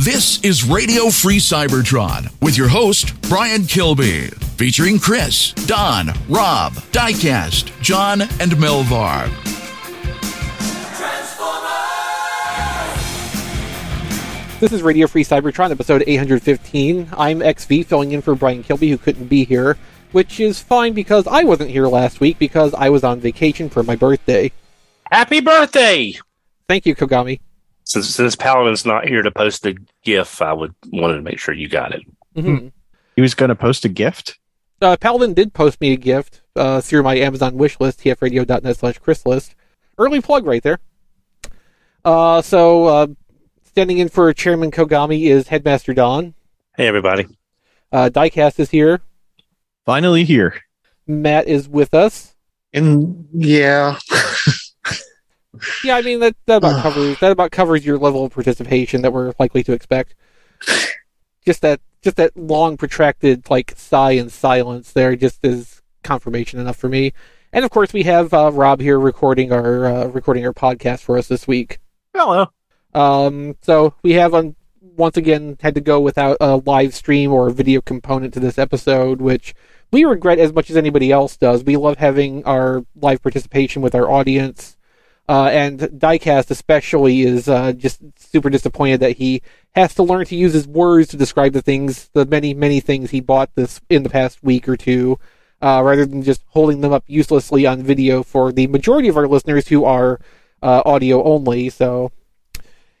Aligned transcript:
This 0.00 0.40
is 0.44 0.62
Radio 0.62 1.10
Free 1.10 1.38
Cybertron 1.38 2.32
with 2.40 2.56
your 2.56 2.68
host, 2.68 3.20
Brian 3.22 3.64
Kilby, 3.64 4.28
featuring 4.56 5.00
Chris, 5.00 5.52
Don, 5.66 6.12
Rob, 6.28 6.74
Diecast, 6.92 7.78
John, 7.82 8.20
and 8.20 8.52
Melvar. 8.52 9.28
This 14.60 14.72
is 14.72 14.82
Radio 14.82 15.08
Free 15.08 15.24
Cybertron, 15.24 15.72
episode 15.72 16.04
815. 16.06 17.08
I'm 17.16 17.40
XV, 17.40 17.84
filling 17.84 18.12
in 18.12 18.22
for 18.22 18.36
Brian 18.36 18.62
Kilby, 18.62 18.90
who 18.90 18.98
couldn't 18.98 19.26
be 19.26 19.44
here, 19.44 19.76
which 20.12 20.38
is 20.38 20.60
fine 20.60 20.92
because 20.92 21.26
I 21.26 21.42
wasn't 21.42 21.70
here 21.70 21.88
last 21.88 22.20
week 22.20 22.38
because 22.38 22.72
I 22.74 22.88
was 22.88 23.02
on 23.02 23.18
vacation 23.18 23.68
for 23.68 23.82
my 23.82 23.96
birthday. 23.96 24.52
Happy 25.10 25.40
birthday! 25.40 26.14
Thank 26.68 26.86
you, 26.86 26.94
Kogami. 26.94 27.40
Since 27.88 28.14
since 28.14 28.36
Paladin's 28.36 28.84
not 28.84 29.08
here 29.08 29.22
to 29.22 29.30
post 29.30 29.64
a 29.64 29.74
GIF, 30.04 30.42
I 30.42 30.52
would 30.52 30.74
wanted 30.92 31.16
to 31.16 31.22
make 31.22 31.38
sure 31.38 31.54
you 31.54 31.68
got 31.70 31.94
it. 31.94 32.02
Mm-hmm. 32.36 32.68
He 33.16 33.22
was 33.22 33.34
going 33.34 33.48
to 33.48 33.54
post 33.54 33.86
a 33.86 33.88
gift. 33.88 34.38
Uh, 34.82 34.98
Paladin 35.00 35.32
did 35.32 35.54
post 35.54 35.80
me 35.80 35.94
a 35.94 35.96
gift 35.96 36.42
uh, 36.54 36.82
through 36.82 37.02
my 37.02 37.16
Amazon 37.16 37.56
wish 37.56 37.80
list, 37.80 38.00
tfradio.net 38.00 38.76
slash 38.76 39.00
chrislist. 39.00 39.54
Early 39.96 40.20
plug 40.20 40.44
right 40.44 40.62
there. 40.62 40.78
Uh, 42.04 42.42
so, 42.42 42.84
uh, 42.84 43.06
standing 43.64 43.98
in 43.98 44.10
for 44.10 44.32
Chairman 44.34 44.70
Kogami 44.70 45.22
is 45.22 45.48
Headmaster 45.48 45.94
Don. 45.94 46.34
Hey, 46.76 46.86
everybody. 46.86 47.26
Uh, 47.90 48.10
Diecast 48.12 48.60
is 48.60 48.70
here. 48.70 49.00
Finally 49.86 50.24
here. 50.24 50.60
Matt 51.06 51.48
is 51.48 51.70
with 51.70 51.94
us. 51.94 52.34
And 52.74 53.26
yeah. 53.32 53.98
yeah, 55.84 55.96
I 55.96 56.02
mean 56.02 56.20
that, 56.20 56.36
that 56.46 56.58
about 56.58 56.82
covers 56.82 57.18
that 57.20 57.32
about 57.32 57.50
covers 57.50 57.84
your 57.84 57.98
level 57.98 58.24
of 58.24 58.32
participation 58.32 59.02
that 59.02 59.12
we're 59.12 59.32
likely 59.38 59.62
to 59.64 59.72
expect. 59.72 60.14
Just 61.44 61.62
that 61.62 61.80
just 62.02 62.16
that 62.16 62.36
long 62.36 62.76
protracted 62.76 63.48
like 63.50 63.74
sigh 63.76 64.12
and 64.12 64.30
silence 64.30 64.92
there 64.92 65.16
just 65.16 65.44
is 65.44 65.82
confirmation 66.02 66.60
enough 66.60 66.76
for 66.76 66.88
me. 66.88 67.12
And 67.52 67.64
of 67.64 67.70
course 67.70 67.92
we 67.92 68.02
have 68.04 68.32
uh, 68.34 68.50
Rob 68.52 68.80
here 68.80 68.98
recording 68.98 69.52
our 69.52 69.86
uh, 69.86 70.06
recording 70.06 70.46
our 70.46 70.52
podcast 70.52 71.00
for 71.00 71.18
us 71.18 71.28
this 71.28 71.46
week. 71.46 71.80
Hello. 72.14 72.46
Um, 72.94 73.56
so 73.62 73.94
we 74.02 74.12
have 74.12 74.34
on 74.34 74.56
once 74.80 75.16
again 75.16 75.56
had 75.60 75.74
to 75.74 75.80
go 75.80 76.00
without 76.00 76.36
a 76.40 76.56
live 76.56 76.94
stream 76.94 77.32
or 77.32 77.48
a 77.48 77.52
video 77.52 77.80
component 77.80 78.34
to 78.34 78.40
this 78.40 78.58
episode, 78.58 79.20
which 79.20 79.54
we 79.90 80.04
regret 80.04 80.38
as 80.38 80.52
much 80.52 80.70
as 80.70 80.76
anybody 80.76 81.10
else 81.10 81.36
does. 81.36 81.64
We 81.64 81.76
love 81.76 81.98
having 81.98 82.44
our 82.44 82.84
live 82.96 83.22
participation 83.22 83.80
with 83.82 83.94
our 83.94 84.10
audience. 84.10 84.76
Uh, 85.28 85.50
and 85.52 85.78
Diecast 85.80 86.50
especially 86.50 87.20
is 87.20 87.48
uh, 87.48 87.72
just 87.72 88.00
super 88.18 88.48
disappointed 88.48 89.00
that 89.00 89.18
he 89.18 89.42
has 89.74 89.94
to 89.94 90.02
learn 90.02 90.24
to 90.24 90.36
use 90.36 90.54
his 90.54 90.66
words 90.66 91.08
to 91.08 91.18
describe 91.18 91.52
the 91.52 91.60
things, 91.60 92.08
the 92.14 92.24
many, 92.24 92.54
many 92.54 92.80
things 92.80 93.10
he 93.10 93.20
bought 93.20 93.54
this 93.54 93.80
in 93.90 94.04
the 94.04 94.08
past 94.08 94.42
week 94.42 94.66
or 94.66 94.76
two, 94.76 95.18
uh, 95.60 95.82
rather 95.84 96.06
than 96.06 96.22
just 96.22 96.42
holding 96.48 96.80
them 96.80 96.92
up 96.92 97.04
uselessly 97.06 97.66
on 97.66 97.82
video 97.82 98.22
for 98.22 98.52
the 98.52 98.66
majority 98.68 99.08
of 99.08 99.18
our 99.18 99.28
listeners 99.28 99.68
who 99.68 99.84
are 99.84 100.18
uh, 100.62 100.82
audio 100.86 101.22
only. 101.22 101.68
So, 101.68 102.10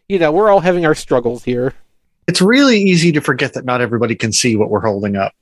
you 0.06 0.18
know, 0.18 0.30
we're 0.30 0.50
all 0.50 0.60
having 0.60 0.84
our 0.84 0.94
struggles 0.94 1.44
here. 1.44 1.72
It's 2.26 2.42
really 2.42 2.78
easy 2.82 3.10
to 3.12 3.22
forget 3.22 3.54
that 3.54 3.64
not 3.64 3.80
everybody 3.80 4.14
can 4.14 4.32
see 4.32 4.54
what 4.54 4.68
we're 4.68 4.84
holding 4.86 5.16
up. 5.16 5.32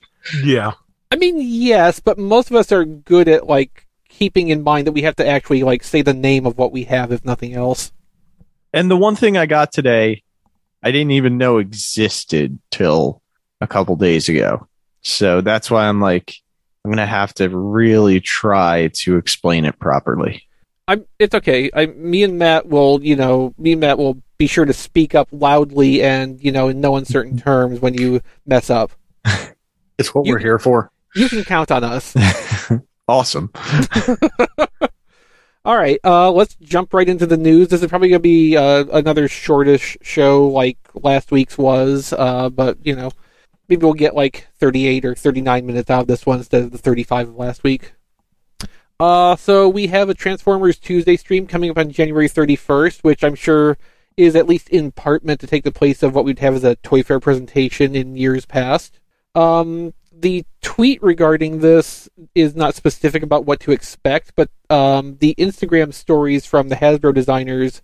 Yeah. 0.40 0.72
I 1.10 1.16
mean, 1.16 1.36
yes, 1.38 1.98
but 1.98 2.16
most 2.16 2.50
of 2.50 2.56
us 2.56 2.70
are 2.70 2.84
good 2.84 3.26
at 3.28 3.48
like 3.48 3.85
keeping 4.16 4.48
in 4.48 4.62
mind 4.62 4.86
that 4.86 4.92
we 4.92 5.02
have 5.02 5.16
to 5.16 5.26
actually 5.26 5.62
like 5.62 5.84
say 5.84 6.02
the 6.02 6.14
name 6.14 6.46
of 6.46 6.56
what 6.58 6.72
we 6.72 6.84
have, 6.84 7.12
if 7.12 7.24
nothing 7.24 7.54
else. 7.54 7.92
And 8.72 8.90
the 8.90 8.96
one 8.96 9.16
thing 9.16 9.36
I 9.36 9.46
got 9.46 9.72
today, 9.72 10.22
I 10.82 10.90
didn't 10.90 11.12
even 11.12 11.38
know 11.38 11.58
existed 11.58 12.58
till 12.70 13.22
a 13.60 13.66
couple 13.66 13.96
days 13.96 14.28
ago. 14.28 14.66
So 15.02 15.40
that's 15.40 15.70
why 15.70 15.86
I'm 15.86 16.00
like, 16.00 16.34
I'm 16.84 16.90
gonna 16.90 17.06
have 17.06 17.34
to 17.34 17.48
really 17.48 18.20
try 18.20 18.88
to 18.94 19.16
explain 19.16 19.64
it 19.64 19.78
properly. 19.78 20.42
I'm. 20.88 21.04
It's 21.18 21.34
okay. 21.34 21.70
I, 21.74 21.86
me 21.86 22.22
and 22.22 22.38
Matt 22.38 22.66
will, 22.68 23.02
you 23.02 23.16
know, 23.16 23.54
me 23.58 23.72
and 23.72 23.80
Matt 23.80 23.98
will 23.98 24.22
be 24.38 24.46
sure 24.46 24.64
to 24.64 24.72
speak 24.72 25.14
up 25.14 25.28
loudly 25.32 26.02
and 26.02 26.42
you 26.42 26.52
know 26.52 26.68
in 26.68 26.80
no 26.80 26.96
uncertain 26.96 27.38
terms 27.50 27.80
when 27.80 27.94
you 27.94 28.20
mess 28.46 28.70
up. 28.70 28.92
It's 29.98 30.14
what 30.14 30.26
You- 30.26 30.32
we're 30.34 30.38
here 30.38 30.58
for. 30.58 30.90
You 31.14 31.28
can 31.28 31.44
count 31.44 31.70
on 31.72 31.82
us. 31.82 32.14
Awesome. 33.08 33.52
All 35.64 35.76
right, 35.76 35.98
uh, 36.04 36.30
let's 36.30 36.54
jump 36.56 36.94
right 36.94 37.08
into 37.08 37.26
the 37.26 37.36
news. 37.36 37.68
This 37.68 37.82
is 37.82 37.88
probably 37.88 38.08
going 38.08 38.20
to 38.20 38.22
be 38.22 38.56
uh, 38.56 38.84
another 38.92 39.26
shortish 39.28 39.96
show 40.00 40.46
like 40.46 40.78
last 40.94 41.32
week's 41.32 41.58
was, 41.58 42.12
uh, 42.12 42.50
but 42.50 42.78
you 42.84 42.94
know, 42.94 43.10
maybe 43.68 43.84
we'll 43.84 43.94
get 43.94 44.14
like 44.14 44.46
38 44.58 45.04
or 45.04 45.14
39 45.14 45.66
minutes 45.66 45.90
out 45.90 46.02
of 46.02 46.06
this 46.06 46.24
one 46.24 46.38
instead 46.38 46.62
of 46.62 46.70
the 46.70 46.78
35 46.78 47.30
of 47.30 47.36
last 47.36 47.64
week. 47.64 47.92
Uh, 48.98 49.36
so 49.36 49.68
we 49.68 49.88
have 49.88 50.08
a 50.08 50.14
Transformers 50.14 50.78
Tuesday 50.78 51.16
stream 51.16 51.46
coming 51.46 51.70
up 51.70 51.78
on 51.78 51.90
January 51.90 52.28
31st, 52.28 53.02
which 53.02 53.22
I'm 53.22 53.34
sure 53.34 53.76
is 54.16 54.34
at 54.34 54.48
least 54.48 54.68
in 54.70 54.92
part 54.92 55.24
meant 55.24 55.40
to 55.40 55.46
take 55.46 55.64
the 55.64 55.72
place 55.72 56.02
of 56.02 56.14
what 56.14 56.24
we'd 56.24 56.38
have 56.38 56.54
as 56.54 56.64
a 56.64 56.76
Toy 56.76 57.02
Fair 57.02 57.20
presentation 57.20 57.94
in 57.94 58.16
years 58.16 58.46
past. 58.46 58.98
Um, 59.34 59.92
the 60.20 60.44
tweet 60.62 61.02
regarding 61.02 61.60
this 61.60 62.08
is 62.34 62.54
not 62.54 62.74
specific 62.74 63.22
about 63.22 63.44
what 63.44 63.60
to 63.60 63.72
expect, 63.72 64.32
but 64.34 64.50
um, 64.70 65.16
the 65.20 65.34
Instagram 65.38 65.92
stories 65.92 66.46
from 66.46 66.68
the 66.68 66.76
Hasbro 66.76 67.14
designers, 67.14 67.82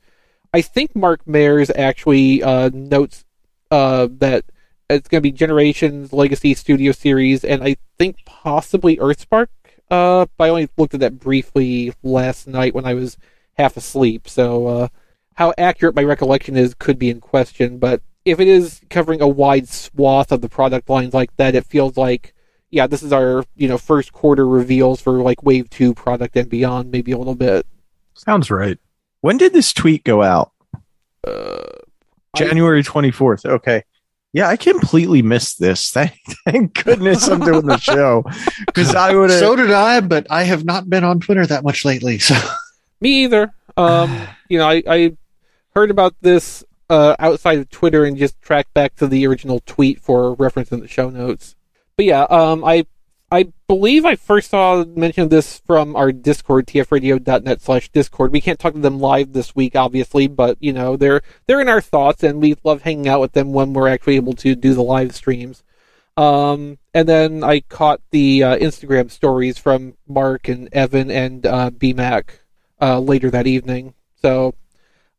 I 0.54 0.62
think 0.62 0.96
Mark 0.96 1.24
Mayers 1.24 1.70
actually 1.76 2.42
uh, 2.42 2.70
notes 2.72 3.24
uh, 3.70 4.08
that 4.18 4.44
it's 4.88 5.08
going 5.08 5.20
to 5.20 5.28
be 5.28 5.32
Generations 5.32 6.12
Legacy 6.12 6.54
Studio 6.54 6.92
Series, 6.92 7.44
and 7.44 7.62
I 7.62 7.76
think 7.98 8.16
possibly 8.24 8.96
Earthspark. 8.96 9.48
Uh, 9.90 10.26
I 10.38 10.48
only 10.48 10.68
looked 10.76 10.94
at 10.94 11.00
that 11.00 11.18
briefly 11.18 11.92
last 12.02 12.46
night 12.46 12.74
when 12.74 12.86
I 12.86 12.94
was 12.94 13.18
half 13.58 13.76
asleep, 13.76 14.28
so 14.28 14.66
uh, 14.66 14.88
how 15.34 15.52
accurate 15.58 15.94
my 15.94 16.04
recollection 16.04 16.56
is 16.56 16.74
could 16.74 16.98
be 16.98 17.10
in 17.10 17.20
question. 17.20 17.78
But 17.78 18.02
if 18.24 18.40
it 18.40 18.48
is 18.48 18.80
covering 18.90 19.20
a 19.20 19.28
wide 19.28 19.68
swath 19.68 20.32
of 20.32 20.40
the 20.40 20.48
product 20.48 20.88
lines 20.88 21.14
like 21.14 21.36
that, 21.36 21.54
it 21.54 21.66
feels 21.66 21.96
like 21.96 22.34
yeah, 22.70 22.86
this 22.86 23.02
is 23.02 23.12
our 23.12 23.44
you 23.54 23.68
know 23.68 23.78
first 23.78 24.12
quarter 24.12 24.48
reveals 24.48 25.00
for 25.00 25.22
like 25.22 25.42
Wave 25.42 25.68
Two 25.70 25.94
product 25.94 26.36
and 26.36 26.48
beyond, 26.48 26.90
maybe 26.90 27.12
a 27.12 27.18
little 27.18 27.34
bit. 27.34 27.66
Sounds 28.14 28.50
right. 28.50 28.78
When 29.20 29.36
did 29.36 29.52
this 29.52 29.72
tweet 29.72 30.04
go 30.04 30.22
out? 30.22 30.52
Uh, 31.26 31.62
January 32.36 32.82
24th. 32.82 33.44
Okay. 33.44 33.84
Yeah, 34.32 34.48
I 34.48 34.56
completely 34.56 35.20
missed 35.20 35.60
this. 35.60 35.90
Thank, 35.92 36.18
thank 36.46 36.82
goodness 36.82 37.28
I'm 37.28 37.40
doing 37.40 37.66
the 37.66 37.76
show 37.76 38.24
because 38.66 38.94
I 38.94 39.14
would. 39.14 39.30
So 39.30 39.54
did 39.54 39.70
I, 39.70 40.00
but 40.00 40.26
I 40.30 40.44
have 40.44 40.64
not 40.64 40.88
been 40.88 41.04
on 41.04 41.20
Twitter 41.20 41.44
that 41.46 41.62
much 41.62 41.84
lately. 41.84 42.18
So 42.18 42.34
Me 43.02 43.24
either. 43.24 43.52
Um, 43.76 44.26
you 44.48 44.56
know, 44.58 44.66
I, 44.66 44.82
I 44.86 45.16
heard 45.74 45.90
about 45.90 46.14
this 46.22 46.64
uh, 46.90 47.16
outside 47.18 47.58
of 47.58 47.70
Twitter 47.70 48.04
and 48.04 48.16
just 48.16 48.40
track 48.42 48.72
back 48.74 48.94
to 48.96 49.06
the 49.06 49.26
original 49.26 49.60
tweet 49.66 50.00
for 50.00 50.34
reference 50.34 50.72
in 50.72 50.80
the 50.80 50.88
show 50.88 51.10
notes. 51.10 51.56
But 51.96 52.06
yeah, 52.06 52.22
um, 52.22 52.64
I 52.64 52.86
I 53.32 53.50
believe 53.66 54.04
I 54.04 54.14
first 54.14 54.50
saw 54.50 54.84
mention 54.84 55.22
of 55.22 55.30
this 55.30 55.58
from 55.60 55.96
our 55.96 56.12
Discord, 56.12 56.66
tfradio.net 56.66 57.62
slash 57.62 57.88
Discord. 57.88 58.30
We 58.30 58.42
can't 58.42 58.58
talk 58.58 58.74
to 58.74 58.78
them 58.78 59.00
live 59.00 59.32
this 59.32 59.56
week, 59.56 59.74
obviously, 59.74 60.26
but 60.26 60.58
you 60.60 60.74
know 60.74 60.96
they're 60.96 61.22
they're 61.46 61.62
in 61.62 61.68
our 61.68 61.80
thoughts, 61.80 62.22
and 62.22 62.42
we 62.42 62.56
love 62.62 62.82
hanging 62.82 63.08
out 63.08 63.22
with 63.22 63.32
them 63.32 63.54
when 63.54 63.72
we're 63.72 63.88
actually 63.88 64.16
able 64.16 64.34
to 64.34 64.54
do 64.54 64.74
the 64.74 64.82
live 64.82 65.14
streams. 65.14 65.62
Um, 66.16 66.78
and 66.92 67.08
then 67.08 67.42
I 67.42 67.60
caught 67.60 68.02
the 68.10 68.42
uh, 68.42 68.56
Instagram 68.58 69.10
stories 69.10 69.56
from 69.56 69.94
Mark 70.06 70.46
and 70.48 70.68
Evan 70.72 71.10
and 71.10 71.46
uh, 71.46 71.70
BMAC 71.70 72.24
uh, 72.82 72.98
later 72.98 73.30
that 73.30 73.46
evening. 73.46 73.94
So 74.20 74.54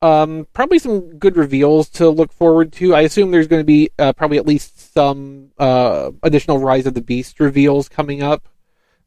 um, 0.04 0.46
probably 0.52 0.80
some 0.80 1.18
good 1.18 1.38
reveals 1.38 1.88
to 1.92 2.10
look 2.10 2.34
forward 2.34 2.74
to. 2.74 2.94
I 2.94 3.02
assume 3.02 3.32
there's 3.32 3.48
going 3.48 3.62
to 3.62 3.66
be 3.66 3.90
uh, 3.98 4.12
probably 4.12 4.38
at 4.38 4.46
least 4.46 4.94
some 4.94 5.52
uh, 5.58 6.12
additional 6.22 6.60
Rise 6.60 6.86
of 6.86 6.94
the 6.94 7.02
Beast 7.02 7.40
reveals 7.40 7.88
coming 7.88 8.22
up, 8.22 8.50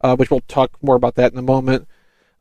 uh, 0.01 0.17
which 0.17 0.31
we'll 0.31 0.41
talk 0.49 0.83
more 0.83 0.97
about 0.97 1.17
that 1.17 1.33
in 1.33 1.39
a 1.39 1.43
moment. 1.43 1.87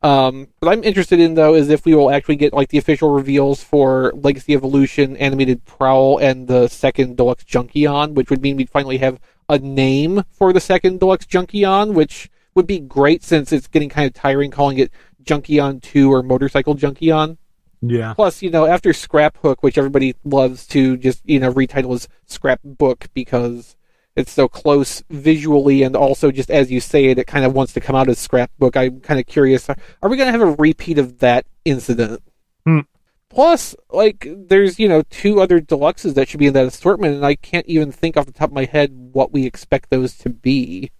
Um, 0.02 0.48
what 0.60 0.72
I'm 0.72 0.84
interested 0.84 1.20
in 1.20 1.34
though 1.34 1.54
is 1.54 1.68
if 1.68 1.84
we 1.84 1.94
will 1.94 2.10
actually 2.10 2.36
get 2.36 2.54
like 2.54 2.70
the 2.70 2.78
official 2.78 3.10
reveals 3.10 3.62
for 3.62 4.12
Legacy 4.14 4.54
Evolution, 4.54 5.18
Animated 5.18 5.66
Prowl, 5.66 6.16
and 6.16 6.48
the 6.48 6.68
second 6.68 7.18
Deluxe 7.18 7.44
Junkion, 7.44 8.14
which 8.14 8.30
would 8.30 8.40
mean 8.40 8.56
we'd 8.56 8.70
finally 8.70 8.98
have 8.98 9.20
a 9.50 9.58
name 9.58 10.22
for 10.30 10.54
the 10.54 10.60
second 10.60 11.00
Deluxe 11.00 11.26
Junkion, 11.26 11.92
which 11.92 12.30
would 12.54 12.66
be 12.66 12.78
great 12.78 13.22
since 13.22 13.52
it's 13.52 13.66
getting 13.66 13.90
kind 13.90 14.06
of 14.06 14.14
tiring 14.14 14.50
calling 14.50 14.78
it 14.78 14.90
Junkion 15.22 15.82
2 15.82 16.10
or 16.10 16.22
Motorcycle 16.22 16.74
Junkion. 16.74 17.36
Yeah. 17.80 18.14
Plus, 18.14 18.42
you 18.42 18.50
know, 18.50 18.66
after 18.66 18.90
Scraphook, 18.90 19.56
which 19.60 19.78
everybody 19.78 20.14
loves 20.24 20.66
to 20.68 20.96
just, 20.96 21.20
you 21.24 21.40
know, 21.40 21.52
retitle 21.52 21.94
as 21.94 22.08
Scrapbook 22.26 23.06
because 23.14 23.76
it's 24.16 24.32
so 24.32 24.48
close 24.48 25.02
visually 25.10 25.82
and 25.82 25.94
also 25.94 26.30
just 26.30 26.50
as 26.50 26.70
you 26.70 26.80
say 26.80 27.06
it, 27.06 27.18
it 27.18 27.26
kind 27.26 27.44
of 27.44 27.52
wants 27.52 27.74
to 27.74 27.80
come 27.80 27.94
out 27.94 28.08
as 28.08 28.18
Scrapbook. 28.18 28.76
I'm 28.76 29.00
kind 29.00 29.20
of 29.20 29.26
curious. 29.26 29.68
Are 29.68 29.76
we 30.08 30.16
going 30.16 30.32
to 30.32 30.32
have 30.32 30.40
a 30.40 30.56
repeat 30.58 30.98
of 30.98 31.18
that 31.18 31.46
incident? 31.64 32.22
Hmm. 32.64 32.80
Plus, 33.28 33.76
like, 33.90 34.26
there's, 34.34 34.78
you 34.78 34.88
know, 34.88 35.02
two 35.10 35.40
other 35.40 35.60
deluxes 35.60 36.14
that 36.14 36.26
should 36.26 36.40
be 36.40 36.46
in 36.46 36.54
that 36.54 36.64
assortment, 36.64 37.16
and 37.16 37.26
I 37.26 37.34
can't 37.34 37.66
even 37.66 37.92
think 37.92 38.16
off 38.16 38.24
the 38.24 38.32
top 38.32 38.48
of 38.48 38.54
my 38.54 38.64
head 38.64 38.92
what 39.12 39.30
we 39.30 39.44
expect 39.44 39.90
those 39.90 40.16
to 40.18 40.30
be 40.30 40.90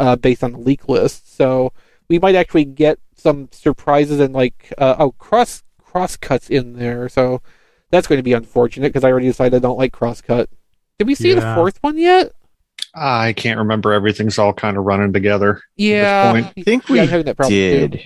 uh, 0.00 0.16
based 0.16 0.42
on 0.42 0.52
the 0.52 0.58
leak 0.58 0.88
list. 0.88 1.36
So 1.36 1.72
we 2.08 2.18
might 2.18 2.34
actually 2.34 2.64
get 2.64 2.98
some 3.14 3.48
surprises 3.52 4.18
and, 4.18 4.34
like, 4.34 4.74
uh, 4.76 4.96
oh, 4.98 5.12
cross 5.12 5.62
crosscuts 5.94 6.50
in 6.50 6.74
there. 6.74 7.08
So 7.08 7.40
that's 7.90 8.06
going 8.06 8.18
to 8.18 8.22
be 8.24 8.32
unfortunate 8.32 8.88
because 8.92 9.04
I 9.04 9.10
already 9.10 9.26
decided 9.28 9.54
I 9.56 9.60
don't 9.60 9.78
like 9.78 9.92
crosscut. 9.92 10.48
Did 10.98 11.06
we 11.06 11.14
see 11.14 11.32
the 11.34 11.54
fourth 11.54 11.78
one 11.82 11.96
yet? 11.98 12.32
I 12.94 13.32
can't 13.32 13.58
remember. 13.58 13.92
Everything's 13.92 14.38
all 14.38 14.52
kind 14.52 14.76
of 14.76 14.84
running 14.84 15.12
together. 15.12 15.60
Yeah, 15.76 16.32
point. 16.32 16.52
I 16.56 16.62
think 16.62 16.88
we 16.88 16.98
having 16.98 17.26
that 17.26 17.36
problem 17.36 17.54
did. 17.54 17.92
Too. 17.92 17.98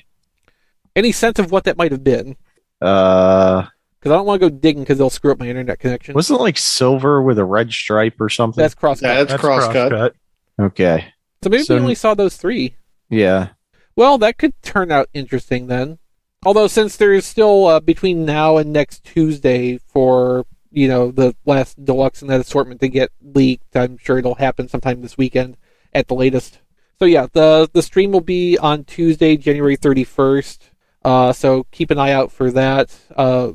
Any 0.97 1.13
sense 1.13 1.39
of 1.39 1.51
what 1.51 1.65
that 1.65 1.77
might 1.77 1.93
have 1.93 2.03
been? 2.05 2.37
Uh, 2.81 3.67
Because 3.99 4.13
I 4.13 4.17
don't 4.17 4.27
want 4.27 4.41
to 4.41 4.51
go 4.51 4.57
digging 4.57 4.83
because 4.83 4.99
they'll 4.99 5.11
screw 5.11 5.33
up 5.33 5.39
my 5.39 5.47
internet 5.49 5.79
connection. 5.79 6.15
wasn't 6.15 6.41
it 6.41 6.43
like 6.43 6.59
silver 6.59 7.23
with 7.23 7.39
a 7.39 7.45
red 7.45 7.71
stripe 7.73 8.21
or 8.21 8.29
something? 8.29 8.61
That's 8.63 8.75
crosscut. 8.75 9.03
Yeah, 9.03 9.23
it's 9.23 9.33
crosscut. 9.35 10.13
Okay. 10.59 11.13
So 11.43 11.51
maybe 11.51 11.63
So- 11.65 11.75
we 11.77 11.81
only 11.81 11.95
saw 11.95 12.15
those 12.15 12.37
three. 12.37 12.77
Yeah. 13.11 13.49
Well, 13.97 14.19
that 14.19 14.39
could 14.39 14.55
turn 14.63 14.91
out 14.93 15.09
interesting 15.15 15.67
then. 15.67 15.99
Although, 16.45 16.69
since 16.69 16.97
there 16.97 17.13
is 17.13 17.27
still 17.27 17.67
uh, 17.67 17.81
between 17.81 18.25
now 18.25 18.59
and 18.59 18.73
next 18.73 19.05
Tuesday 19.05 19.79
for 19.79 20.47
you 20.71 20.87
know 20.87 21.11
the 21.11 21.35
last 21.45 21.83
deluxe 21.85 22.23
in 22.23 22.29
that 22.29 22.41
assortment 22.41 22.81
to 22.81 22.89
get 22.89 23.11
leaked, 23.23 23.77
I'm 23.77 23.99
sure 23.99 24.19
it'll 24.19 24.37
happen 24.37 24.69
sometime 24.69 25.03
this 25.03 25.19
weekend 25.19 25.57
at 25.93 26.07
the 26.09 26.15
latest. 26.15 26.61
So 26.99 27.07
yeah, 27.07 27.27
the 27.33 27.69
the 27.73 27.83
stream 27.83 28.13
will 28.13 28.21
be 28.21 28.57
on 28.57 28.85
Tuesday, 28.85 29.37
January 29.37 29.77
31st. 29.77 30.59
Uh, 31.05 31.33
so 31.33 31.65
keep 31.73 31.91
an 31.91 31.99
eye 31.99 32.13
out 32.13 32.31
for 32.31 32.51
that. 32.53 32.95
Uh, 33.17 33.53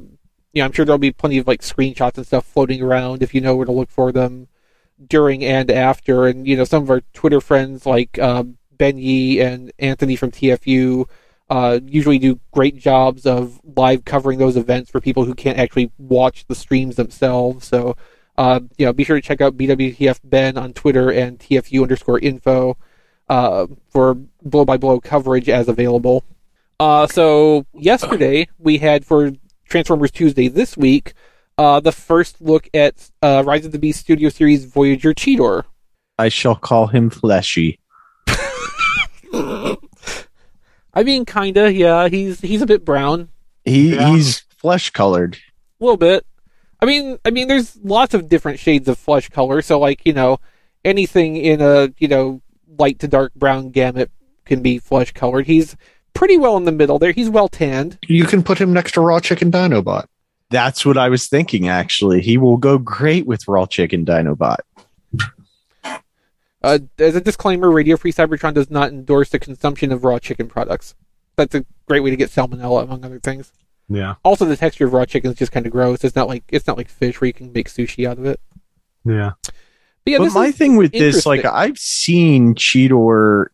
yeah, 0.53 0.65
I'm 0.65 0.71
sure 0.71 0.85
there'll 0.85 0.97
be 0.97 1.11
plenty 1.11 1.37
of 1.37 1.47
like 1.47 1.61
screenshots 1.61 2.17
and 2.17 2.27
stuff 2.27 2.45
floating 2.45 2.81
around 2.81 3.23
if 3.23 3.33
you 3.33 3.41
know 3.41 3.55
where 3.55 3.65
to 3.65 3.71
look 3.71 3.89
for 3.89 4.11
them 4.11 4.47
during 5.07 5.43
and 5.43 5.71
after. 5.71 6.27
And 6.27 6.45
you 6.47 6.57
know, 6.57 6.63
some 6.65 6.83
of 6.83 6.89
our 6.89 7.01
Twitter 7.13 7.39
friends 7.39 7.85
like 7.85 8.19
uh, 8.19 8.43
Ben 8.71 8.97
Yee 8.97 9.41
and 9.41 9.71
Anthony 9.79 10.15
from 10.15 10.31
TFU 10.31 11.07
uh, 11.49 11.79
usually 11.85 12.19
do 12.19 12.39
great 12.51 12.77
jobs 12.77 13.25
of 13.25 13.59
live 13.75 14.05
covering 14.05 14.39
those 14.39 14.57
events 14.57 14.89
for 14.89 15.01
people 15.01 15.25
who 15.25 15.35
can't 15.35 15.59
actually 15.59 15.91
watch 15.97 16.45
the 16.47 16.55
streams 16.55 16.95
themselves. 16.95 17.67
So, 17.67 17.95
uh, 18.37 18.61
you 18.77 18.85
know, 18.85 18.93
be 18.93 19.03
sure 19.03 19.15
to 19.15 19.21
check 19.21 19.41
out 19.41 19.57
BWTF 19.57 20.19
Ben 20.23 20.57
on 20.57 20.73
Twitter 20.73 21.11
and 21.11 21.37
TFU 21.39 21.83
underscore 21.83 22.19
info 22.19 22.77
uh, 23.29 23.67
for 23.89 24.15
blow 24.41 24.65
by 24.65 24.77
blow 24.77 24.99
coverage 24.99 25.49
as 25.49 25.67
available. 25.67 26.23
Uh, 26.79 27.07
so 27.07 27.65
yesterday 27.73 28.47
we 28.57 28.79
had 28.79 29.05
for 29.05 29.31
Transformers 29.65 30.11
Tuesday 30.11 30.47
this 30.47 30.75
week 30.75 31.13
uh, 31.57 31.79
the 31.79 31.91
first 31.91 32.41
look 32.41 32.67
at 32.73 33.09
uh, 33.21 33.43
Rise 33.45 33.65
of 33.65 33.71
the 33.71 33.79
Beast 33.79 33.99
Studio 33.99 34.29
Series 34.29 34.65
Voyager 34.65 35.13
Cheetor. 35.13 35.63
I 36.17 36.29
shall 36.29 36.55
call 36.55 36.87
him 36.87 37.09
Fleshy. 37.09 37.79
I 40.93 41.03
mean, 41.03 41.25
kinda, 41.25 41.71
yeah. 41.73 42.07
He's 42.07 42.39
he's 42.41 42.61
a 42.61 42.65
bit 42.67 42.85
brown, 42.85 43.29
He 43.65 43.97
he's 43.97 44.39
flesh 44.57 44.89
colored. 44.91 45.37
a 45.79 45.83
little 45.83 45.97
bit. 45.97 46.25
I 46.81 46.85
mean, 46.85 47.17
I 47.25 47.31
mean, 47.31 47.47
there's 47.47 47.77
lots 47.77 48.13
of 48.13 48.27
different 48.29 48.59
shades 48.59 48.87
of 48.87 48.97
flesh 48.97 49.29
color. 49.29 49.61
So, 49.61 49.79
like, 49.79 50.05
you 50.05 50.13
know, 50.13 50.39
anything 50.85 51.37
in 51.37 51.61
a 51.61 51.91
you 51.97 52.07
know 52.07 52.41
light 52.77 52.99
to 52.99 53.07
dark 53.07 53.33
brown 53.35 53.69
gamut 53.71 54.11
can 54.45 54.61
be 54.61 54.79
flesh 54.79 55.11
colored. 55.13 55.45
He's 55.47 55.75
pretty 56.13 56.37
well 56.37 56.57
in 56.57 56.65
the 56.65 56.71
middle 56.71 56.99
there. 56.99 57.11
He's 57.11 57.29
well 57.29 57.47
tanned. 57.47 57.97
You 58.07 58.25
can 58.25 58.43
put 58.43 58.59
him 58.59 58.73
next 58.73 58.91
to 58.93 59.01
Raw 59.01 59.19
Chicken 59.19 59.51
Dinobot. 59.51 60.05
That's 60.49 60.85
what 60.85 60.97
I 60.97 61.09
was 61.09 61.27
thinking. 61.27 61.67
Actually, 61.69 62.21
he 62.21 62.37
will 62.37 62.57
go 62.57 62.77
great 62.77 63.25
with 63.25 63.47
raw 63.47 63.65
chicken 63.65 64.05
Dinobot. 64.05 64.57
Uh, 66.63 66.79
as 66.97 67.15
a 67.15 67.21
disclaimer, 67.21 67.69
Radio 67.69 67.97
Free 67.97 68.13
Cybertron 68.13 68.53
does 68.53 68.71
not 68.71 68.89
endorse 68.89 69.29
the 69.29 69.39
consumption 69.39 69.91
of 69.91 70.03
raw 70.03 70.17
chicken 70.17 70.47
products. 70.47 70.95
That's 71.35 71.55
a 71.55 71.65
great 71.87 72.01
way 72.01 72.09
to 72.09 72.15
get 72.15 72.29
salmonella, 72.29 72.83
among 72.83 73.03
other 73.03 73.19
things. 73.19 73.51
Yeah. 73.89 74.15
Also, 74.23 74.45
the 74.45 74.55
texture 74.55 74.85
of 74.85 74.93
raw 74.93 75.05
chicken 75.05 75.31
is 75.31 75.37
just 75.37 75.51
kind 75.51 75.65
of 75.65 75.71
gross. 75.71 76.03
It's 76.03 76.15
not 76.15 76.27
like 76.27 76.43
it's 76.47 76.67
not 76.67 76.77
like 76.77 76.89
fish 76.89 77.19
where 77.19 77.27
you 77.27 77.33
can 77.33 77.51
make 77.51 77.67
sushi 77.69 78.07
out 78.07 78.17
of 78.17 78.25
it. 78.25 78.39
Yeah. 79.03 79.31
But 79.43 80.11
yeah, 80.11 80.17
but 80.19 80.33
my 80.33 80.51
thing 80.51 80.75
with 80.77 80.91
this, 80.91 81.25
like. 81.25 81.45
I've 81.45 81.77
seen 81.77 82.55
Cheetor 82.55 83.47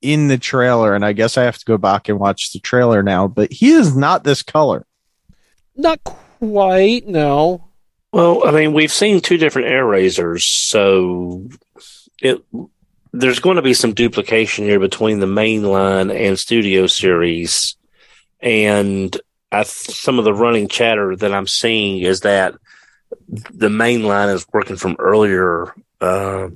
in 0.00 0.28
the 0.28 0.38
trailer, 0.38 0.94
and 0.94 1.04
I 1.04 1.12
guess 1.12 1.36
I 1.36 1.44
have 1.44 1.58
to 1.58 1.64
go 1.64 1.76
back 1.76 2.08
and 2.08 2.18
watch 2.18 2.52
the 2.52 2.60
trailer 2.60 3.02
now. 3.02 3.28
But 3.28 3.52
he 3.52 3.70
is 3.70 3.96
not 3.96 4.24
this 4.24 4.42
color. 4.42 4.86
not 5.76 6.02
quite. 6.04 7.06
No, 7.06 7.68
Well, 8.12 8.46
I 8.46 8.52
mean, 8.52 8.72
we've 8.72 8.92
seen 8.92 9.20
two 9.20 9.38
different 9.38 9.68
Airazors, 9.68 10.42
so 10.42 11.48
it 12.20 12.42
there's 13.12 13.40
going 13.40 13.56
to 13.56 13.62
be 13.62 13.74
some 13.74 13.94
duplication 13.94 14.64
here 14.64 14.80
between 14.80 15.20
the 15.20 15.26
mainline 15.26 16.14
and 16.14 16.38
studio 16.38 16.86
series, 16.86 17.76
and 18.40 19.18
I 19.50 19.62
some 19.62 20.18
of 20.18 20.24
the 20.24 20.34
running 20.34 20.68
chatter 20.68 21.16
that 21.16 21.32
I'm 21.32 21.46
seeing 21.46 21.98
is 22.02 22.20
that 22.20 22.54
the 23.28 23.68
mainline 23.68 24.32
is 24.34 24.46
working 24.52 24.76
from 24.76 24.96
earlier 24.98 25.74
uh, 26.00 26.48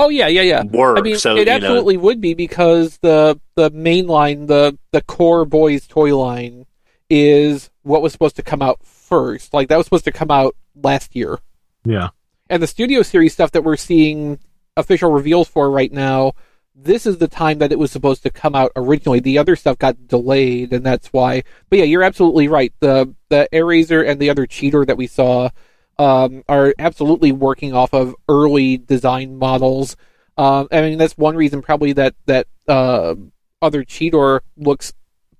Oh 0.00 0.10
yeah, 0.10 0.28
yeah, 0.28 0.42
yeah. 0.42 0.62
work. 0.62 0.96
I 0.96 1.00
mean, 1.02 1.18
so 1.18 1.34
it 1.34 1.40
you 1.40 1.44
know, 1.46 1.52
absolutely 1.52 1.96
would 1.96 2.20
be 2.20 2.34
because 2.34 2.98
the 2.98 3.38
the 3.56 3.70
main 3.70 4.06
line, 4.06 4.46
the 4.46 4.78
the 4.92 5.02
core 5.02 5.44
boys 5.44 5.88
toy 5.88 6.16
line, 6.16 6.66
is 7.10 7.68
what 7.82 8.00
was 8.00 8.12
supposed 8.12 8.36
to 8.36 8.42
come 8.42 8.62
out 8.62 8.78
first. 8.84 9.52
Like 9.52 9.68
that 9.68 9.76
was 9.76 9.86
supposed 9.86 10.04
to 10.04 10.12
come 10.12 10.30
out 10.30 10.54
last 10.80 11.16
year, 11.16 11.40
Yeah. 11.84 12.10
and 12.48 12.62
the 12.62 12.68
studio 12.68 13.02
series 13.02 13.32
stuff 13.32 13.50
that 13.52 13.64
we're 13.64 13.76
seeing 13.76 14.38
official 14.78 15.10
reveals 15.10 15.48
for 15.48 15.70
right 15.70 15.92
now. 15.92 16.32
This 16.74 17.06
is 17.06 17.18
the 17.18 17.28
time 17.28 17.58
that 17.58 17.72
it 17.72 17.78
was 17.78 17.90
supposed 17.90 18.22
to 18.22 18.30
come 18.30 18.54
out 18.54 18.70
originally. 18.76 19.18
The 19.18 19.36
other 19.36 19.56
stuff 19.56 19.78
got 19.78 20.06
delayed, 20.06 20.72
and 20.72 20.86
that's 20.86 21.08
why. 21.08 21.42
But 21.68 21.80
yeah, 21.80 21.84
you're 21.84 22.04
absolutely 22.04 22.46
right. 22.46 22.72
The 22.80 23.14
the 23.28 23.48
Airazor 23.52 24.08
and 24.08 24.20
the 24.20 24.30
other 24.30 24.46
Cheetor 24.46 24.86
that 24.86 24.96
we 24.96 25.08
saw 25.08 25.50
um, 25.98 26.44
are 26.48 26.74
absolutely 26.78 27.32
working 27.32 27.74
off 27.74 27.92
of 27.92 28.14
early 28.28 28.78
design 28.78 29.36
models. 29.36 29.96
Um, 30.36 30.68
I 30.70 30.82
mean, 30.82 30.98
that's 30.98 31.18
one 31.18 31.34
reason 31.34 31.62
probably 31.62 31.92
that 31.94 32.14
that 32.26 32.46
uh, 32.68 33.16
other 33.60 33.84
Cheetor 33.84 34.40
looks 34.56 34.92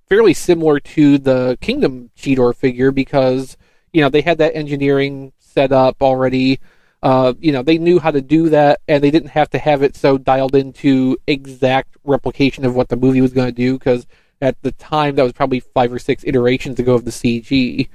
fairly 0.09 0.33
similar 0.33 0.79
to 0.81 1.17
the 1.17 1.57
Kingdom 1.61 2.11
Cheetor 2.17 2.53
figure 2.53 2.91
because 2.91 3.55
you 3.93 4.01
know 4.01 4.09
they 4.09 4.21
had 4.21 4.39
that 4.39 4.55
engineering 4.55 5.31
set 5.39 5.71
up 5.71 6.01
already. 6.01 6.59
Uh, 7.01 7.33
you 7.39 7.51
know 7.51 7.63
they 7.63 7.77
knew 7.77 7.99
how 7.99 8.11
to 8.11 8.21
do 8.21 8.49
that, 8.49 8.81
and 8.87 9.03
they 9.03 9.11
didn't 9.11 9.29
have 9.29 9.49
to 9.49 9.59
have 9.59 9.81
it 9.83 9.95
so 9.95 10.17
dialed 10.17 10.55
into 10.55 11.17
exact 11.27 11.95
replication 12.03 12.65
of 12.65 12.75
what 12.75 12.89
the 12.89 12.97
movie 12.97 13.21
was 13.21 13.33
going 13.33 13.47
to 13.47 13.53
do 13.53 13.77
because 13.77 14.05
at 14.41 14.61
the 14.61 14.71
time 14.73 15.15
that 15.15 15.23
was 15.23 15.33
probably 15.33 15.59
five 15.59 15.91
or 15.91 15.99
six 15.99 16.23
iterations 16.25 16.79
ago 16.79 16.93
of 16.93 17.05
the 17.05 17.11
CG. 17.11 17.89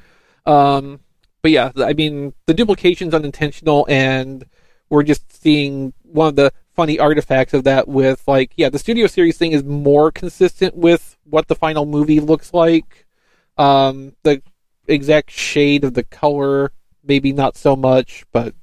Um, 0.46 1.00
but 1.42 1.50
yeah, 1.50 1.72
I 1.76 1.92
mean, 1.92 2.32
the 2.46 2.54
duplication's 2.54 3.14
unintentional, 3.14 3.86
and 3.88 4.46
we're 4.88 5.02
just 5.02 5.30
seeing 5.42 5.92
one 6.02 6.28
of 6.28 6.36
the 6.36 6.52
funny 6.74 6.98
artifacts 6.98 7.54
of 7.54 7.64
that 7.64 7.86
with, 7.86 8.22
like, 8.26 8.52
yeah, 8.56 8.68
the 8.68 8.78
studio 8.78 9.06
series 9.06 9.36
thing 9.36 9.52
is 9.52 9.62
more 9.62 10.10
consistent 10.10 10.74
with 10.74 11.16
what 11.24 11.48
the 11.48 11.54
final 11.54 11.86
movie 11.86 12.20
looks 12.20 12.52
like. 12.52 13.06
Um, 13.56 14.14
the 14.22 14.42
exact 14.88 15.30
shade 15.30 15.84
of 15.84 15.94
the 15.94 16.04
color, 16.04 16.72
maybe 17.04 17.32
not 17.32 17.56
so 17.56 17.76
much, 17.76 18.24
but 18.32 18.54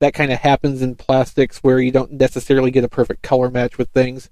that 0.00 0.14
kind 0.14 0.32
of 0.32 0.38
happens 0.38 0.82
in 0.82 0.94
plastics 0.94 1.58
where 1.58 1.80
you 1.80 1.90
don't 1.90 2.12
necessarily 2.12 2.70
get 2.70 2.84
a 2.84 2.88
perfect 2.88 3.22
color 3.22 3.50
match 3.50 3.78
with 3.78 3.88
things. 3.90 4.30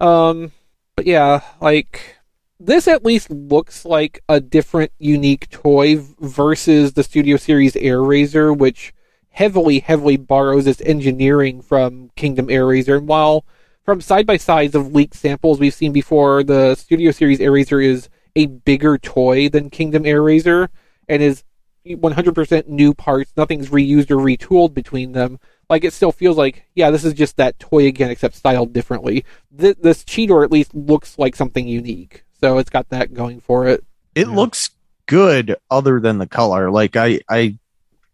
Um, 0.00 0.52
but 0.96 1.06
yeah, 1.06 1.40
like 1.60 2.18
this 2.60 2.86
at 2.86 3.04
least 3.04 3.30
looks 3.30 3.84
like 3.84 4.22
a 4.28 4.40
different, 4.40 4.92
unique 4.98 5.50
toy 5.50 5.96
versus 6.20 6.92
the 6.92 7.02
Studio 7.02 7.36
Series 7.36 7.74
Airazor, 7.74 8.56
which 8.56 8.94
heavily, 9.30 9.80
heavily 9.80 10.16
borrows 10.16 10.66
its 10.66 10.80
engineering 10.82 11.62
from 11.62 12.10
Kingdom 12.16 12.46
Airazor. 12.48 12.98
And 12.98 13.08
while 13.08 13.44
from 13.84 14.00
side 14.00 14.26
by 14.26 14.36
sides 14.36 14.74
of 14.74 14.94
leaked 14.94 15.14
samples 15.14 15.58
we've 15.58 15.74
seen 15.74 15.92
before, 15.92 16.44
the 16.44 16.76
Studio 16.76 17.10
Series 17.10 17.40
Airazor 17.40 17.84
is 17.84 18.08
a 18.36 18.46
bigger 18.46 18.96
toy 18.98 19.48
than 19.48 19.70
Kingdom 19.70 20.04
Airazor 20.04 20.68
and 21.08 21.22
is 21.22 21.42
100% 21.86 22.68
new 22.68 22.94
parts. 22.94 23.32
Nothing's 23.36 23.70
reused 23.70 24.10
or 24.10 24.16
retooled 24.16 24.74
between 24.74 25.12
them. 25.12 25.38
Like 25.68 25.84
it 25.84 25.92
still 25.92 26.12
feels 26.12 26.36
like, 26.36 26.66
yeah, 26.74 26.90
this 26.90 27.04
is 27.04 27.14
just 27.14 27.36
that 27.36 27.58
toy 27.58 27.86
again, 27.86 28.10
except 28.10 28.34
styled 28.34 28.72
differently. 28.72 29.24
Th- 29.56 29.76
this 29.80 30.04
Cheetor 30.04 30.44
at 30.44 30.52
least 30.52 30.74
looks 30.74 31.18
like 31.18 31.34
something 31.34 31.66
unique, 31.66 32.24
so 32.40 32.58
it's 32.58 32.70
got 32.70 32.88
that 32.90 33.14
going 33.14 33.40
for 33.40 33.66
it. 33.66 33.84
It 34.14 34.28
looks 34.28 34.70
good, 35.06 35.56
other 35.70 35.98
than 36.00 36.18
the 36.18 36.26
color. 36.26 36.70
Like 36.70 36.96
I, 36.96 37.20
I, 37.28 37.58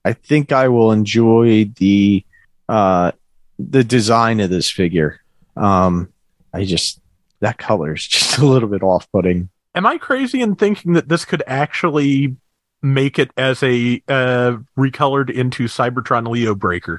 I 0.04 0.12
think 0.12 0.52
I 0.52 0.68
will 0.68 0.92
enjoy 0.92 1.64
the, 1.76 2.24
uh, 2.68 3.12
the 3.58 3.82
design 3.82 4.40
of 4.40 4.50
this 4.50 4.70
figure. 4.70 5.20
Um, 5.56 6.12
I 6.54 6.64
just 6.64 7.00
that 7.40 7.58
color 7.58 7.94
is 7.94 8.06
just 8.06 8.38
a 8.38 8.46
little 8.46 8.68
bit 8.68 8.82
off-putting. 8.82 9.48
Am 9.74 9.86
I 9.86 9.98
crazy 9.98 10.40
in 10.40 10.56
thinking 10.56 10.94
that 10.94 11.08
this 11.08 11.24
could 11.24 11.42
actually 11.46 12.36
make 12.82 13.18
it 13.18 13.30
as 13.36 13.62
a 13.62 14.02
uh, 14.08 14.58
recolored 14.76 15.30
into 15.30 15.64
Cybertron 15.64 16.26
Leobreaker? 16.26 16.98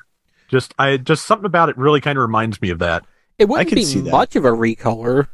Just 0.50 0.74
I 0.80 0.98
just 0.98 1.26
something 1.26 1.46
about 1.46 1.70
it 1.70 1.78
really 1.78 2.02
kind 2.02 2.18
of 2.18 2.22
reminds 2.24 2.62
me 2.62 2.70
of 2.70 2.80
that. 2.80 3.06
It 3.38 3.48
wouldn't 3.48 3.74
be 3.74 4.02
much 4.02 4.36
of 4.36 4.46
a 4.46 4.50
recolor. 4.50 5.28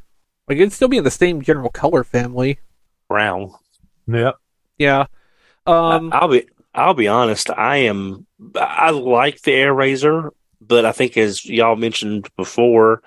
Like 0.48 0.58
it'd 0.58 0.74
still 0.74 0.88
be 0.88 0.98
in 0.98 1.04
the 1.04 1.12
same 1.12 1.42
general 1.42 1.70
color 1.70 2.04
family. 2.04 2.60
Brown. 3.08 3.52
Yeah. 4.08 4.34
Yeah. 4.78 5.06
Um, 5.66 6.12
I'll 6.14 6.28
be 6.28 6.48
I'll 6.74 6.94
be 6.94 7.08
honest. 7.08 7.50
I 7.50 7.78
am 7.78 8.28
I 8.56 8.92
like 8.92 9.42
the 9.42 9.52
Airazor, 9.52 10.32
but 10.62 10.86
I 10.86 10.92
think 10.92 11.18
as 11.18 11.46
y'all 11.46 11.76
mentioned 11.76 12.28
before, 12.36 13.02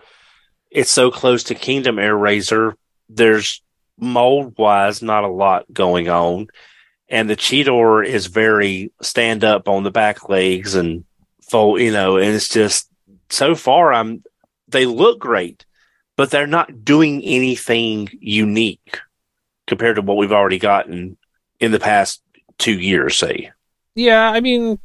it's 0.70 0.90
so 0.90 1.10
close 1.10 1.44
to 1.44 1.54
Kingdom 1.54 1.98
Air 1.98 2.16
Razor. 2.16 2.76
There's 3.08 3.62
mold 3.98 4.54
wise 4.58 5.02
not 5.02 5.24
a 5.24 5.28
lot 5.28 5.72
going 5.72 6.08
on, 6.08 6.48
and 7.08 7.28
the 7.28 7.36
Cheetor 7.36 8.04
is 8.04 8.26
very 8.26 8.92
stand 9.00 9.44
up 9.44 9.68
on 9.68 9.82
the 9.82 9.90
back 9.90 10.28
legs 10.28 10.74
and 10.74 11.04
fold. 11.50 11.80
You 11.80 11.92
know, 11.92 12.16
and 12.16 12.34
it's 12.34 12.48
just 12.48 12.88
so 13.30 13.54
far. 13.54 13.92
I'm 13.92 14.22
they 14.68 14.86
look 14.86 15.18
great, 15.18 15.64
but 16.16 16.30
they're 16.30 16.46
not 16.46 16.84
doing 16.84 17.22
anything 17.22 18.08
unique 18.20 18.98
compared 19.66 19.96
to 19.96 20.02
what 20.02 20.16
we've 20.16 20.32
already 20.32 20.58
gotten 20.58 21.16
in 21.60 21.72
the 21.72 21.80
past 21.80 22.22
two 22.58 22.78
years. 22.78 23.16
Say, 23.16 23.50
yeah, 23.94 24.30
I 24.30 24.40
mean, 24.40 24.78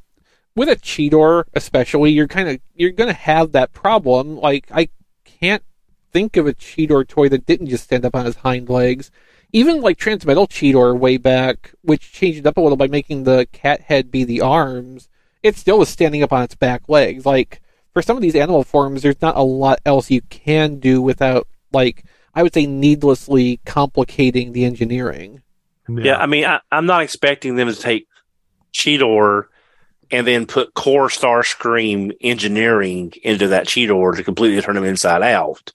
with 0.55 0.69
a 0.69 0.75
Cheetor, 0.75 1.45
especially, 1.53 2.11
you're 2.11 2.27
kind 2.27 2.49
of 2.49 2.59
you're 2.75 2.91
to 2.91 3.13
have 3.13 3.51
that 3.51 3.73
problem. 3.73 4.37
Like, 4.37 4.67
I 4.71 4.89
can't 5.25 5.63
think 6.11 6.37
of 6.37 6.47
a 6.47 6.53
Cheetor 6.53 7.07
toy 7.07 7.27
that 7.29 7.45
didn't 7.45 7.67
just 7.67 7.85
stand 7.85 8.05
up 8.05 8.15
on 8.15 8.25
his 8.25 8.37
hind 8.37 8.69
legs. 8.69 9.11
Even 9.53 9.81
like 9.81 9.97
Transmetal 9.97 10.49
Cheetor 10.49 10.97
way 10.97 11.17
back, 11.17 11.73
which 11.81 12.11
changed 12.11 12.39
it 12.39 12.47
up 12.47 12.57
a 12.57 12.61
little 12.61 12.77
by 12.77 12.87
making 12.87 13.23
the 13.23 13.47
cat 13.51 13.81
head 13.81 14.11
be 14.11 14.23
the 14.23 14.41
arms, 14.41 15.09
it 15.43 15.55
still 15.55 15.77
was 15.77 15.89
standing 15.89 16.23
up 16.23 16.33
on 16.33 16.43
its 16.43 16.55
back 16.55 16.89
legs. 16.89 17.25
Like 17.25 17.61
for 17.93 18.01
some 18.01 18.17
of 18.17 18.23
these 18.23 18.35
animal 18.35 18.63
forms, 18.63 19.03
there's 19.03 19.21
not 19.21 19.37
a 19.37 19.43
lot 19.43 19.79
else 19.85 20.09
you 20.09 20.21
can 20.21 20.79
do 20.79 21.01
without 21.01 21.47
like 21.71 22.03
I 22.33 22.41
would 22.41 22.53
say 22.53 22.65
needlessly 22.65 23.59
complicating 23.65 24.53
the 24.53 24.65
engineering. 24.65 25.43
Yeah, 25.87 26.03
yeah 26.03 26.17
I 26.17 26.25
mean, 26.25 26.45
I, 26.45 26.59
I'm 26.71 26.85
not 26.85 27.03
expecting 27.03 27.55
them 27.55 27.67
to 27.67 27.75
take 27.75 28.07
Cheetor 28.73 29.45
and 30.11 30.25
then 30.25 30.45
put 30.45 30.73
core 30.73 31.09
Starscream 31.09 32.11
engineering 32.21 33.13
into 33.23 33.49
that 33.49 33.67
Cheetor 33.67 34.15
to 34.15 34.23
completely 34.23 34.61
turn 34.61 34.75
them 34.75 34.83
inside 34.83 35.21
out. 35.21 35.73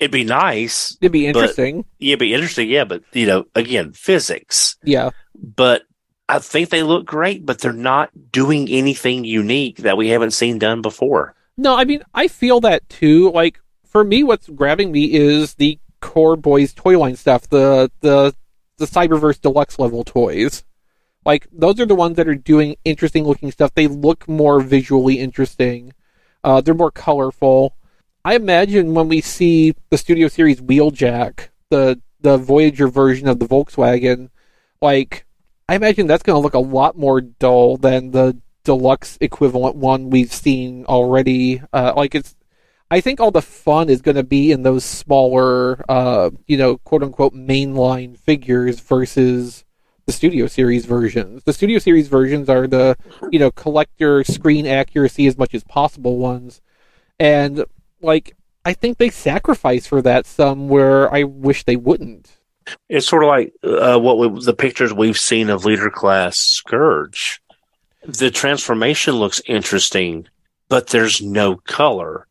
It'd 0.00 0.10
be 0.10 0.24
nice. 0.24 0.96
It'd 1.00 1.12
be 1.12 1.26
interesting. 1.26 1.84
yeah, 1.98 2.12
it'd 2.14 2.20
be 2.20 2.34
interesting. 2.34 2.68
Yeah, 2.70 2.84
but 2.84 3.02
you 3.12 3.26
know, 3.26 3.44
again, 3.54 3.92
physics. 3.92 4.76
Yeah. 4.82 5.10
But 5.34 5.82
I 6.28 6.38
think 6.38 6.70
they 6.70 6.82
look 6.82 7.04
great, 7.04 7.44
but 7.44 7.58
they're 7.58 7.72
not 7.72 8.10
doing 8.32 8.68
anything 8.68 9.24
unique 9.24 9.78
that 9.78 9.96
we 9.96 10.08
haven't 10.08 10.30
seen 10.30 10.58
done 10.58 10.80
before. 10.80 11.34
No, 11.56 11.76
I 11.76 11.84
mean, 11.84 12.02
I 12.14 12.28
feel 12.28 12.60
that 12.60 12.88
too. 12.88 13.30
Like 13.30 13.60
for 13.84 14.02
me, 14.02 14.22
what's 14.24 14.48
grabbing 14.48 14.90
me 14.90 15.12
is 15.12 15.54
the 15.54 15.78
core 16.00 16.36
boys 16.36 16.72
toy 16.72 16.98
line 16.98 17.16
stuff, 17.16 17.48
the 17.48 17.90
the 18.00 18.34
the 18.78 18.86
Cyberverse 18.86 19.40
deluxe 19.40 19.78
level 19.78 20.02
toys. 20.04 20.64
Like 21.26 21.46
those 21.52 21.78
are 21.78 21.86
the 21.86 21.94
ones 21.94 22.16
that 22.16 22.28
are 22.28 22.34
doing 22.34 22.76
interesting 22.84 23.24
looking 23.24 23.50
stuff. 23.52 23.74
They 23.74 23.86
look 23.86 24.26
more 24.26 24.60
visually 24.60 25.18
interesting. 25.18 25.92
Uh, 26.42 26.62
they're 26.62 26.72
more 26.72 26.90
colorful. 26.90 27.76
I 28.24 28.34
imagine 28.34 28.94
when 28.94 29.08
we 29.08 29.20
see 29.20 29.74
the 29.88 29.98
Studio 29.98 30.28
Series 30.28 30.60
Wheeljack, 30.60 31.48
the 31.70 32.00
the 32.20 32.36
Voyager 32.36 32.88
version 32.88 33.28
of 33.28 33.38
the 33.38 33.46
Volkswagen, 33.46 34.28
like 34.82 35.24
I 35.68 35.74
imagine 35.74 36.06
that's 36.06 36.22
going 36.22 36.36
to 36.36 36.42
look 36.42 36.54
a 36.54 36.58
lot 36.58 36.98
more 36.98 37.20
dull 37.20 37.76
than 37.76 38.10
the 38.10 38.36
deluxe 38.64 39.16
equivalent 39.20 39.76
one 39.76 40.10
we've 40.10 40.32
seen 40.32 40.84
already. 40.86 41.62
Uh, 41.72 41.94
like 41.96 42.14
it's, 42.14 42.36
I 42.90 43.00
think 43.00 43.20
all 43.20 43.30
the 43.30 43.40
fun 43.40 43.88
is 43.88 44.02
going 44.02 44.16
to 44.16 44.22
be 44.22 44.52
in 44.52 44.64
those 44.64 44.84
smaller, 44.84 45.82
uh, 45.88 46.30
you 46.46 46.58
know, 46.58 46.76
quote 46.78 47.02
unquote 47.02 47.34
mainline 47.34 48.18
figures 48.18 48.80
versus 48.80 49.64
the 50.06 50.12
Studio 50.12 50.46
Series 50.46 50.84
versions. 50.84 51.44
The 51.44 51.52
Studio 51.52 51.78
Series 51.78 52.08
versions 52.08 52.50
are 52.50 52.66
the, 52.66 52.96
you 53.30 53.38
know, 53.38 53.50
collector 53.50 54.24
screen 54.24 54.66
accuracy 54.66 55.26
as 55.26 55.38
much 55.38 55.54
as 55.54 55.64
possible 55.64 56.18
ones, 56.18 56.60
and 57.18 57.64
like 58.02 58.36
I 58.64 58.72
think 58.72 58.98
they 58.98 59.10
sacrifice 59.10 59.86
for 59.86 60.02
that 60.02 60.26
some 60.26 60.68
where 60.68 61.12
I 61.12 61.24
wish 61.24 61.64
they 61.64 61.76
wouldn't. 61.76 62.36
It's 62.88 63.08
sort 63.08 63.24
of 63.24 63.28
like 63.28 63.52
uh, 63.64 63.98
what 63.98 64.18
we, 64.18 64.44
the 64.44 64.54
pictures 64.54 64.92
we've 64.92 65.18
seen 65.18 65.48
of 65.48 65.64
leader 65.64 65.90
class 65.90 66.38
Scourge. 66.38 67.40
The 68.04 68.30
transformation 68.30 69.14
looks 69.14 69.42
interesting, 69.46 70.28
but 70.68 70.88
there's 70.88 71.20
no 71.20 71.56
color. 71.56 72.26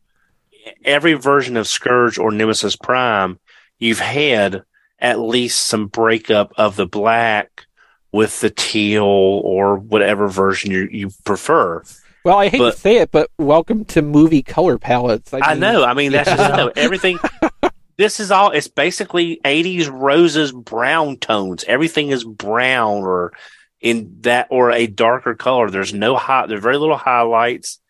Every 0.84 1.14
version 1.14 1.56
of 1.56 1.66
Scourge 1.66 2.18
or 2.18 2.30
Nemesis 2.30 2.76
Prime, 2.76 3.38
you've 3.78 4.00
had 4.00 4.62
at 4.98 5.18
least 5.18 5.66
some 5.66 5.86
breakup 5.86 6.52
of 6.56 6.76
the 6.76 6.86
black 6.86 7.66
with 8.12 8.40
the 8.40 8.50
teal 8.50 9.04
or 9.04 9.76
whatever 9.76 10.28
version 10.28 10.70
you, 10.70 10.88
you 10.90 11.10
prefer. 11.24 11.82
Well, 12.24 12.38
I 12.38 12.48
hate 12.48 12.58
but, 12.58 12.74
to 12.74 12.78
say 12.78 12.96
it, 12.98 13.10
but 13.10 13.30
welcome 13.38 13.84
to 13.86 14.02
movie 14.02 14.42
color 14.42 14.78
palettes. 14.78 15.32
I, 15.32 15.36
mean, 15.36 15.44
I 15.44 15.54
know. 15.54 15.84
I 15.84 15.94
mean, 15.94 16.12
that's 16.12 16.28
yeah. 16.28 16.36
just 16.36 16.56
no, 16.56 16.72
everything. 16.76 17.18
this 17.96 18.20
is 18.20 18.30
all. 18.30 18.50
It's 18.50 18.68
basically 18.68 19.40
'80s 19.44 19.90
roses, 19.90 20.52
brown 20.52 21.16
tones. 21.16 21.64
Everything 21.66 22.08
is 22.08 22.24
brown 22.24 23.02
or 23.02 23.32
in 23.80 24.18
that 24.20 24.48
or 24.50 24.70
a 24.70 24.86
darker 24.86 25.34
color. 25.34 25.70
There's 25.70 25.94
no 25.94 26.16
high. 26.16 26.46
There's 26.46 26.62
very 26.62 26.76
little 26.76 26.98
highlights. 26.98 27.80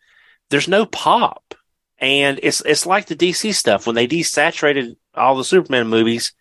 There's 0.49 0.67
no 0.67 0.85
pop, 0.85 1.53
and 1.99 2.39
it's 2.41 2.61
it's 2.61 2.85
like 2.85 3.07
the 3.07 3.15
DC 3.17 3.53
stuff 3.53 3.85
when 3.85 3.95
they 3.95 4.07
desaturated 4.07 4.95
all 5.13 5.35
the 5.35 5.43
Superman 5.43 5.87
movies 5.87 6.33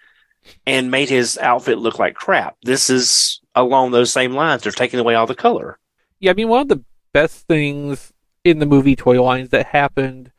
and 0.65 0.93
made 0.93 1.09
his 1.09 1.39
outfit 1.39 1.79
look 1.79 1.99
like 1.99 2.15
crap. 2.15 2.57
This 2.63 2.89
is 2.89 3.41
along 3.57 3.91
those 3.91 4.13
same 4.13 4.33
lines. 4.33 4.63
They're 4.63 4.73
taking 4.73 5.01
away 5.01 5.17
all 5.17 5.27
the 5.27 5.35
color. 5.35 5.79
Yeah, 6.21 6.31
I 6.31 6.35
mean, 6.35 6.49
one 6.49 6.63
of 6.63 6.69
the 6.69 6.85
best 7.13 7.47
things 7.47 8.13
in 8.45 8.59
the 8.59 8.67
movie 8.67 8.97
toy 8.97 9.23
lines 9.23 9.51
that 9.51 9.67
happened 9.67 10.33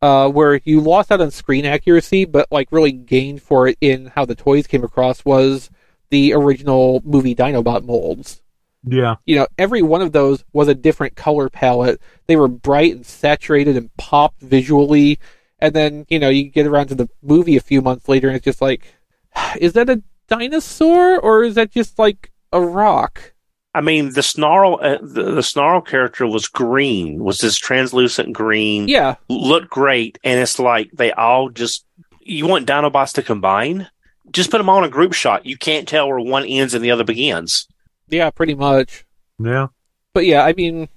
uh, 0.00 0.28
where 0.28 0.60
you 0.64 0.80
lost 0.80 1.10
out 1.10 1.20
on 1.20 1.30
screen 1.30 1.64
accuracy, 1.64 2.24
but 2.24 2.50
like 2.50 2.70
really 2.70 2.92
gained 2.92 3.42
for 3.42 3.66
it 3.66 3.76
in 3.80 4.06
how 4.06 4.24
the 4.24 4.34
toys 4.34 4.66
came 4.66 4.84
across 4.84 5.24
was 5.24 5.70
the 6.10 6.32
original 6.32 7.02
movie 7.04 7.34
Dinobot 7.34 7.84
molds. 7.84 8.42
Yeah. 8.84 9.16
You 9.26 9.36
know, 9.36 9.46
every 9.58 9.82
one 9.82 10.02
of 10.02 10.12
those 10.12 10.44
was 10.52 10.68
a 10.68 10.74
different 10.74 11.16
color 11.16 11.48
palette. 11.48 12.00
They 12.26 12.36
were 12.36 12.48
bright 12.48 12.94
and 12.94 13.04
saturated 13.04 13.76
and 13.76 13.94
popped 13.96 14.40
visually. 14.40 15.18
And 15.58 15.74
then, 15.74 16.06
you 16.08 16.18
know, 16.18 16.28
you 16.28 16.44
get 16.44 16.66
around 16.66 16.86
to 16.88 16.94
the 16.94 17.08
movie 17.20 17.56
a 17.56 17.60
few 17.60 17.82
months 17.82 18.08
later 18.08 18.28
and 18.28 18.36
it's 18.36 18.44
just 18.44 18.62
like, 18.62 18.94
is 19.60 19.72
that 19.72 19.90
a 19.90 20.02
dinosaur 20.28 21.18
or 21.18 21.42
is 21.42 21.56
that 21.56 21.72
just 21.72 21.98
like 21.98 22.30
a 22.52 22.60
rock? 22.60 23.34
I 23.78 23.80
mean, 23.80 24.12
the 24.12 24.24
snarl, 24.24 24.80
uh, 24.82 24.98
the, 25.00 25.36
the, 25.36 25.42
snarl 25.42 25.80
character 25.80 26.26
was 26.26 26.48
green, 26.48 27.22
was 27.22 27.38
this 27.38 27.56
translucent 27.56 28.32
green. 28.32 28.88
Yeah, 28.88 29.14
looked 29.28 29.70
great, 29.70 30.18
and 30.24 30.40
it's 30.40 30.58
like 30.58 30.90
they 30.90 31.12
all 31.12 31.48
just. 31.48 31.84
You 32.22 32.48
want 32.48 32.66
Dinobots 32.66 33.12
to 33.12 33.22
combine? 33.22 33.88
Just 34.32 34.50
put 34.50 34.58
them 34.58 34.68
on 34.68 34.82
a 34.82 34.88
group 34.88 35.12
shot. 35.12 35.46
You 35.46 35.56
can't 35.56 35.86
tell 35.86 36.08
where 36.08 36.18
one 36.18 36.44
ends 36.44 36.74
and 36.74 36.84
the 36.84 36.90
other 36.90 37.04
begins. 37.04 37.68
Yeah, 38.08 38.30
pretty 38.30 38.56
much. 38.56 39.06
Yeah, 39.38 39.68
but 40.12 40.26
yeah, 40.26 40.44
I 40.44 40.54
mean, 40.54 40.88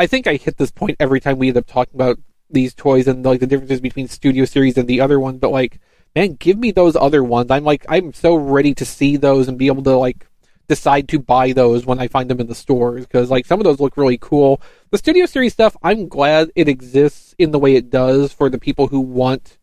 I 0.00 0.08
think 0.08 0.26
I 0.26 0.34
hit 0.34 0.56
this 0.56 0.72
point 0.72 0.96
every 0.98 1.20
time 1.20 1.38
we 1.38 1.46
end 1.46 1.58
up 1.58 1.66
talking 1.68 1.94
about 1.94 2.18
these 2.50 2.74
toys 2.74 3.06
and 3.06 3.24
like 3.24 3.38
the 3.38 3.46
differences 3.46 3.80
between 3.80 4.08
Studio 4.08 4.46
Series 4.46 4.76
and 4.76 4.88
the 4.88 5.00
other 5.00 5.20
one. 5.20 5.38
But 5.38 5.52
like, 5.52 5.78
man, 6.16 6.32
give 6.32 6.58
me 6.58 6.72
those 6.72 6.96
other 6.96 7.22
ones. 7.22 7.52
I'm 7.52 7.62
like, 7.62 7.86
I'm 7.88 8.12
so 8.12 8.34
ready 8.34 8.74
to 8.74 8.84
see 8.84 9.16
those 9.16 9.46
and 9.46 9.56
be 9.56 9.68
able 9.68 9.84
to 9.84 9.96
like 9.96 10.26
decide 10.68 11.08
to 11.08 11.18
buy 11.18 11.52
those 11.52 11.86
when 11.86 11.98
I 11.98 12.08
find 12.08 12.28
them 12.28 12.40
in 12.40 12.46
the 12.46 12.54
stores 12.54 13.06
because 13.06 13.30
like 13.30 13.46
some 13.46 13.60
of 13.60 13.64
those 13.64 13.80
look 13.80 13.96
really 13.96 14.18
cool. 14.18 14.60
The 14.90 14.98
Studio 14.98 15.26
Series 15.26 15.52
stuff, 15.52 15.76
I'm 15.82 16.08
glad 16.08 16.50
it 16.54 16.68
exists 16.68 17.34
in 17.38 17.50
the 17.50 17.58
way 17.58 17.74
it 17.76 17.90
does 17.90 18.32
for 18.32 18.48
the 18.48 18.58
people 18.58 18.88
who 18.88 19.00
want 19.00 19.58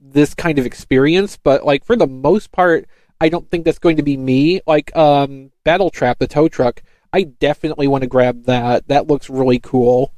this 0.00 0.34
kind 0.34 0.58
of 0.58 0.66
experience, 0.66 1.36
but 1.36 1.64
like 1.64 1.84
for 1.84 1.96
the 1.96 2.06
most 2.06 2.52
part, 2.52 2.86
I 3.20 3.28
don't 3.28 3.50
think 3.50 3.64
that's 3.64 3.78
going 3.78 3.96
to 3.96 4.02
be 4.02 4.16
me. 4.16 4.60
Like 4.66 4.94
um, 4.96 5.50
Battletrap, 5.64 6.18
the 6.18 6.26
tow 6.26 6.48
truck, 6.48 6.82
I 7.12 7.22
definitely 7.22 7.88
want 7.88 8.02
to 8.02 8.08
grab 8.08 8.44
that. 8.44 8.88
That 8.88 9.06
looks 9.06 9.30
really 9.30 9.58
cool. 9.58 10.12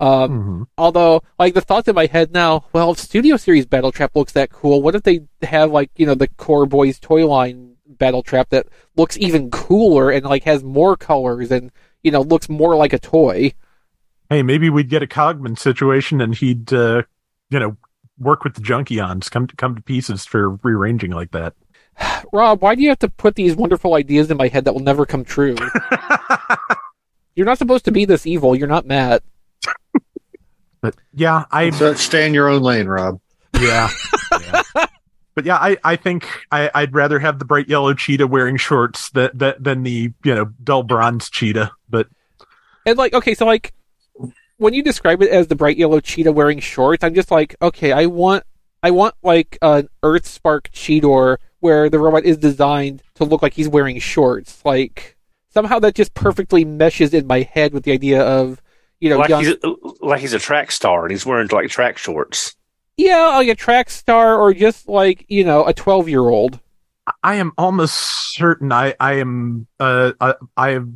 Um, 0.00 0.30
Mhm. 0.30 0.66
Although, 0.78 1.22
like 1.38 1.54
the 1.54 1.60
thoughts 1.60 1.88
in 1.88 1.94
my 1.96 2.06
head 2.06 2.32
now, 2.32 2.66
well, 2.72 2.92
if 2.92 2.98
Studio 2.98 3.36
Series 3.36 3.66
Battletrap 3.66 4.10
looks 4.14 4.32
that 4.32 4.50
cool, 4.50 4.80
what 4.80 4.94
if 4.94 5.02
they 5.02 5.22
have 5.42 5.72
like 5.72 5.90
you 5.96 6.06
know 6.06 6.14
the 6.14 6.28
Core 6.28 6.66
Boys 6.66 7.00
toy 7.00 7.26
line 7.26 7.74
Battletrap 7.96 8.50
that 8.50 8.66
looks 8.96 9.16
even 9.18 9.50
cooler 9.50 10.10
and 10.10 10.24
like 10.24 10.44
has 10.44 10.62
more 10.62 10.96
colors 10.96 11.50
and 11.50 11.70
you 12.02 12.10
know 12.10 12.20
looks 12.20 12.48
more 12.48 12.76
like 12.76 12.92
a 12.92 12.98
toy? 12.98 13.52
Hey, 14.30 14.42
maybe 14.42 14.68
we'd 14.68 14.90
get 14.90 15.02
a 15.02 15.06
Cogman 15.06 15.58
situation 15.58 16.20
and 16.20 16.34
he'd, 16.34 16.70
uh, 16.72 17.02
you 17.48 17.58
know, 17.58 17.78
work 18.18 18.44
with 18.44 18.54
the 18.54 18.60
Junkions, 18.60 19.30
come 19.30 19.46
to, 19.46 19.56
come 19.56 19.74
to 19.74 19.80
pieces 19.80 20.26
for 20.26 20.56
rearranging 20.62 21.12
like 21.12 21.30
that. 21.30 21.54
Rob, 22.32 22.60
why 22.60 22.74
do 22.74 22.82
you 22.82 22.90
have 22.90 22.98
to 22.98 23.08
put 23.08 23.36
these 23.36 23.56
wonderful 23.56 23.94
ideas 23.94 24.30
in 24.30 24.36
my 24.36 24.48
head 24.48 24.66
that 24.66 24.74
will 24.74 24.82
never 24.82 25.06
come 25.06 25.24
true? 25.24 25.56
You're 27.34 27.46
not 27.46 27.56
supposed 27.58 27.84
to 27.86 27.92
be 27.92 28.04
this 28.04 28.26
evil. 28.26 28.54
You're 28.54 28.68
not 28.68 28.86
Matt. 28.86 29.22
But 30.80 30.94
yeah, 31.12 31.44
I 31.50 31.70
So 31.70 31.94
stay 31.94 32.24
in 32.24 32.34
your 32.34 32.48
own 32.48 32.62
lane, 32.62 32.86
Rob. 32.86 33.20
yeah. 33.60 33.88
yeah. 34.40 34.86
But 35.38 35.44
yeah, 35.44 35.58
I, 35.58 35.76
I 35.84 35.94
think 35.94 36.26
I, 36.50 36.68
I'd 36.74 36.92
rather 36.92 37.20
have 37.20 37.38
the 37.38 37.44
bright 37.44 37.68
yellow 37.68 37.94
cheetah 37.94 38.26
wearing 38.26 38.56
shorts 38.56 39.10
that, 39.10 39.38
that 39.38 39.62
than 39.62 39.84
the 39.84 40.12
you 40.24 40.34
know 40.34 40.46
dull 40.64 40.82
bronze 40.82 41.30
cheetah. 41.30 41.70
But 41.88 42.08
And 42.84 42.98
like, 42.98 43.14
okay, 43.14 43.34
so 43.34 43.46
like, 43.46 43.72
when 44.56 44.74
you 44.74 44.82
describe 44.82 45.22
it 45.22 45.30
as 45.30 45.46
the 45.46 45.54
bright 45.54 45.76
yellow 45.76 46.00
cheetah 46.00 46.32
wearing 46.32 46.58
shorts, 46.58 47.04
I'm 47.04 47.14
just 47.14 47.30
like, 47.30 47.54
okay, 47.62 47.92
I 47.92 48.06
want, 48.06 48.42
I 48.82 48.90
want 48.90 49.14
like 49.22 49.56
an 49.62 49.88
Earth 50.02 50.26
Spark 50.26 50.72
Cheetor 50.72 51.36
where 51.60 51.88
the 51.88 52.00
robot 52.00 52.24
is 52.24 52.36
designed 52.36 53.04
to 53.14 53.24
look 53.24 53.40
like 53.40 53.54
he's 53.54 53.68
wearing 53.68 54.00
shorts. 54.00 54.60
Like 54.64 55.16
somehow 55.50 55.78
that 55.78 55.94
just 55.94 56.14
perfectly 56.14 56.64
meshes 56.64 57.14
in 57.14 57.28
my 57.28 57.42
head 57.42 57.72
with 57.72 57.84
the 57.84 57.92
idea 57.92 58.22
of, 58.22 58.60
you 58.98 59.08
know, 59.08 59.18
like 59.18 59.28
young, 59.28 59.44
he's 59.44 59.54
like 60.00 60.20
he's 60.20 60.32
a 60.32 60.40
track 60.40 60.72
star 60.72 61.04
and 61.04 61.12
he's 61.12 61.24
wearing 61.24 61.46
like 61.52 61.70
track 61.70 61.96
shorts. 61.96 62.56
Yeah, 62.98 63.28
like 63.28 63.48
a 63.48 63.54
track 63.54 63.88
star 63.88 64.38
or 64.38 64.52
just 64.52 64.88
like 64.88 65.24
you 65.28 65.44
know 65.44 65.64
a 65.66 65.72
12 65.72 66.08
year 66.08 66.20
old. 66.28 66.60
I 67.22 67.36
am 67.36 67.52
almost 67.56 68.34
certain 68.34 68.70
I 68.72 68.94
I 69.00 69.14
am 69.14 69.66
uh 69.80 70.12
I, 70.20 70.34
I 70.56 70.68
have 70.70 70.88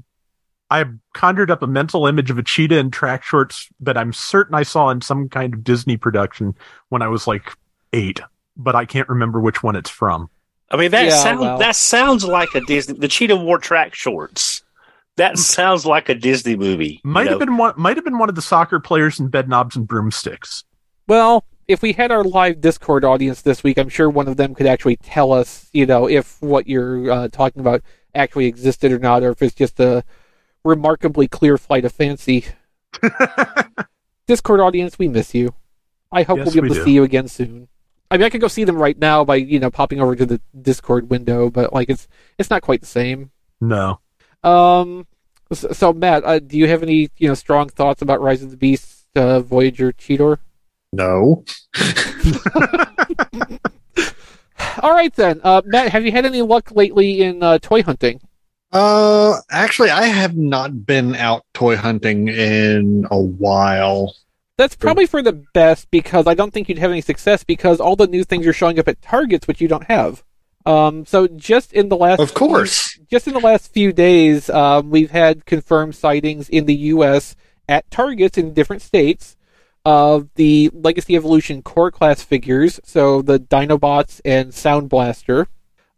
I 0.71 0.78
have 0.78 0.92
conjured 1.14 1.50
up 1.50 1.62
a 1.62 1.66
mental 1.66 2.06
image 2.06 2.30
of 2.30 2.38
a 2.38 2.42
cheetah 2.42 2.76
in 2.78 2.90
track 2.90 3.23
shorts 3.23 3.68
that 3.80 3.97
I'm 3.97 4.12
certain 4.12 4.54
I 4.54 4.62
saw 4.64 4.90
in 4.90 5.00
some 5.00 5.28
kind 5.28 5.54
of 5.54 5.64
Disney 5.64 5.97
production 5.97 6.54
when 6.88 7.02
I 7.02 7.09
was 7.09 7.26
like 7.26 7.52
eight, 7.92 8.21
but 8.56 8.75
I 8.75 8.85
can't 8.85 9.09
remember 9.09 9.40
which 9.40 9.62
one 9.62 9.76
it's 9.76 9.90
from. 9.90 10.28
I 10.71 10.76
mean 10.76 10.90
that 10.90 11.04
Yeah, 11.06 11.11
sounds 11.23 11.40
well. 11.40 11.59
that 11.59 11.76
sounds 11.76 12.25
like 12.25 12.54
a 12.54 12.61
Disney. 12.62 12.99
The 12.99 13.09
cheetah 13.09 13.37
wore 13.37 13.59
track 13.59 13.94
shorts. 13.94 14.62
That 15.16 15.38
sounds 15.38 15.85
like 15.87 16.09
a 16.09 16.14
Disney 16.14 16.56
movie. 16.56 17.00
you 17.04 17.11
Might 17.11 17.25
know? 17.25 17.30
have 17.32 17.38
been 17.38 17.56
one 17.59 17.75
might 17.76 17.97
have 17.97 18.04
been 18.04 18.18
one 18.18 18.28
of 18.28 18.35
the 18.35 18.42
soccer 18.42 18.80
players 18.80 19.21
in 19.21 19.30
Bedknobs 19.30 19.76
and 19.76 19.87
Broomsticks. 19.87 20.64
Well, 21.06 21.44
if 21.69 21.83
we 21.83 21.92
had 21.92 22.11
our 22.11 22.25
live 22.25 22.61
Discord 22.61 23.04
audience 23.04 23.42
this 23.42 23.62
week, 23.62 23.78
I'm 23.78 23.88
sure 23.88 24.11
one 24.11 24.28
of 24.28 24.37
them 24.37 24.54
could 24.54 24.66
actually 24.66 24.97
tell 24.97 25.33
us, 25.33 25.69
you 25.73 25.87
know, 25.87 26.09
if 26.09 26.40
what 26.42 26.66
you're 26.66 27.11
uh, 27.11 27.28
talking 27.28 27.61
about 27.61 27.83
actually 28.14 28.47
existed 28.47 28.92
or 28.92 28.99
not, 28.99 29.23
or 29.23 29.31
if 29.31 29.42
it's 29.42 29.54
just 29.54 29.81
a 29.81 30.04
remarkably 30.64 31.28
clear 31.28 31.57
flight 31.59 31.85
of 31.85 31.92
fancy. 31.92 32.47
Discord 34.26 34.61
audience, 34.61 34.99
we 34.99 35.09
miss 35.09 35.35
you. 35.35 35.54
I 36.11 36.23
hope 36.23 36.38
Yes, 36.38 36.47
we'll 36.47 36.52
be 36.52 36.59
able 36.59 36.69
we 36.69 36.75
to 36.75 36.81
do. 36.81 36.85
see 36.85 36.92
you 36.92 37.02
again 37.04 37.28
soon. 37.28 37.69
I 38.11 38.19
mean, 38.19 38.25
I 38.25 38.31
could 38.31 38.40
go 38.42 38.49
see 38.49 38.64
them 38.64 38.76
right 38.76 38.99
now 38.99 39.25
by 39.25 39.37
you 39.37 39.59
know 39.59 39.71
popping 39.71 40.00
over 40.00 40.14
to 40.14 40.26
the 40.26 40.40
Discord 40.61 41.09
window, 41.09 41.49
but 41.49 41.73
like 41.73 41.88
it's 41.88 42.07
it's 42.38 42.50
not 42.50 42.62
quite 42.62 42.81
the 42.83 42.87
same. 42.87 43.31
No. 43.61 44.00
Um, 44.45 45.07
so, 45.52 45.92
Matt, 45.92 46.25
uh, 46.25 46.38
do 46.38 46.59
you 46.59 46.69
have 46.69 46.83
any 46.83 47.09
you 47.16 47.28
know 47.28 47.35
strong 47.35 47.69
thoughts 47.69 48.02
about 48.02 48.21
Rise 48.21 48.42
of 48.42 48.50
the 48.50 48.57
Beast, 48.57 49.07
uh, 49.16 49.40
Voyager, 49.40 49.92
Cheetor? 49.92 50.38
No. 50.92 51.44
All 54.83 54.92
right 54.92 55.14
then, 55.14 55.40
uh, 55.42 55.62
Matt, 55.64 55.90
have 55.92 56.05
you 56.05 56.12
had 56.12 56.24
any 56.26 56.42
luck 56.42 56.70
lately 56.72 57.22
in 57.22 57.42
uh, 57.42 57.59
toy 57.59 57.83
hunting? 57.83 58.20
Uh, 58.70 59.37
actually, 59.50 59.90
I 59.90 60.05
have 60.07 60.37
not 60.37 60.87
been 60.87 61.14
out 61.14 61.44
toy 61.52 61.76
hunting 61.76 62.28
in 62.28 63.07
a 63.11 63.18
while. 63.18 64.14
That's 64.59 64.76
probably 64.76 65.07
for 65.07 65.22
the 65.22 65.33
best 65.55 65.90
because 65.90 66.26
I 66.26 66.35
don't 66.35 66.52
think 66.52 66.68
you'd 66.68 66.78
have 66.78 66.90
any 66.90 67.00
success 67.00 67.42
because 67.44 67.81
all 67.81 67.96
the 67.96 68.07
new 68.07 68.22
things 68.24 68.46
are 68.46 68.52
showing 68.52 68.78
up 68.78 68.88
at 68.88 69.02
Targets, 69.02 69.48
which 69.48 69.61
you 69.61 69.68
don't 69.68 69.85
have. 69.85 70.22
Um, 70.64 71.05
so 71.05 71.26
just 71.26 71.72
in 71.72 71.88
the 71.88 71.96
last, 71.96 72.20
Of 72.20 72.35
course. 72.35 72.98
just 73.11 73.26
in 73.26 73.35
the 73.35 73.40
last 73.40 73.72
few 73.72 73.92
days, 73.92 74.48
um, 74.48 74.90
we've 74.90 75.11
had 75.11 75.44
confirmed 75.46 75.94
sightings 75.96 76.48
in 76.48 76.66
the 76.66 76.74
U.S. 76.74 77.35
at 77.68 77.90
Targets 77.90 78.38
in 78.38 78.55
different 78.55 78.83
states 78.83 79.37
of 79.85 80.29
the 80.35 80.71
Legacy 80.73 81.16
Evolution 81.16 81.62
core 81.62 81.90
class 81.90 82.23
figures. 82.23 82.81
So 82.85 83.23
the 83.23 83.38
Dinobots 83.38 84.21
and 84.25 84.55
Sound 84.55 84.88
Blaster. 84.88 85.49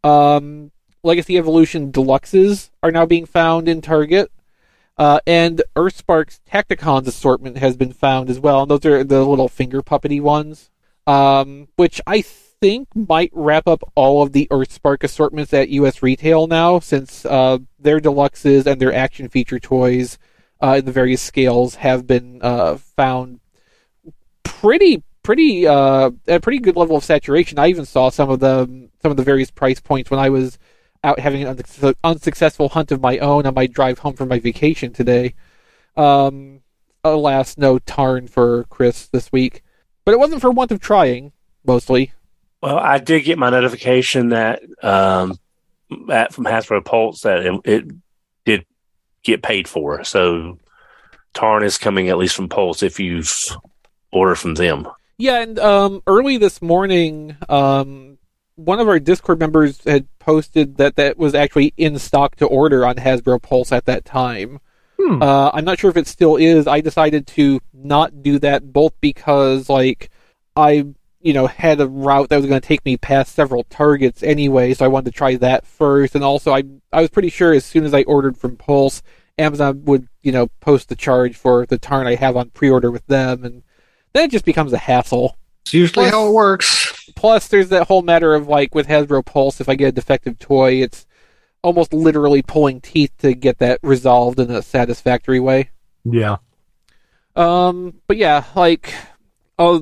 Um, 0.02 0.70
Legacy 1.02 1.36
Evolution 1.36 1.92
Deluxes 1.92 2.70
are 2.82 2.90
now 2.90 3.06
being 3.06 3.26
found 3.26 3.68
in 3.68 3.80
Target. 3.80 4.30
Uh, 4.96 5.18
and 5.26 5.62
Earthspark's 5.74 6.40
Tacticons 6.50 7.06
assortment 7.06 7.58
has 7.58 7.76
been 7.76 7.92
found 7.92 8.30
as 8.30 8.38
well. 8.38 8.62
And 8.62 8.70
those 8.70 8.86
are 8.86 9.04
the 9.04 9.24
little 9.24 9.48
finger 9.48 9.82
puppety 9.82 10.20
ones, 10.20 10.70
um, 11.06 11.68
which 11.76 12.00
I 12.06 12.22
think 12.22 12.88
might 12.94 13.30
wrap 13.34 13.66
up 13.66 13.82
all 13.94 14.22
of 14.22 14.32
the 14.32 14.46
Earthspark 14.50 15.02
assortments 15.02 15.52
at 15.52 15.68
U.S. 15.70 16.02
retail 16.02 16.46
now, 16.46 16.78
since 16.78 17.26
uh, 17.26 17.58
their 17.78 18.00
deluxes 18.00 18.66
and 18.66 18.80
their 18.80 18.94
action 18.94 19.28
feature 19.28 19.58
toys 19.58 20.16
uh, 20.62 20.76
in 20.78 20.84
the 20.84 20.92
various 20.92 21.20
scales 21.20 21.74
have 21.74 22.06
been 22.06 22.38
uh, 22.40 22.76
found 22.76 23.40
pretty 24.44 25.02
pretty 25.22 25.66
uh, 25.66 26.10
a 26.28 26.38
pretty 26.38 26.58
good 26.60 26.76
level 26.76 26.96
of 26.96 27.02
saturation. 27.04 27.58
I 27.58 27.68
even 27.68 27.84
saw 27.84 28.10
some 28.10 28.30
of 28.30 28.38
the 28.38 28.88
some 29.02 29.10
of 29.10 29.16
the 29.16 29.24
various 29.24 29.50
price 29.50 29.80
points 29.80 30.10
when 30.10 30.20
I 30.20 30.28
was 30.28 30.58
out 31.02 31.18
having 31.18 31.42
an 31.44 31.58
unsuccessful 32.04 32.70
hunt 32.70 32.92
of 32.92 33.00
my 33.00 33.18
own 33.18 33.46
on 33.46 33.54
my 33.54 33.66
drive 33.66 33.98
home 33.98 34.14
from 34.14 34.28
my 34.28 34.38
vacation 34.38 34.92
today. 34.92 35.34
Um, 35.96 36.60
alas, 37.02 37.58
no 37.58 37.78
tarn 37.78 38.26
for 38.28 38.64
Chris 38.64 39.06
this 39.08 39.30
week, 39.30 39.62
but 40.04 40.12
it 40.12 40.18
wasn't 40.18 40.40
for 40.40 40.50
want 40.50 40.72
of 40.72 40.80
trying. 40.80 41.32
Mostly, 41.66 42.12
Well, 42.62 42.78
I 42.78 42.98
did 42.98 43.24
get 43.24 43.38
my 43.38 43.48
notification 43.50 44.30
that 44.30 44.62
um, 44.82 45.38
at, 46.10 46.34
from 46.34 46.44
Hasbro 46.44 46.84
Pulse 46.84 47.22
that 47.22 47.44
it, 47.44 47.60
it 47.64 47.84
did 48.44 48.66
get 49.22 49.42
paid 49.42 49.66
for. 49.66 50.04
So 50.04 50.58
Tarn 51.32 51.62
is 51.62 51.78
coming 51.78 52.08
at 52.08 52.18
least 52.18 52.36
from 52.36 52.50
Pulse 52.50 52.82
if 52.82 53.00
you've 53.00 53.56
ordered 54.14 54.36
from 54.36 54.54
them. 54.54 54.88
Yeah, 55.18 55.42
and 55.42 55.58
um, 55.58 56.02
early 56.06 56.38
this 56.38 56.60
morning, 56.60 57.36
um, 57.48 58.18
one 58.56 58.80
of 58.80 58.88
our 58.88 58.98
Discord 58.98 59.38
members 59.38 59.82
had 59.84 60.06
posted 60.18 60.76
that 60.78 60.96
that 60.96 61.18
was 61.18 61.34
actually 61.34 61.72
in 61.76 61.98
stock 61.98 62.36
to 62.36 62.46
order 62.46 62.86
on 62.86 62.96
Hasbro 62.96 63.42
Pulse 63.42 63.72
at 63.72 63.84
that 63.86 64.04
time. 64.04 64.60
Hmm. 64.98 65.22
Uh, 65.22 65.50
I'm 65.52 65.64
not 65.64 65.78
sure 65.78 65.90
if 65.90 65.96
it 65.96 66.06
still 66.06 66.36
is. 66.36 66.66
I 66.66 66.80
decided 66.80 67.26
to 67.28 67.60
not 67.72 68.22
do 68.22 68.38
that 68.40 68.72
both 68.72 68.92
because, 69.00 69.68
like, 69.68 70.10
I, 70.56 70.86
you 71.20 71.32
know, 71.32 71.46
had 71.46 71.80
a 71.80 71.88
route 71.88 72.28
that 72.28 72.36
was 72.36 72.46
going 72.46 72.60
to 72.60 72.66
take 72.66 72.84
me 72.84 72.96
past 72.96 73.34
several 73.34 73.64
targets 73.64 74.22
anyway, 74.22 74.74
so 74.74 74.84
I 74.84 74.88
wanted 74.88 75.12
to 75.12 75.16
try 75.16 75.36
that 75.36 75.66
first. 75.66 76.14
And 76.14 76.22
also, 76.22 76.52
I 76.52 76.62
I 76.92 77.00
was 77.00 77.10
pretty 77.10 77.30
sure 77.30 77.52
as 77.52 77.64
soon 77.64 77.84
as 77.84 77.94
I 77.94 78.02
ordered 78.02 78.36
from 78.36 78.56
Pulse, 78.56 79.02
Amazon 79.36 79.84
would, 79.84 80.08
you 80.22 80.32
know, 80.32 80.46
post 80.60 80.88
the 80.88 80.96
charge 80.96 81.36
for 81.36 81.66
the 81.66 81.78
Tarn 81.78 82.06
I 82.06 82.14
have 82.14 82.36
on 82.36 82.50
pre-order 82.50 82.90
with 82.90 83.06
them, 83.06 83.44
and 83.44 83.62
then 84.14 84.24
it 84.24 84.30
just 84.30 84.44
becomes 84.44 84.72
a 84.72 84.78
hassle. 84.78 85.36
It's 85.62 85.74
usually 85.74 86.04
Plus- 86.04 86.12
how 86.12 86.28
it 86.28 86.32
works. 86.32 87.10
Plus, 87.16 87.48
there's 87.48 87.68
that 87.68 87.88
whole 87.88 88.02
matter 88.02 88.34
of 88.34 88.48
like 88.48 88.74
with 88.74 88.86
Hasbro 88.86 89.24
Pulse, 89.24 89.60
if 89.60 89.68
I 89.68 89.74
get 89.74 89.88
a 89.88 89.92
defective 89.92 90.38
toy, 90.38 90.82
it's 90.82 91.06
almost 91.62 91.92
literally 91.92 92.42
pulling 92.42 92.80
teeth 92.80 93.12
to 93.18 93.34
get 93.34 93.58
that 93.58 93.80
resolved 93.82 94.38
in 94.38 94.50
a 94.50 94.62
satisfactory 94.62 95.40
way. 95.40 95.70
Yeah. 96.04 96.36
Um, 97.36 97.94
but 98.06 98.16
yeah, 98.16 98.44
like, 98.54 98.94
uh, 99.58 99.80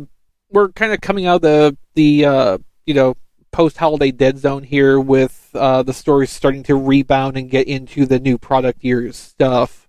we're 0.50 0.68
kind 0.70 0.92
of 0.92 1.00
coming 1.00 1.26
out 1.26 1.36
of 1.36 1.42
the 1.42 1.76
the 1.94 2.24
uh, 2.24 2.58
you 2.86 2.94
know 2.94 3.16
post 3.50 3.76
holiday 3.76 4.10
dead 4.10 4.38
zone 4.38 4.62
here 4.62 4.98
with 4.98 5.50
uh, 5.54 5.82
the 5.82 5.92
stores 5.92 6.30
starting 6.30 6.62
to 6.62 6.74
rebound 6.74 7.36
and 7.36 7.50
get 7.50 7.68
into 7.68 8.06
the 8.06 8.18
new 8.18 8.38
product 8.38 8.82
year's 8.82 9.16
stuff. 9.16 9.81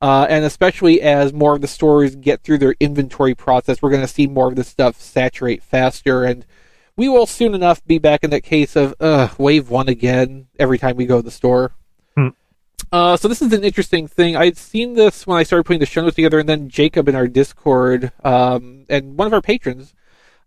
Uh, 0.00 0.26
and 0.28 0.44
especially 0.44 1.02
as 1.02 1.32
more 1.32 1.56
of 1.56 1.60
the 1.60 1.66
stores 1.66 2.14
get 2.14 2.42
through 2.42 2.58
their 2.58 2.76
inventory 2.78 3.34
process, 3.34 3.82
we're 3.82 3.90
going 3.90 4.02
to 4.02 4.06
see 4.06 4.28
more 4.28 4.48
of 4.48 4.54
this 4.54 4.68
stuff 4.68 5.00
saturate 5.00 5.62
faster, 5.62 6.24
and 6.24 6.46
we 6.96 7.08
will 7.08 7.26
soon 7.26 7.54
enough 7.54 7.84
be 7.84 7.98
back 7.98 8.22
in 8.22 8.30
that 8.30 8.42
case 8.42 8.76
of 8.76 8.94
uh, 9.00 9.28
wave 9.38 9.70
one 9.70 9.88
again 9.88 10.46
every 10.58 10.78
time 10.78 10.96
we 10.96 11.06
go 11.06 11.16
to 11.16 11.22
the 11.22 11.32
store. 11.32 11.72
Hmm. 12.14 12.28
Uh, 12.92 13.16
so 13.16 13.26
this 13.26 13.42
is 13.42 13.52
an 13.52 13.64
interesting 13.64 14.06
thing. 14.06 14.36
I'd 14.36 14.56
seen 14.56 14.94
this 14.94 15.26
when 15.26 15.36
I 15.36 15.42
started 15.42 15.64
putting 15.64 15.80
the 15.80 15.86
show 15.86 16.02
notes 16.02 16.14
together, 16.14 16.38
and 16.38 16.48
then 16.48 16.68
Jacob 16.68 17.08
in 17.08 17.16
our 17.16 17.26
Discord 17.26 18.12
um, 18.22 18.84
and 18.88 19.18
one 19.18 19.26
of 19.26 19.32
our 19.32 19.42
patrons 19.42 19.94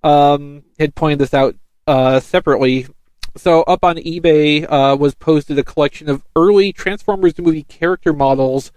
um, 0.02 0.64
had 0.80 0.96
pointed 0.96 1.20
this 1.20 1.34
out 1.34 1.56
uh, 1.88 2.22
separately. 2.22 2.88
so 3.36 3.64
up 3.64 3.84
on 3.84 3.98
eBay 3.98 4.66
uh, 4.70 4.96
was 4.96 5.14
posted 5.14 5.60
a 5.60 5.64
collection 5.64 6.10
of 6.10 6.24
early 6.38 6.72
Transformers 6.72 7.34
the 7.34 7.42
movie 7.42 7.64
character 7.64 8.14
models 8.14 8.72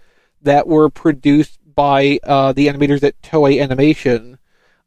that 0.45 0.67
were 0.67 0.89
produced 0.89 1.59
by 1.75 2.19
uh, 2.23 2.53
the 2.53 2.67
animators 2.67 3.03
at 3.03 3.21
Toei 3.21 3.61
Animation. 3.61 4.37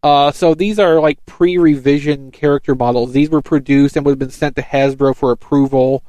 Uh, 0.03 0.31
so 0.31 0.55
these 0.55 0.79
are 0.79 1.01
like 1.01 1.25
pre-revision 1.27 2.31
character 2.31 2.75
models. 2.75 3.13
These 3.13 3.31
were 3.31 3.43
produced 3.43 3.97
and 3.97 4.07
would 4.07 4.13
have 4.13 4.19
been 4.19 4.31
sent 4.31 4.57
to 4.57 4.63
Hasbro 4.63 5.15
for 5.15 5.33
approval, 5.33 6.05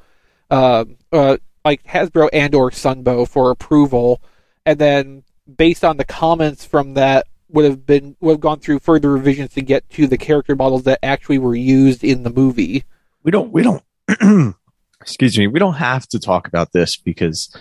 uh, 0.49 0.85
uh, 1.11 1.37
like 1.65 1.83
Hasbro 1.83 2.29
and 2.31 2.53
or 2.55 2.71
Sunbow 2.71 3.27
for 3.27 3.51
approval, 3.51 4.21
and 4.65 4.79
then 4.79 5.23
based 5.57 5.83
on 5.83 5.97
the 5.97 6.05
comments 6.05 6.65
from 6.65 6.93
that 6.93 7.27
would 7.49 7.65
have 7.65 7.85
been 7.85 8.15
would 8.19 8.33
have 8.33 8.39
gone 8.39 8.59
through 8.59 8.79
further 8.79 9.11
revisions 9.11 9.53
to 9.55 9.61
get 9.61 9.89
to 9.89 10.05
the 10.05 10.17
character 10.17 10.55
models 10.55 10.83
that 10.83 10.99
actually 11.03 11.39
were 11.39 11.55
used 11.55 12.03
in 12.03 12.23
the 12.23 12.29
movie. 12.29 12.83
We 13.23 13.31
don't. 13.31 13.51
We 13.51 13.63
don't. 13.63 13.83
excuse 15.01 15.37
me. 15.37 15.47
We 15.47 15.59
don't 15.59 15.75
have 15.75 16.07
to 16.09 16.19
talk 16.19 16.47
about 16.47 16.71
this 16.73 16.95
because 16.95 17.53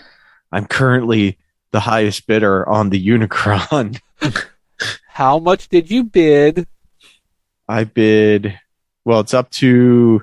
I'm 0.52 0.66
currently 0.66 1.38
the 1.72 1.80
highest 1.80 2.26
bidder 2.26 2.68
on 2.68 2.90
the 2.90 3.06
Unicron. 3.08 4.00
How 5.08 5.38
much 5.38 5.68
did 5.68 5.90
you 5.90 6.04
bid? 6.04 6.66
I 7.68 7.84
bid. 7.84 8.58
Well, 9.04 9.20
it's 9.20 9.34
up 9.34 9.50
to 9.52 10.22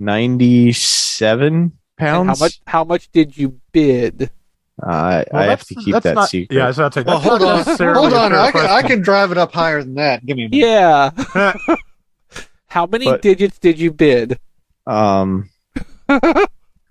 ninety-seven 0.00 1.54
And 1.54 1.72
pounds. 1.98 2.38
how 2.38 2.44
much? 2.44 2.60
How 2.66 2.84
much 2.84 3.10
did 3.12 3.36
you 3.36 3.60
bid? 3.72 4.30
I, 4.82 5.24
Well, 5.32 5.42
I 5.42 5.46
have 5.46 5.64
to 5.66 5.74
keep 5.76 5.94
that 6.02 6.14
not- 6.14 6.28
secret. 6.28 6.56
Yeah, 6.56 6.64
I 6.64 6.66
was 6.68 6.78
about 6.78 6.92
to 6.94 7.00
say, 7.00 7.04
Well, 7.06 7.18
hold 7.20 7.42
on, 7.42 7.56
necessarily 7.58 8.00
hold 8.00 8.12
on. 8.14 8.32
I 8.34 8.50
can, 8.50 8.66
I 8.66 8.82
can 8.82 9.02
drive 9.02 9.30
it 9.30 9.38
up 9.38 9.52
higher 9.52 9.82
than 9.82 9.94
that. 9.94 10.24
Give 10.26 10.36
me 10.36 10.46
a 10.46 10.48
minute. 10.48 10.66
Yeah. 11.36 11.54
How 12.66 12.86
many 12.86 13.04
But- 13.04 13.22
digits 13.22 13.58
did 13.60 13.78
you 13.78 13.92
bid? 13.92 14.38
Um, 14.86 15.48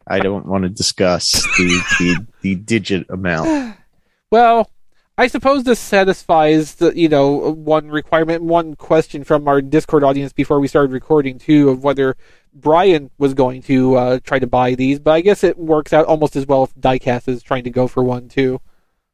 I 0.08 0.20
don't 0.20 0.46
want 0.46 0.64
to 0.64 0.70
discuss 0.70 1.32
the, 1.58 1.84
the 2.00 2.28
the 2.42 2.56
digit 2.56 3.10
amount. 3.10 3.78
Well, 4.32 4.68
I 5.16 5.28
suppose 5.28 5.64
this 5.64 5.80
satisfies 5.80 6.74
the 6.76 6.98
you 6.98 7.08
know 7.08 7.52
one 7.52 7.90
requirement, 7.90 8.42
one 8.42 8.76
question 8.76 9.24
from 9.24 9.48
our 9.48 9.62
Discord 9.62 10.04
audience 10.04 10.34
before 10.34 10.60
we 10.60 10.68
started 10.68 10.92
recording 10.92 11.38
too 11.38 11.70
of 11.70 11.84
whether 11.84 12.18
Brian 12.52 13.12
was 13.20 13.36
going 13.36 13.62
to 13.64 13.96
uh, 13.96 14.20
try 14.24 14.40
to 14.40 14.48
buy 14.48 14.74
these. 14.74 14.98
But 14.98 15.12
I 15.12 15.22
guess 15.22 15.44
it 15.44 15.60
works 15.60 15.94
out 15.94 16.08
almost 16.08 16.36
as 16.36 16.48
well 16.48 16.64
if 16.64 16.74
Diecast 16.74 17.28
is 17.28 17.44
trying 17.44 17.64
to 17.66 17.70
go 17.70 17.88
for 17.88 18.02
one 18.04 18.28
too. 18.28 18.60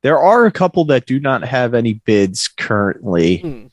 There 0.02 0.18
are 0.18 0.46
a 0.46 0.52
couple 0.54 0.86
that 0.86 1.06
do 1.06 1.20
not 1.20 1.44
have 1.44 1.74
any 1.74 1.94
bids 1.94 2.48
currently. 2.48 3.40
Hmm. 3.40 3.68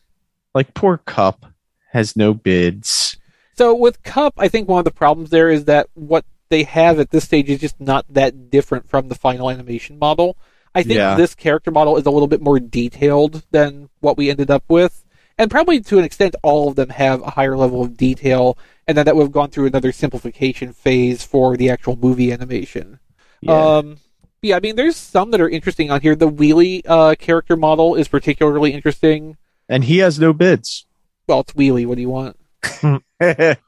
Like 0.53 0.75
poor 0.75 0.99
Cup 0.99 1.47
has 1.93 2.17
no 2.17 2.35
bids. 2.35 3.17
So 3.57 3.73
with 3.73 4.03
Cup, 4.03 4.35
I 4.37 4.49
think 4.49 4.69
one 4.69 4.81
of 4.81 4.85
the 4.85 4.91
problems 4.91 5.31
there 5.31 5.49
is 5.49 5.67
that 5.67 5.89
what 5.95 6.25
they 6.49 6.63
have 6.65 6.99
at 7.01 7.11
this 7.11 7.25
stage 7.25 7.49
is 7.51 7.61
just 7.61 7.81
not 7.81 8.05
that 8.11 8.51
different 8.51 8.89
from 8.89 9.09
the 9.09 9.15
final 9.15 9.51
animation 9.51 9.99
model. 9.99 10.37
I 10.75 10.83
think 10.83 10.97
Yeah. 10.99 11.17
this 11.17 11.35
character 11.35 11.71
model 11.71 11.97
is 11.97 12.07
a 12.07 12.11
little 12.11 12.29
bit 12.29 12.41
more 12.43 12.59
detailed 12.61 13.43
than 13.51 13.89
what 14.01 14.17
we 14.17 14.31
ended 14.31 14.51
up 14.51 14.65
with. 14.69 15.05
And 15.39 15.51
probably 15.51 15.81
to 15.81 15.99
an 15.99 16.05
extent, 16.05 16.35
all 16.43 16.69
of 16.69 16.77
them 16.77 16.89
have 16.91 17.21
a 17.23 17.31
higher 17.31 17.57
level 17.57 17.83
of 17.83 17.97
detail, 17.97 18.57
and 18.87 18.97
then 18.97 19.05
that 19.07 19.17
would 19.17 19.23
have 19.25 19.33
gone 19.33 19.51
through 19.51 19.67
another 19.67 19.93
simplification 19.93 20.73
phase 20.73 21.23
for 21.25 21.57
the 21.57 21.69
actual 21.71 21.97
movie 21.97 22.33
animation. 22.33 22.99
Yeah. 23.43 23.53
Um, 23.77 23.99
yeah, 24.43 24.57
I 24.57 24.61
mean, 24.61 24.77
there's 24.77 24.97
some 24.97 25.31
that 25.33 25.41
are 25.41 25.49
interesting 25.49 25.91
on 25.91 26.01
here. 26.01 26.15
The 26.15 26.29
Wheelie 26.31 26.83
uh, 26.87 27.15
character 27.19 27.57
model 27.57 27.95
is 27.97 28.09
particularly 28.09 28.73
interesting. 28.73 29.37
and 29.69 29.85
he 29.85 29.99
has 29.99 30.19
no 30.19 30.33
bids. 30.33 30.87
Well, 31.27 31.41
it's 31.41 31.53
Wheelie. 31.55 31.87
What 31.87 31.97
do 31.97 32.03
you 32.03 32.09
want? 32.09 32.37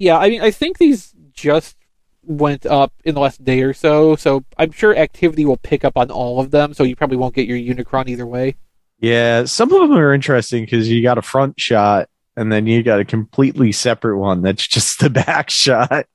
Yeah, 0.00 0.16
I 0.18 0.28
mean, 0.28 0.40
I 0.40 0.52
think 0.52 0.78
these 0.78 1.12
just 1.40 1.76
went 2.22 2.66
up 2.66 2.92
in 3.04 3.14
the 3.14 3.20
last 3.20 3.42
day 3.44 3.62
or 3.62 3.72
so, 3.72 4.16
so 4.16 4.44
I'm 4.58 4.72
sure 4.72 4.96
activity 4.96 5.44
will 5.44 5.56
pick 5.56 5.84
up 5.84 5.96
on 5.96 6.10
all 6.10 6.40
of 6.40 6.50
them, 6.50 6.74
so 6.74 6.84
you 6.84 6.96
probably 6.96 7.16
won't 7.16 7.34
get 7.34 7.48
your 7.48 7.58
Unicron 7.58 8.08
either 8.08 8.26
way. 8.26 8.56
yeah, 9.00 9.44
some 9.44 9.72
of 9.72 9.88
them 9.88 9.96
are 9.98 10.12
interesting 10.12 10.64
because 10.64 10.88
you 10.88 11.02
got 11.02 11.18
a 11.18 11.22
front 11.22 11.58
shot 11.60 12.08
and 12.36 12.52
then 12.52 12.66
you 12.66 12.82
got 12.82 13.00
a 13.00 13.04
completely 13.04 13.72
separate 13.72 14.18
one 14.18 14.42
that's 14.42 14.66
just 14.76 15.00
the 15.00 15.10
back 15.10 15.50
shot. 15.50 16.06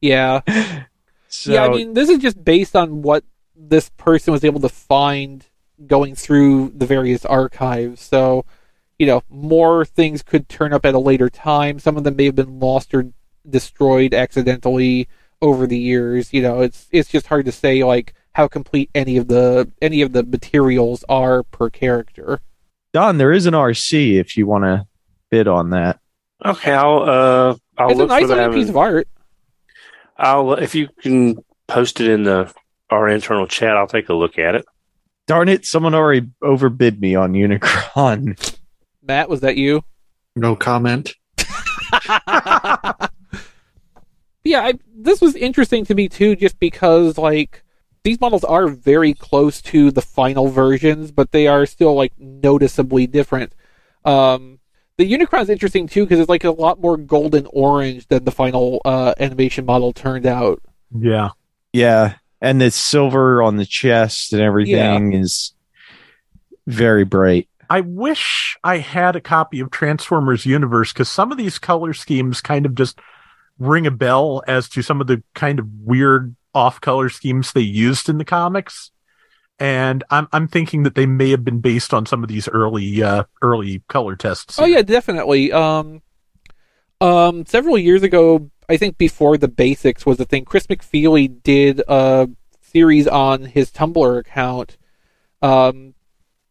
Yeah. 0.00 0.40
So 1.30 1.52
yeah, 1.52 1.64
I 1.64 1.68
mean, 1.68 1.92
this 1.92 2.08
is 2.08 2.20
just 2.20 2.42
based 2.42 2.74
on 2.74 3.02
what 3.02 3.22
this 3.54 3.90
person 3.98 4.32
was 4.32 4.44
able 4.44 4.60
to 4.60 4.68
find 4.70 5.44
going 5.86 6.14
through 6.14 6.72
the 6.74 6.86
various 6.86 7.22
archives. 7.26 8.00
So, 8.00 8.46
you 8.98 9.06
know, 9.06 9.22
more 9.28 9.84
things 9.84 10.22
could 10.22 10.48
turn 10.48 10.72
up 10.72 10.86
at 10.86 10.94
a 10.94 10.98
later 10.98 11.28
time. 11.28 11.78
Some 11.78 11.98
of 11.98 12.04
them 12.04 12.16
may 12.16 12.24
have 12.24 12.34
been 12.34 12.58
lost 12.60 12.94
or 12.94 13.12
destroyed 13.50 14.14
accidentally 14.14 15.08
over 15.40 15.66
the 15.66 15.78
years. 15.78 16.32
You 16.32 16.42
know, 16.42 16.60
it's 16.60 16.88
it's 16.90 17.10
just 17.10 17.26
hard 17.26 17.46
to 17.46 17.52
say 17.52 17.84
like 17.84 18.14
how 18.34 18.48
complete 18.48 18.90
any 18.94 19.16
of 19.16 19.28
the 19.28 19.70
any 19.82 20.02
of 20.02 20.12
the 20.12 20.22
materials 20.22 21.04
are 21.08 21.42
per 21.42 21.70
character. 21.70 22.40
Don, 22.92 23.18
there 23.18 23.32
is 23.32 23.46
an 23.46 23.54
Arcee 23.54 24.18
if 24.18 24.36
you 24.36 24.46
want 24.46 24.64
to 24.64 24.86
bid 25.30 25.48
on 25.48 25.70
that. 25.70 26.00
Okay, 26.44 26.72
I'll 26.72 27.02
uh, 27.02 27.56
I'll 27.76 27.90
it's 27.90 27.98
a 27.98 28.02
look 28.02 28.08
nice 28.08 28.22
for 28.22 28.28
that. 28.28 28.52
piece 28.52 28.68
of 28.68 28.76
art. 28.76 29.08
I'll 30.16 30.52
if 30.54 30.74
you 30.74 30.88
can 31.00 31.38
post 31.66 32.00
it 32.00 32.08
in 32.08 32.24
the 32.24 32.52
our 32.90 33.08
internal 33.08 33.46
chat, 33.46 33.76
I'll 33.76 33.86
take 33.86 34.08
a 34.08 34.14
look 34.14 34.38
at 34.38 34.54
it. 34.54 34.64
Darn 35.26 35.48
it, 35.48 35.66
someone 35.66 35.94
already 35.94 36.26
overbid 36.42 37.00
me 37.00 37.14
on 37.14 37.34
Unicron. 37.34 38.56
Matt, 39.02 39.28
was 39.28 39.40
that 39.40 39.56
you? 39.56 39.82
No 40.36 40.56
comment. 40.56 41.14
yeah, 44.58 44.66
I, 44.68 44.74
this 44.94 45.20
was 45.20 45.34
interesting 45.36 45.84
to 45.86 45.94
me 45.94 46.08
too, 46.08 46.36
just 46.36 46.58
because 46.58 47.18
like 47.18 47.62
these 48.02 48.20
models 48.20 48.44
are 48.44 48.68
very 48.68 49.14
close 49.14 49.60
to 49.62 49.90
the 49.90 50.02
final 50.02 50.48
versions, 50.48 51.10
but 51.10 51.32
they 51.32 51.46
are 51.46 51.66
still 51.66 51.94
like 51.94 52.12
noticeably 52.18 53.06
different. 53.06 53.52
Um, 54.04 54.58
the 54.96 55.10
Unicron 55.10 55.42
is 55.42 55.50
interesting 55.50 55.86
too 55.86 56.04
because 56.04 56.20
it's 56.20 56.28
like 56.28 56.44
a 56.44 56.50
lot 56.50 56.80
more 56.80 56.96
golden 56.96 57.46
orange 57.52 58.08
than 58.08 58.24
the 58.24 58.30
final 58.30 58.80
uh, 58.84 59.14
animation 59.20 59.64
model 59.64 59.92
turned 59.92 60.26
out. 60.26 60.62
Yeah. 60.96 61.30
Yeah, 61.72 62.14
and 62.40 62.60
the 62.60 62.70
silver 62.70 63.42
on 63.42 63.56
the 63.56 63.66
chest 63.66 64.32
and 64.32 64.40
everything 64.40 65.12
is 65.12 65.52
very 66.66 67.04
bright. 67.04 67.48
I 67.70 67.80
wish 67.82 68.56
I 68.64 68.78
had 68.78 69.14
a 69.14 69.20
copy 69.20 69.60
of 69.60 69.70
Transformers 69.70 70.46
Universe 70.46 70.92
because 70.92 71.10
some 71.10 71.30
of 71.30 71.36
these 71.36 71.58
color 71.58 71.92
schemes 71.92 72.40
kind 72.40 72.64
of 72.64 72.74
just 72.74 72.98
ring 73.58 73.86
a 73.86 73.90
bell 73.90 74.42
as 74.46 74.68
to 74.70 74.82
some 74.82 75.00
of 75.00 75.06
the 75.06 75.22
kind 75.34 75.58
of 75.58 75.66
weird 75.80 76.36
off 76.54 76.80
color 76.80 77.08
schemes 77.08 77.52
they 77.52 77.60
used 77.60 78.08
in 78.08 78.18
the 78.18 78.24
comics. 78.24 78.90
And 79.58 80.04
I'm 80.10 80.28
I'm 80.32 80.46
thinking 80.46 80.84
that 80.84 80.94
they 80.94 81.06
may 81.06 81.30
have 81.30 81.44
been 81.44 81.60
based 81.60 81.92
on 81.92 82.06
some 82.06 82.22
of 82.22 82.28
these 82.28 82.48
early 82.48 83.02
uh 83.02 83.24
early 83.42 83.82
color 83.88 84.14
tests. 84.14 84.58
Oh 84.58 84.64
yeah, 84.64 84.82
definitely. 84.82 85.50
Um, 85.52 86.02
um, 87.00 87.44
several 87.46 87.76
years 87.76 88.02
ago, 88.02 88.50
I 88.68 88.76
think 88.76 88.98
before 88.98 89.36
the 89.36 89.48
basics 89.48 90.06
was 90.06 90.20
a 90.20 90.24
thing, 90.24 90.44
Chris 90.44 90.66
McFeely 90.66 91.42
did 91.42 91.82
a 91.88 92.28
series 92.60 93.08
on 93.08 93.44
his 93.44 93.70
Tumblr 93.70 94.18
account, 94.18 94.76
um, 95.42 95.94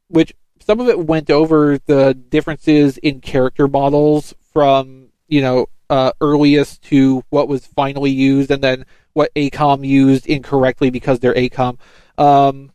which 0.10 0.34
some 0.60 0.80
of 0.82 0.90
it 0.90 1.06
went 1.06 1.30
over 1.30 1.78
the 1.86 2.14
differences 2.14 2.98
in 2.98 3.22
character 3.22 3.68
models 3.68 4.34
from 4.52 5.10
you 5.30 5.42
know 5.42 5.68
uh, 5.90 6.12
earliest 6.22 6.82
to 6.84 7.24
what 7.30 7.48
was 7.48 7.66
finally 7.66 8.12
used, 8.12 8.52
and 8.52 8.64
then 8.64 8.86
what 9.14 9.34
AKOM 9.36 9.86
used 9.86 10.28
incorrectly 10.28 10.90
because 10.90 11.20
they're 11.20 11.34
AKOM. 11.34 11.78
Um, 12.18 12.72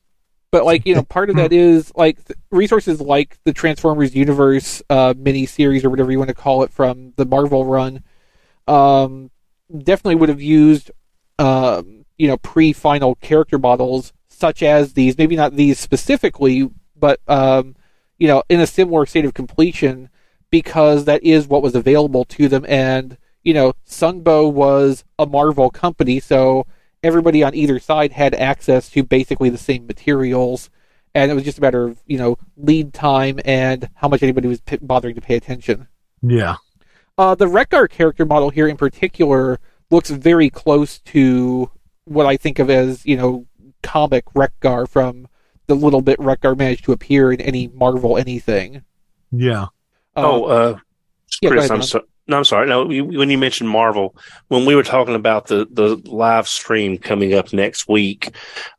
but 0.51 0.67
like 0.67 0.87
you 0.87 0.95
know, 0.95 1.03
part 1.03 1.31
of 1.31 1.37
that 1.37 1.53
is 1.53 1.93
like 1.97 2.19
resources 2.51 3.01
like 3.01 3.39
the 3.45 3.53
Transformers 3.55 4.15
Universe 4.15 4.83
uh, 4.91 5.15
mini 5.17 5.47
series 5.47 5.85
or 5.85 5.91
whatever 5.91 6.13
you 6.13 6.19
want 6.19 6.29
to 6.29 6.35
call 6.35 6.63
it 6.63 6.71
from 6.71 7.15
the 7.17 7.25
Marvel 7.25 7.65
run. 7.65 8.03
Um, 8.69 9.31
definitely 9.77 10.17
would 10.17 10.29
have 10.29 10.43
used 10.43 10.91
um, 11.39 12.05
you 12.19 12.29
know 12.29 12.37
pre-final 12.37 13.15
character 13.17 13.59
models 13.59 14.13
such 14.29 14.63
as 14.63 14.93
these. 14.93 15.17
Maybe 15.17 15.37
not 15.37 15.57
these 15.57 15.79
specifically, 15.79 16.69
but 16.97 17.21
um, 17.29 17.75
you 18.19 18.29
know, 18.29 18.43
in 18.49 18.61
a 18.61 18.67
similar 18.67 19.07
state 19.07 19.25
of 19.25 19.35
completion 19.35 20.09
because 20.53 21.07
that 21.07 21.25
is 21.25 21.49
what 21.49 21.63
was 21.63 21.75
available 21.75 22.25
to 22.27 22.47
them. 22.47 22.65
And 22.69 23.17
you 23.43 23.55
know, 23.55 23.73
Sunbow 23.85 24.53
was 24.53 25.03
a 25.19 25.27
Marvel 25.27 25.69
company, 25.71 26.21
so 26.21 26.65
everybody 27.03 27.43
on 27.43 27.57
either 27.57 27.81
side 27.81 28.13
had 28.13 28.35
access 28.35 28.89
to 28.91 29.03
basically 29.03 29.49
the 29.49 29.59
same 29.59 29.85
materials, 29.89 30.71
and 31.13 31.33
it 31.33 31.35
was 31.35 31.43
just 31.43 31.59
a 31.59 31.61
matter 31.61 31.85
of 31.87 31.99
you 32.07 32.19
know 32.19 32.37
lead 32.57 32.95
time 32.95 33.41
and 33.45 33.89
how 33.95 34.07
much 34.07 34.23
anybody 34.23 34.47
was 34.47 34.61
p- 34.61 34.79
bothering 34.81 35.17
to 35.17 35.21
pay 35.21 35.35
attention. 35.35 35.89
Yeah. 36.23 36.57
Uh, 37.19 37.35
the 37.35 37.47
Rekgar 37.47 37.91
character 37.91 38.25
model 38.25 38.51
here 38.51 38.69
in 38.69 38.77
particular 38.77 39.59
looks 39.91 40.11
very 40.11 40.51
close 40.51 41.01
to 41.01 41.71
what 42.05 42.27
I 42.27 42.37
think 42.37 42.59
of 42.59 42.71
as 42.71 43.05
you 43.05 43.17
know 43.17 43.47
comic 43.83 44.27
Rekgar 44.35 44.87
from 44.87 45.27
the 45.67 45.75
little 45.75 46.03
bit 46.03 46.19
Rekgar 46.19 46.57
managed 46.57 46.85
to 46.85 46.93
appear 46.93 47.33
in 47.33 47.41
any 47.41 47.69
Marvel 47.69 48.19
anything. 48.19 48.85
Yeah. 49.33 49.69
Oh, 50.17 50.45
uh, 50.45 50.79
yeah, 51.41 51.49
go 51.51 51.55
Chris, 51.55 51.65
ahead, 51.71 51.71
I'm 51.79 51.83
so, 51.83 52.03
No, 52.29 52.39
I'm 52.39 52.45
sorry. 52.45 52.69
No, 52.69 52.89
you- 52.91 53.05
when 53.05 53.31
you 53.31 53.39
mentioned 53.39 53.69
Marvel, 53.69 54.15
when 54.49 54.65
we 54.65 54.75
were 54.75 54.83
talking 54.85 55.15
about 55.15 55.47
the 55.47 55.67
the 55.71 55.97
live 56.11 56.47
stream 56.47 56.99
coming 56.99 57.35
up 57.35 57.53
next 57.53 57.89
week, 57.89 58.31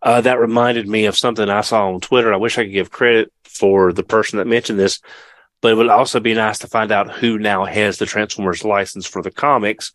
uh, 0.02 0.22
that 0.22 0.40
reminded 0.40 0.88
me 0.88 1.06
of 1.06 1.18
something 1.18 1.50
I 1.50 1.62
saw 1.62 1.88
on 1.90 2.00
Twitter. 2.00 2.34
I 2.34 2.38
wish 2.38 2.58
I 2.58 2.64
could 2.64 2.72
give 2.74 2.92
credit 2.92 3.32
for 3.44 3.92
the 3.94 4.04
person 4.04 4.38
that 4.38 4.48
mentioned 4.48 4.80
this, 4.80 5.00
but 5.62 5.72
it 5.72 5.76
would 5.76 5.90
also 5.90 6.20
be 6.20 6.34
nice 6.34 6.60
to 6.60 6.68
find 6.68 6.92
out 6.92 7.12
who 7.12 7.38
now 7.38 7.66
has 7.66 7.98
the 7.98 8.06
Transformers 8.06 8.64
license 8.64 9.06
for 9.06 9.22
the 9.22 9.32
comics, 9.32 9.92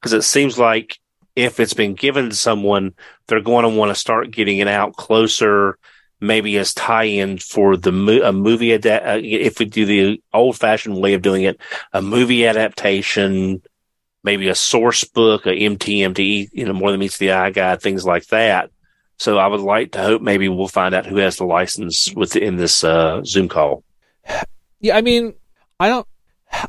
because 0.00 0.12
it 0.12 0.22
seems 0.22 0.58
like 0.58 0.98
if 1.34 1.60
it's 1.60 1.74
been 1.74 1.94
given 1.94 2.30
to 2.30 2.36
someone, 2.36 2.94
they're 3.26 3.40
going 3.42 3.64
to 3.64 3.68
want 3.76 3.90
to 3.90 3.94
start 3.94 4.30
getting 4.30 4.58
it 4.58 4.68
out 4.68 4.94
closer, 4.94 5.76
maybe 6.20 6.56
as 6.58 6.74
tie-in 6.74 7.38
for 7.38 7.76
the 7.76 7.92
mo- 7.92 8.22
a 8.22 8.32
movie. 8.32 8.72
Ada- 8.72 9.14
uh, 9.14 9.20
if 9.22 9.58
we 9.58 9.66
do 9.66 9.84
the 9.84 10.22
old-fashioned 10.32 10.96
way 10.96 11.14
of 11.14 11.22
doing 11.22 11.42
it, 11.42 11.60
a 11.92 12.00
movie 12.00 12.46
adaptation, 12.46 13.62
maybe 14.24 14.48
a 14.48 14.54
source 14.54 15.04
book, 15.04 15.46
a 15.46 15.50
MTMT, 15.50 16.48
you 16.52 16.64
know, 16.64 16.72
more 16.72 16.90
than 16.90 17.00
meets 17.00 17.18
the 17.18 17.32
eye 17.32 17.50
guide, 17.50 17.80
things 17.80 18.04
like 18.04 18.26
that. 18.26 18.70
So 19.18 19.38
I 19.38 19.46
would 19.46 19.60
like 19.60 19.92
to 19.92 20.02
hope 20.02 20.20
maybe 20.20 20.48
we'll 20.48 20.68
find 20.68 20.94
out 20.94 21.06
who 21.06 21.16
has 21.16 21.36
the 21.36 21.44
license 21.44 22.12
within 22.14 22.56
this 22.56 22.84
uh, 22.84 23.22
Zoom 23.24 23.48
call. 23.48 23.82
Yeah, 24.80 24.96
I 24.96 25.00
mean, 25.00 25.34
I 25.80 25.88
don't, 25.88 26.06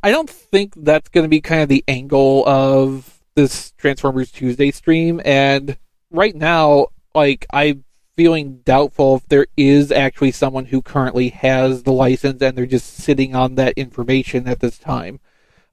I 0.02 0.12
don't 0.12 0.30
think 0.30 0.74
that's 0.78 1.10
going 1.10 1.26
to 1.26 1.30
be 1.30 1.42
kind 1.42 1.62
of 1.62 1.70
the 1.70 1.84
angle 1.88 2.48
of 2.48 3.22
this 3.36 3.72
Transformers 3.78 4.32
Tuesday 4.32 4.72
stream. 4.72 5.22
And 5.26 5.78
right 6.10 6.36
now, 6.36 6.88
like, 7.14 7.46
I'm 7.52 7.84
feeling 8.18 8.62
doubtful 8.66 9.18
if 9.18 9.28
there 9.30 9.46
is 9.56 9.92
actually 9.92 10.32
someone 10.32 10.66
who 10.66 10.82
currently 10.82 11.30
has 11.30 11.84
the 11.84 11.92
license 11.92 12.42
and 12.42 12.58
they're 12.58 12.66
just 12.66 12.96
sitting 12.96 13.36
on 13.36 13.56
that 13.56 13.78
information 13.78 14.48
at 14.48 14.60
this 14.60 14.80
time. 14.80 15.20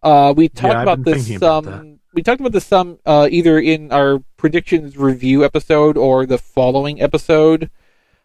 Uh, 0.03 0.35
we 0.37 0.51
talked 0.51 0.77
I've 0.77 0.83
about 0.83 1.05
this 1.05 1.39
some. 1.39 1.99
we 2.13 2.23
talked 2.23 2.41
about 2.41 2.53
this 2.53 2.67
some 2.67 2.99
uh, 3.07 3.27
either 3.31 3.59
in 3.59 3.91
our 3.91 4.19
predictions 4.37 4.99
review 4.99 5.43
episode 5.43 5.97
or 5.97 6.27
the 6.27 6.37
following 6.37 7.01
episode. 7.01 7.71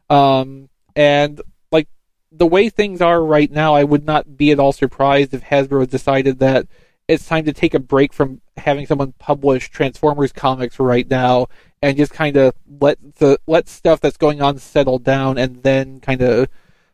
Um, 0.09 0.67
and 0.97 1.41
like 1.71 1.87
the 2.29 2.45
way 2.45 2.69
things 2.69 3.01
are 3.01 3.23
right 3.23 3.49
now, 3.49 3.73
I 3.73 3.85
would 3.85 4.05
not 4.05 4.35
be 4.35 4.51
at 4.51 4.59
all 4.59 4.73
surprised 4.73 5.33
if 5.33 5.45
Hasbro 5.45 5.89
decided 5.89 6.39
that 6.39 6.67
it's 7.07 7.25
time 7.25 7.45
to 7.45 7.53
take 7.53 7.73
a 7.73 7.79
break 7.79 8.11
from 8.11 8.41
having 8.57 8.85
someone 8.85 9.13
publish 9.17 9.69
Transformers 9.69 10.33
comics 10.33 10.77
right 10.77 11.09
now 11.09 11.47
and 11.81 11.97
just 11.97 12.11
kind 12.11 12.37
of 12.37 12.53
let 12.79 12.97
the 13.15 13.39
let 13.47 13.69
stuff 13.69 14.01
that's 14.01 14.17
going 14.17 14.41
on 14.41 14.57
settle 14.57 14.99
down 14.99 15.37
and 15.37 15.63
then 15.63 15.99
kind 15.99 16.21
of 16.21 16.47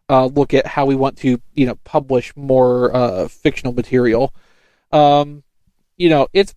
uh, 0.10 0.26
look 0.26 0.54
at 0.54 0.68
how 0.68 0.86
we 0.86 0.96
want 0.96 1.18
to 1.18 1.42
you 1.54 1.66
know 1.66 1.76
publish 1.84 2.36
more 2.36 2.96
uh, 2.96 3.28
fictional 3.28 3.74
material. 3.74 4.34
Um, 4.92 5.44
you 5.98 6.10
know, 6.10 6.28
it's 6.34 6.54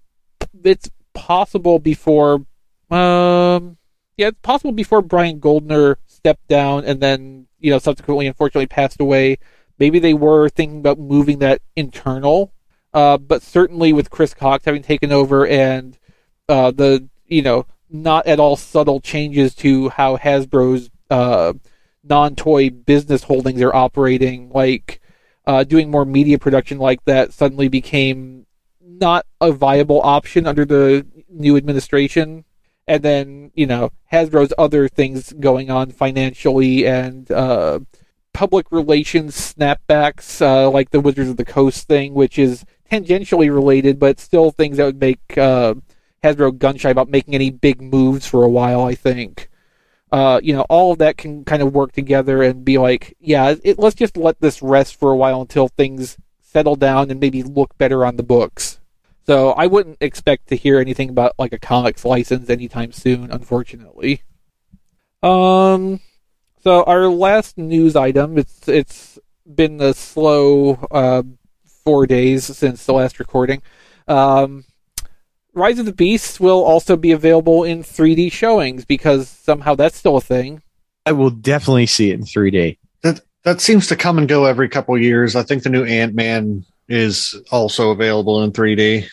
it's 0.64 0.90
possible 1.14 1.78
before 1.78 2.44
um 2.90 3.76
yeah, 4.18 4.28
it's 4.28 4.40
possible 4.42 4.72
before 4.72 5.00
Brian 5.00 5.38
Goldner 5.38 5.98
stepped 6.06 6.48
down 6.48 6.84
and 6.84 7.00
then, 7.00 7.46
you 7.60 7.70
know, 7.70 7.78
subsequently 7.78 8.26
unfortunately 8.26 8.66
passed 8.66 9.00
away. 9.00 9.38
Maybe 9.78 10.00
they 10.00 10.12
were 10.12 10.48
thinking 10.48 10.80
about 10.80 10.98
moving 10.98 11.38
that 11.38 11.62
internal. 11.76 12.52
Uh, 12.92 13.16
but 13.16 13.42
certainly 13.42 13.92
with 13.92 14.10
Chris 14.10 14.34
Cox 14.34 14.64
having 14.64 14.82
taken 14.82 15.12
over 15.12 15.46
and 15.46 15.96
uh, 16.48 16.72
the, 16.72 17.08
you 17.26 17.42
know, 17.42 17.66
not 17.90 18.27
at 18.27 18.40
all 18.40 18.57
subtle 18.57 19.01
changes 19.01 19.55
to 19.57 19.88
how 19.90 20.16
Hasbro's 20.16 20.90
uh, 21.11 21.55
non 22.03 22.35
toy 22.35 22.70
business 22.70 23.24
holdings 23.24 23.62
are 23.62 23.74
operating, 23.74 24.51
like 24.51 25.01
uh, 25.46 25.64
doing 25.64 25.90
more 25.90 26.05
media 26.05 26.38
production 26.38 26.79
like 26.79 27.05
that 27.05 27.33
suddenly 27.33 27.68
became 27.68 28.46
not 28.81 29.27
a 29.40 29.53
viable 29.53 30.01
option 30.03 30.46
under 30.46 30.64
the 30.64 31.07
new 31.29 31.57
administration. 31.57 32.44
And 32.87 33.03
then 33.03 33.51
you 33.55 33.66
know 33.66 33.92
Hasbro's 34.12 34.53
other 34.57 34.88
things 34.88 35.33
going 35.35 35.70
on 35.70 35.90
financially 35.90 36.87
and 36.87 37.31
uh, 37.31 37.81
public 38.33 38.70
relations 38.70 39.35
snapbacks, 39.55 40.40
uh, 40.40 40.70
like 40.70 40.90
the 40.90 41.01
Wizards 41.01 41.31
of 41.31 41.37
the 41.37 41.44
Coast 41.44 41.88
thing, 41.88 42.14
which 42.14 42.38
is 42.38 42.64
tangentially 42.90 43.53
related, 43.53 43.98
but 43.98 44.20
still 44.20 44.51
things 44.51 44.77
that 44.77 44.85
would 44.85 45.01
make 45.01 45.37
uh, 45.37 45.74
Hasbro 46.22 46.59
gun 46.59 46.76
shy 46.76 46.90
about 46.90 47.09
making 47.09 47.35
any 47.35 47.50
big 47.50 47.81
moves 47.81 48.26
for 48.26 48.44
a 48.44 48.48
while. 48.48 48.83
I 48.83 48.94
think. 48.94 49.48
Uh, 50.11 50.40
you 50.42 50.54
know, 50.54 50.62
all 50.70 50.92
of 50.92 50.98
that 50.98 51.18
can 51.18 51.44
kind 51.44 51.61
of 51.61 51.74
work 51.74 51.92
together 51.92 52.42
and 52.42 52.64
be 52.64 52.78
like, 52.78 53.14
yeah, 53.20 53.54
it, 53.62 53.78
let's 53.78 53.94
just 53.94 54.16
let 54.16 54.40
this 54.40 54.62
rest 54.62 54.96
for 54.96 55.11
a 55.11 55.16
while 55.16 55.42
until 55.42 55.68
things 55.68 56.16
settle 56.40 56.76
down 56.76 57.11
and 57.11 57.20
maybe 57.20 57.42
look 57.42 57.76
better 57.76 58.07
on 58.07 58.16
the 58.16 58.22
books. 58.22 58.81
So 59.26 59.50
I 59.50 59.66
wouldn't 59.66 59.98
expect 60.00 60.48
to 60.48 60.57
hear 60.57 60.81
anything 60.81 61.11
about 61.11 61.35
like 61.38 61.52
a 61.52 61.59
comics 61.59 62.07
license 62.07 62.48
anytime 62.48 62.92
soon, 62.92 63.31
unfortunately. 63.31 64.22
Um, 65.22 66.00
so 66.62 66.83
our 66.85 67.09
last 67.09 67.59
news 67.59 67.94
item 67.94 68.38
it's 68.38 68.66
it's 68.68 69.18
been 69.44 69.83
a 69.83 69.92
slow 69.92 70.74
uh, 70.90 71.22
four 71.85 72.07
days 72.07 72.44
since 72.44 72.87
the 72.87 72.94
last 72.94 73.18
recording. 73.18 73.61
Um, 74.07 74.64
Rise 75.54 75.78
of 75.78 75.87
the 75.87 75.92
Beasts 75.92 76.38
will 76.38 76.62
also 76.62 76.96
be 76.96 77.12
available 77.12 77.64
in 77.64 77.82
3D 77.82 78.30
showings 78.30 78.84
because 78.84 79.28
somehow 79.28 79.74
that's 79.74 79.96
still 79.96 80.16
a 80.16 80.20
thing. 80.20 80.62
I 81.06 81.12
will 81.12 81.30
definitely 81.30 81.87
see 81.87 82.11
it 82.11 82.14
in 82.14 82.22
3D. 82.22 82.78
That 83.02 83.20
that 83.44 83.61
seems 83.61 83.87
to 83.88 83.96
come 83.96 84.18
and 84.18 84.28
go 84.28 84.44
every 84.44 84.68
couple 84.68 84.94
of 84.94 85.02
years. 85.02 85.34
I 85.34 85.42
think 85.42 85.62
the 85.62 85.70
new 85.70 85.84
Ant 85.84 86.14
Man 86.14 86.64
is 86.88 87.40
also 87.50 87.90
available 87.90 88.42
in 88.42 88.52
3D. 88.52 89.06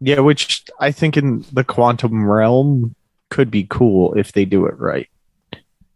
Yeah, 0.00 0.20
which 0.20 0.64
I 0.78 0.92
think 0.92 1.16
in 1.16 1.44
the 1.52 1.64
quantum 1.64 2.28
realm 2.28 2.94
could 3.30 3.50
be 3.50 3.66
cool 3.68 4.14
if 4.14 4.32
they 4.32 4.44
do 4.44 4.66
it 4.66 4.78
right. 4.78 5.08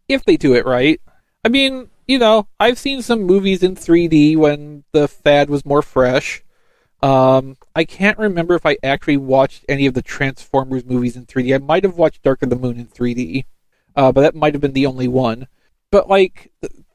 if 0.07 0.25
they 0.25 0.37
do 0.37 0.53
it 0.55 0.65
right. 0.65 1.01
I 1.45 1.49
mean, 1.49 1.89
you 2.07 2.19
know, 2.19 2.47
I've 2.59 2.77
seen 2.77 3.01
some 3.01 3.23
movies 3.23 3.63
in 3.63 3.75
3D 3.75 4.37
when 4.37 4.83
the 4.91 5.07
fad 5.07 5.49
was 5.49 5.65
more 5.65 5.81
fresh. 5.81 6.42
Um, 7.03 7.57
I 7.75 7.83
can't 7.83 8.17
remember 8.17 8.55
if 8.55 8.65
I 8.65 8.77
actually 8.81 9.17
watched 9.17 9.65
any 9.67 9.85
of 9.85 9.93
the 9.93 10.01
Transformers 10.01 10.85
movies 10.85 11.17
in 11.17 11.25
3D. 11.25 11.53
I 11.53 11.57
might 11.57 11.83
have 11.83 11.97
watched 11.97 12.23
Dark 12.23 12.41
of 12.41 12.49
the 12.49 12.55
Moon 12.55 12.79
in 12.79 12.87
3D, 12.87 13.43
uh, 13.95 14.11
but 14.13 14.21
that 14.21 14.35
might 14.35 14.53
have 14.53 14.61
been 14.61 14.73
the 14.73 14.85
only 14.85 15.09
one. 15.09 15.47
But 15.91 16.07
like, 16.07 16.51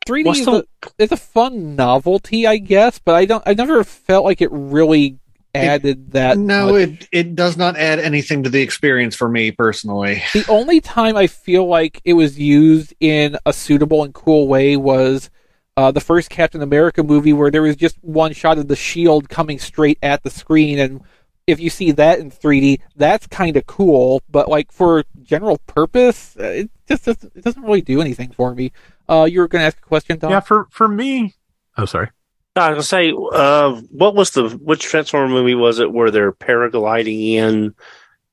3D 0.06 0.24
What's 0.24 0.38
is, 0.40 0.46
the- 0.46 0.66
a, 0.82 0.90
is 1.02 1.12
a 1.12 1.16
fun 1.16 1.76
novelty, 1.76 2.46
I 2.46 2.56
guess. 2.56 2.98
But 2.98 3.16
I 3.16 3.26
don't. 3.26 3.42
I 3.46 3.52
never 3.52 3.84
felt 3.84 4.24
like 4.24 4.40
it 4.40 4.50
really 4.50 5.18
added 5.54 6.12
that. 6.12 6.38
no, 6.38 6.72
much. 6.72 6.74
it 6.80 7.08
it 7.12 7.34
does 7.34 7.56
not 7.56 7.76
add 7.76 7.98
anything 7.98 8.42
to 8.44 8.50
the 8.50 8.62
experience 8.62 9.14
for 9.14 9.28
me 9.28 9.50
personally. 9.50 10.22
The 10.32 10.46
only 10.48 10.80
time 10.80 11.16
I 11.16 11.26
feel 11.26 11.66
like 11.66 12.00
it 12.04 12.14
was 12.14 12.38
used 12.38 12.94
in 13.00 13.36
a 13.44 13.52
suitable 13.52 14.04
and 14.04 14.14
cool 14.14 14.48
way 14.48 14.76
was 14.76 15.30
uh, 15.78 15.92
the 15.92 16.00
first 16.00 16.28
Captain 16.28 16.60
America 16.60 17.04
movie, 17.04 17.32
where 17.32 17.52
there 17.52 17.62
was 17.62 17.76
just 17.76 17.96
one 18.02 18.32
shot 18.32 18.58
of 18.58 18.66
the 18.66 18.74
shield 18.74 19.28
coming 19.28 19.60
straight 19.60 19.96
at 20.02 20.24
the 20.24 20.30
screen, 20.30 20.76
and 20.76 21.00
if 21.46 21.60
you 21.60 21.70
see 21.70 21.92
that 21.92 22.18
in 22.18 22.32
3D, 22.32 22.80
that's 22.96 23.28
kind 23.28 23.56
of 23.56 23.64
cool. 23.66 24.20
But 24.28 24.48
like 24.48 24.72
for 24.72 25.04
general 25.22 25.58
purpose, 25.68 26.36
uh, 26.36 26.42
it 26.42 26.70
just 26.88 27.04
doesn't, 27.04 27.32
it 27.36 27.44
doesn't 27.44 27.62
really 27.62 27.80
do 27.80 28.00
anything 28.00 28.32
for 28.32 28.56
me. 28.56 28.72
Uh, 29.08 29.28
you 29.30 29.38
were 29.38 29.46
going 29.46 29.62
to 29.62 29.66
ask 29.66 29.78
a 29.78 29.82
question, 29.82 30.18
Don? 30.18 30.32
Yeah, 30.32 30.40
for 30.40 30.66
for 30.70 30.88
me. 30.88 31.36
Oh, 31.76 31.84
sorry. 31.84 32.10
No, 32.56 32.62
I 32.62 32.70
was 32.70 32.74
gonna 32.74 32.82
say, 32.82 33.12
uh, 33.32 33.80
what 33.92 34.16
was 34.16 34.30
the 34.32 34.48
which 34.48 34.82
Transformer 34.82 35.28
movie 35.28 35.54
was 35.54 35.78
it 35.78 35.92
where 35.92 36.10
they're 36.10 36.32
paragliding 36.32 37.34
in 37.34 37.76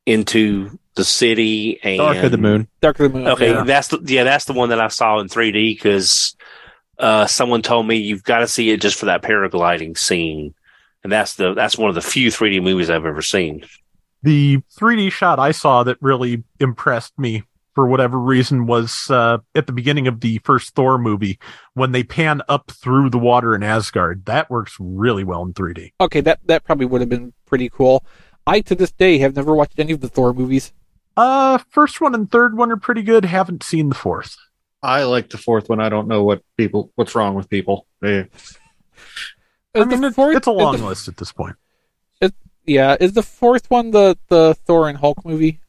into 0.07 0.79
the 0.95 1.03
city 1.03 1.79
and 1.83 1.99
Dark 1.99 2.17
of 2.17 2.31
the 2.31 2.37
Moon. 2.39 2.67
Dark 2.81 2.99
of 2.99 3.11
the 3.11 3.19
Moon. 3.19 3.27
Okay, 3.27 3.51
yeah. 3.51 3.63
that's 3.63 3.89
the, 3.89 3.99
yeah, 4.05 4.23
that's 4.23 4.45
the 4.45 4.53
one 4.53 4.69
that 4.69 4.79
I 4.79 4.87
saw 4.87 5.19
in 5.19 5.27
3D 5.27 5.75
because 5.75 6.34
uh, 6.97 7.27
someone 7.27 7.61
told 7.61 7.87
me 7.87 7.95
you've 7.95 8.23
got 8.23 8.39
to 8.39 8.47
see 8.47 8.71
it 8.71 8.81
just 8.81 8.97
for 8.97 9.05
that 9.05 9.21
paragliding 9.21 9.97
scene, 9.97 10.53
and 11.03 11.11
that's 11.11 11.35
the 11.35 11.53
that's 11.53 11.77
one 11.77 11.89
of 11.89 11.95
the 11.95 12.01
few 12.01 12.29
3D 12.29 12.61
movies 12.61 12.89
I've 12.89 13.05
ever 13.05 13.21
seen. 13.21 13.65
The 14.23 14.59
3D 14.77 15.11
shot 15.11 15.39
I 15.39 15.51
saw 15.51 15.83
that 15.83 15.97
really 16.01 16.43
impressed 16.59 17.17
me 17.19 17.43
for 17.75 17.85
whatever 17.85 18.17
reason 18.17 18.65
was 18.65 19.11
uh, 19.11 19.37
at 19.53 19.67
the 19.67 19.73
beginning 19.73 20.07
of 20.07 20.21
the 20.21 20.39
first 20.39 20.73
Thor 20.73 20.97
movie 20.97 21.37
when 21.73 21.91
they 21.91 22.03
pan 22.03 22.41
up 22.47 22.71
through 22.71 23.09
the 23.09 23.19
water 23.19 23.53
in 23.53 23.61
Asgard. 23.61 24.25
That 24.25 24.49
works 24.49 24.77
really 24.79 25.25
well 25.25 25.43
in 25.43 25.53
3D. 25.53 25.91
Okay, 25.99 26.21
that 26.21 26.39
that 26.45 26.63
probably 26.63 26.85
would 26.85 27.01
have 27.01 27.09
been 27.09 27.33
pretty 27.45 27.69
cool. 27.69 28.03
I 28.47 28.61
to 28.61 28.75
this 28.75 28.91
day 28.91 29.17
have 29.19 29.35
never 29.35 29.53
watched 29.53 29.79
any 29.79 29.91
of 29.91 30.01
the 30.01 30.09
Thor 30.09 30.33
movies. 30.33 30.71
Uh, 31.17 31.59
first 31.69 32.01
one 32.01 32.15
and 32.15 32.31
third 32.31 32.57
one 32.57 32.71
are 32.71 32.77
pretty 32.77 33.01
good. 33.01 33.25
Haven't 33.25 33.63
seen 33.63 33.89
the 33.89 33.95
fourth. 33.95 34.37
I 34.85 35.03
like 35.03 35.29
the 35.29 35.37
fourth 35.37 35.67
one. 35.69 35.79
I 35.79 35.89
don't 35.89 36.07
know 36.07 36.23
what 36.23 36.41
people 36.57 36.91
what's 36.95 37.15
wrong 37.15 37.35
with 37.35 37.49
people. 37.49 37.87
They, 38.01 38.27
I 39.73 39.83
mean, 39.85 40.01
the 40.01 40.11
fourth- 40.11 40.37
it's 40.37 40.47
a 40.47 40.51
long 40.51 40.77
the- 40.77 40.85
list 40.85 41.07
at 41.07 41.17
this 41.17 41.31
point. 41.31 41.55
Yeah, 42.67 42.97
is 42.99 43.13
the 43.13 43.21
fourth 43.21 43.69
one 43.69 43.91
the 43.91 44.17
the 44.29 44.55
Thor 44.65 44.89
and 44.89 44.97
Hulk 44.97 45.23
movie? 45.23 45.59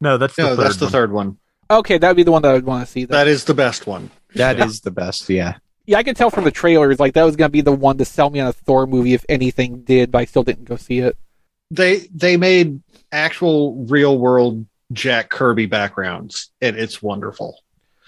No, 0.00 0.16
that's 0.16 0.36
the 0.36 0.42
no, 0.42 0.56
third 0.56 0.64
that's 0.64 0.76
the 0.76 0.86
one. 0.86 0.92
third 0.92 1.12
one. 1.12 1.36
Okay, 1.70 1.98
that 1.98 2.08
would 2.08 2.16
be 2.16 2.22
the 2.22 2.32
one 2.32 2.40
that 2.42 2.50
I 2.50 2.54
would 2.54 2.64
want 2.64 2.86
to 2.86 2.90
see. 2.90 3.04
Then. 3.04 3.14
That 3.14 3.28
is 3.28 3.44
the 3.44 3.52
best 3.52 3.86
one. 3.86 4.10
That 4.36 4.58
is 4.58 4.80
the 4.80 4.90
best. 4.90 5.28
Yeah. 5.28 5.56
Yeah, 5.84 5.98
I 5.98 6.02
could 6.02 6.16
tell 6.16 6.30
from 6.30 6.44
the 6.44 6.50
trailers 6.50 6.98
like 6.98 7.12
that 7.14 7.24
was 7.24 7.36
gonna 7.36 7.50
be 7.50 7.60
the 7.60 7.72
one 7.72 7.98
to 7.98 8.04
sell 8.06 8.30
me 8.30 8.40
on 8.40 8.46
a 8.48 8.52
Thor 8.54 8.86
movie 8.86 9.12
if 9.12 9.24
anything 9.28 9.82
did, 9.82 10.10
but 10.10 10.18
I 10.20 10.24
still 10.24 10.42
didn't 10.42 10.64
go 10.64 10.76
see 10.76 11.00
it. 11.00 11.16
they 11.70 12.08
they 12.14 12.36
made 12.38 12.80
actual 13.12 13.84
real 13.84 14.16
world 14.18 14.64
Jack 14.92 15.28
Kirby 15.28 15.66
backgrounds, 15.66 16.50
and 16.62 16.76
it's 16.76 17.02
wonderful. 17.02 17.58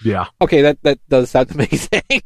Yeah. 0.03 0.25
Okay, 0.41 0.61
that 0.61 0.81
that 0.83 0.99
does 1.09 1.31
sound 1.31 1.51
amazing. 1.55 2.01
but 2.09 2.21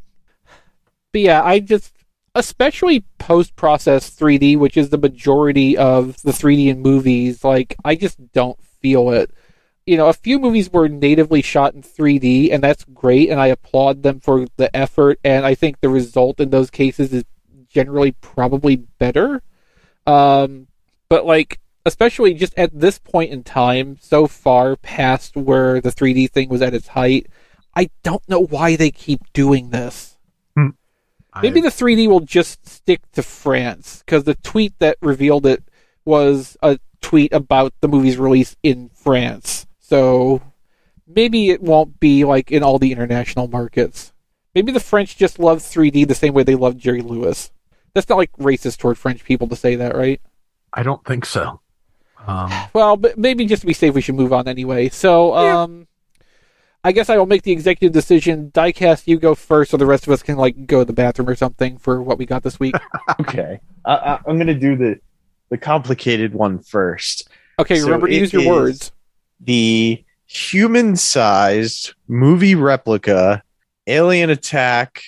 yeah, 1.14 1.42
I 1.42 1.60
just 1.60 1.92
especially 2.34 3.04
post 3.18 3.56
process 3.56 4.10
3D, 4.10 4.58
which 4.58 4.76
is 4.76 4.90
the 4.90 4.98
majority 4.98 5.76
of 5.76 6.20
the 6.22 6.32
3D 6.32 6.68
in 6.68 6.80
movies, 6.80 7.44
like 7.44 7.76
I 7.84 7.94
just 7.94 8.32
don't 8.32 8.60
feel 8.62 9.10
it. 9.10 9.30
You 9.86 9.96
know, 9.96 10.08
a 10.08 10.12
few 10.12 10.38
movies 10.38 10.70
were 10.70 10.88
natively 10.88 11.40
shot 11.40 11.74
in 11.74 11.82
3D, 11.82 12.52
and 12.52 12.62
that's 12.62 12.84
great, 12.84 13.30
and 13.30 13.40
I 13.40 13.46
applaud 13.46 14.02
them 14.02 14.20
for 14.20 14.46
the 14.56 14.74
effort, 14.76 15.18
and 15.24 15.46
I 15.46 15.54
think 15.54 15.80
the 15.80 15.88
result 15.88 16.40
in 16.40 16.50
those 16.50 16.70
cases 16.70 17.12
is 17.12 17.24
generally 17.68 18.12
probably 18.12 18.76
better. 18.76 19.42
Um, 20.06 20.68
but 21.08 21.24
like, 21.24 21.58
especially 21.86 22.34
just 22.34 22.52
at 22.58 22.78
this 22.78 22.98
point 22.98 23.32
in 23.32 23.42
time, 23.42 23.96
so 24.00 24.26
far 24.26 24.76
past 24.76 25.36
where 25.36 25.80
the 25.80 25.90
3D 25.90 26.30
thing 26.30 26.50
was 26.50 26.60
at 26.62 26.74
its 26.74 26.88
height, 26.88 27.26
I 27.78 27.90
don't 28.02 28.28
know 28.28 28.40
why 28.44 28.74
they 28.74 28.90
keep 28.90 29.20
doing 29.32 29.70
this. 29.70 30.18
Maybe 31.42 31.60
the 31.60 31.68
3D 31.68 32.08
will 32.08 32.18
just 32.20 32.66
stick 32.66 33.00
to 33.12 33.22
France 33.22 34.02
because 34.04 34.24
the 34.24 34.34
tweet 34.34 34.76
that 34.80 34.96
revealed 35.00 35.46
it 35.46 35.62
was 36.04 36.56
a 36.60 36.80
tweet 37.00 37.32
about 37.32 37.72
the 37.80 37.86
movie's 37.86 38.16
release 38.16 38.56
in 38.64 38.88
France. 38.92 39.68
So 39.78 40.42
maybe 41.06 41.50
it 41.50 41.62
won't 41.62 42.00
be 42.00 42.24
like 42.24 42.50
in 42.50 42.64
all 42.64 42.80
the 42.80 42.90
international 42.90 43.46
markets. 43.46 44.12
Maybe 44.56 44.72
the 44.72 44.80
French 44.80 45.16
just 45.16 45.38
love 45.38 45.60
3D 45.60 46.08
the 46.08 46.16
same 46.16 46.34
way 46.34 46.42
they 46.42 46.56
love 46.56 46.76
Jerry 46.76 47.00
Lewis. 47.00 47.52
That's 47.94 48.08
not 48.08 48.18
like 48.18 48.32
racist 48.38 48.78
toward 48.78 48.98
French 48.98 49.22
people 49.22 49.46
to 49.48 49.56
say 49.56 49.76
that, 49.76 49.94
right? 49.94 50.20
I 50.72 50.82
don't 50.82 51.04
think 51.04 51.24
so. 51.24 51.60
Um, 52.26 52.50
Well, 52.72 52.96
but 52.96 53.16
maybe 53.16 53.46
just 53.46 53.60
to 53.60 53.66
be 53.66 53.72
safe, 53.72 53.94
we 53.94 54.00
should 54.00 54.16
move 54.16 54.32
on 54.32 54.48
anyway. 54.48 54.88
So, 54.88 55.36
um, 55.36 55.86
I 56.84 56.92
guess 56.92 57.10
I 57.10 57.16
will 57.18 57.26
make 57.26 57.42
the 57.42 57.52
executive 57.52 57.92
decision. 57.92 58.50
Diecast, 58.52 59.06
you 59.06 59.18
go 59.18 59.34
first, 59.34 59.72
so 59.72 59.76
the 59.76 59.86
rest 59.86 60.06
of 60.06 60.12
us 60.12 60.22
can 60.22 60.36
like 60.36 60.66
go 60.66 60.80
to 60.80 60.84
the 60.84 60.92
bathroom 60.92 61.28
or 61.28 61.34
something 61.34 61.76
for 61.78 62.02
what 62.02 62.18
we 62.18 62.26
got 62.26 62.42
this 62.42 62.60
week. 62.60 62.74
okay, 63.20 63.60
I, 63.84 63.94
I, 63.94 64.20
I'm 64.26 64.38
gonna 64.38 64.54
do 64.54 64.76
the 64.76 65.00
the 65.50 65.58
complicated 65.58 66.34
one 66.34 66.60
first. 66.60 67.28
Okay, 67.58 67.82
remember 67.82 68.06
to 68.06 68.14
use 68.14 68.32
your 68.32 68.46
words. 68.46 68.92
The 69.40 70.04
human-sized 70.26 71.94
movie 72.06 72.54
replica 72.54 73.42
alien 73.86 74.30
attack 74.30 75.02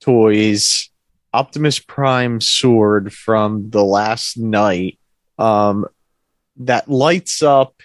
toys 0.00 0.90
Optimus 1.32 1.80
Prime 1.80 2.40
sword 2.40 3.12
from 3.12 3.70
the 3.70 3.84
last 3.84 4.38
night 4.38 4.98
um 5.38 5.86
that 6.56 6.88
lights 6.88 7.42
up 7.42 7.82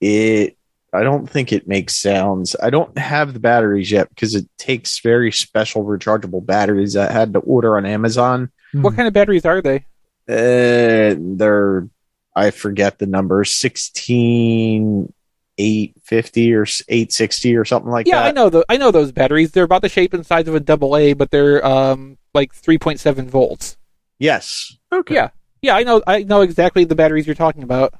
it 0.00 0.57
I 0.92 1.02
don't 1.02 1.28
think 1.28 1.52
it 1.52 1.68
makes 1.68 1.96
sounds. 1.96 2.56
I 2.62 2.70
don't 2.70 2.96
have 2.96 3.34
the 3.34 3.40
batteries 3.40 3.90
yet 3.90 4.08
because 4.08 4.34
it 4.34 4.46
takes 4.56 5.00
very 5.00 5.30
special 5.30 5.84
rechargeable 5.84 6.44
batteries 6.44 6.96
I 6.96 7.12
had 7.12 7.34
to 7.34 7.40
order 7.40 7.76
on 7.76 7.84
Amazon. 7.84 8.50
What 8.72 8.96
kind 8.96 9.06
of 9.06 9.14
batteries 9.14 9.44
are 9.44 9.60
they? 9.60 9.84
Uh, 10.28 11.14
they're 11.18 11.88
I 12.34 12.50
forget 12.50 12.98
the 12.98 13.06
number 13.06 13.44
16 13.44 15.12
850 15.60 16.54
or 16.54 16.62
860 16.62 17.56
or 17.56 17.64
something 17.64 17.90
like 17.90 18.06
yeah, 18.06 18.14
that. 18.16 18.22
Yeah, 18.22 18.28
I 18.28 18.32
know 18.32 18.48
the 18.48 18.64
I 18.68 18.76
know 18.76 18.90
those 18.90 19.10
batteries. 19.10 19.50
They're 19.50 19.64
about 19.64 19.82
the 19.82 19.88
shape 19.88 20.14
and 20.14 20.24
size 20.24 20.46
of 20.46 20.54
a 20.54 20.60
double 20.60 20.96
A, 20.96 21.14
but 21.14 21.30
they're 21.30 21.64
um 21.66 22.16
like 22.32 22.54
three 22.54 22.78
point 22.78 23.00
seven 23.00 23.28
volts. 23.28 23.76
Yes. 24.18 24.76
Okay. 24.92 25.14
Yeah, 25.14 25.30
yeah, 25.62 25.76
I 25.76 25.82
know. 25.82 26.02
I 26.06 26.22
know 26.22 26.42
exactly 26.42 26.84
the 26.84 26.94
batteries 26.94 27.26
you're 27.26 27.34
talking 27.34 27.62
about. 27.62 27.94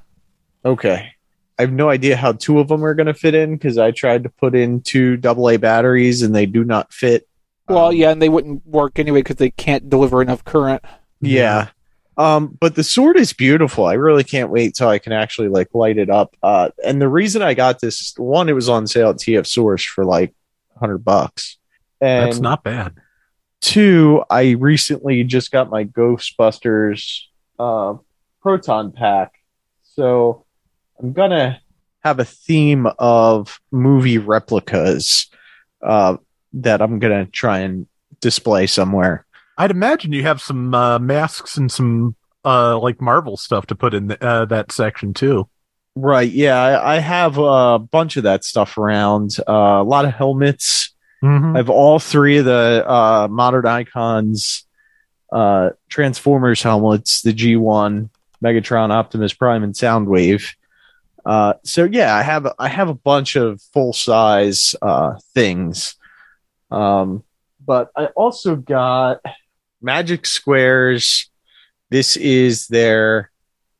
Okay. 0.63 1.11
I 1.59 1.63
have 1.63 1.73
no 1.73 1.89
idea 1.89 2.15
how 2.15 2.31
two 2.31 2.59
of 2.59 2.69
them 2.69 2.85
are 2.85 2.93
going 2.93 3.07
to 3.07 3.13
fit 3.13 3.35
in 3.35 3.57
because 3.57 3.77
I 3.77 3.91
tried 3.91 4.23
to 4.23 4.29
put 4.29 4.55
in 4.55 4.79
two 4.79 5.19
AA 5.21 5.57
batteries 5.57 6.21
and 6.21 6.33
they 6.33 6.45
do 6.45 6.63
not 6.63 6.93
fit. 6.93 7.27
Well, 7.67 7.91
yeah, 7.91 8.11
and 8.11 8.21
they 8.21 8.29
wouldn't 8.29 8.65
work 8.65 8.97
anyway 8.97 9.19
because 9.19 9.35
they 9.35 9.51
can't 9.51 9.89
deliver 9.89 10.21
enough 10.21 10.45
current. 10.45 10.81
Yeah. 11.19 11.67
Um, 12.17 12.57
but 12.59 12.75
the 12.75 12.83
sword 12.83 13.17
is 13.17 13.33
beautiful. 13.33 13.85
I 13.85 13.93
really 13.93 14.23
can't 14.23 14.49
wait 14.49 14.73
till 14.73 14.87
I 14.87 14.99
can 14.99 15.11
actually 15.11 15.49
like 15.49 15.67
light 15.73 15.97
it 15.97 16.09
up. 16.09 16.35
Uh, 16.41 16.69
and 16.83 17.01
the 17.01 17.09
reason 17.09 17.41
I 17.41 17.55
got 17.55 17.81
this 17.81 18.13
one, 18.15 18.47
it 18.47 18.53
was 18.53 18.69
on 18.69 18.87
sale 18.87 19.09
at 19.09 19.17
TF 19.17 19.45
Source 19.45 19.83
for 19.83 20.05
like 20.05 20.33
hundred 20.79 20.99
bucks. 20.99 21.57
And 21.99 22.27
That's 22.27 22.39
not 22.39 22.63
bad. 22.63 22.95
two, 23.59 24.23
I 24.29 24.51
recently 24.51 25.25
just 25.25 25.51
got 25.51 25.69
my 25.69 25.83
Ghostbusters 25.83 27.23
uh, 27.59 27.95
proton 28.41 28.93
pack, 28.93 29.33
so 29.83 30.45
I'm 30.99 31.13
gonna 31.13 31.61
have 32.03 32.19
a 32.19 32.25
theme 32.25 32.87
of 32.97 33.59
movie 33.71 34.17
replicas 34.17 35.27
uh, 35.81 36.17
that 36.53 36.81
I'm 36.81 36.99
gonna 36.99 37.25
try 37.25 37.59
and 37.59 37.87
display 38.19 38.67
somewhere. 38.67 39.25
I'd 39.57 39.71
imagine 39.71 40.13
you 40.13 40.23
have 40.23 40.41
some 40.41 40.73
uh, 40.73 40.99
masks 40.99 41.57
and 41.57 41.71
some 41.71 42.15
uh, 42.45 42.77
like 42.79 43.01
Marvel 43.01 43.37
stuff 43.37 43.67
to 43.67 43.75
put 43.75 43.93
in 43.93 44.07
the, 44.07 44.23
uh, 44.25 44.45
that 44.45 44.71
section 44.71 45.13
too. 45.13 45.47
Right? 45.95 46.29
Yeah, 46.31 46.57
I, 46.57 46.95
I 46.95 46.99
have 46.99 47.37
a 47.37 47.77
bunch 47.79 48.15
of 48.17 48.23
that 48.23 48.43
stuff 48.45 48.77
around. 48.77 49.35
Uh, 49.47 49.81
a 49.81 49.83
lot 49.83 50.05
of 50.05 50.13
helmets. 50.13 50.93
Mhm. 51.21 51.55
I 51.55 51.57
have 51.57 51.69
all 51.69 51.99
three 51.99 52.37
of 52.37 52.45
the 52.45 52.85
uh, 52.87 53.27
modern 53.29 53.65
icons 53.65 54.65
uh, 55.31 55.71
Transformers 55.89 56.63
helmets, 56.63 57.21
the 57.21 57.33
G1, 57.33 58.09
Megatron, 58.43 58.91
Optimus 58.91 59.33
Prime, 59.33 59.63
and 59.63 59.73
Soundwave. 59.73 60.55
Uh, 61.25 61.53
so 61.63 61.83
yeah, 61.83 62.15
I 62.15 62.21
have 62.21 62.47
I 62.57 62.67
have 62.67 62.89
a 62.89 62.93
bunch 62.93 63.35
of 63.35 63.61
full 63.73 63.93
size 63.93 64.75
uh, 64.81 65.15
things, 65.33 65.95
um, 66.71 67.23
but 67.65 67.89
I 67.95 68.05
also 68.07 68.55
got 68.55 69.21
Magic 69.81 70.25
Squares. 70.25 71.29
This 71.89 72.17
is 72.17 72.67
their 72.67 73.31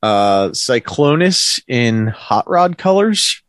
uh, 0.02 0.50
Cyclonus 0.50 1.62
in 1.68 2.08
hot 2.08 2.50
rod 2.50 2.78
colors. 2.78 3.42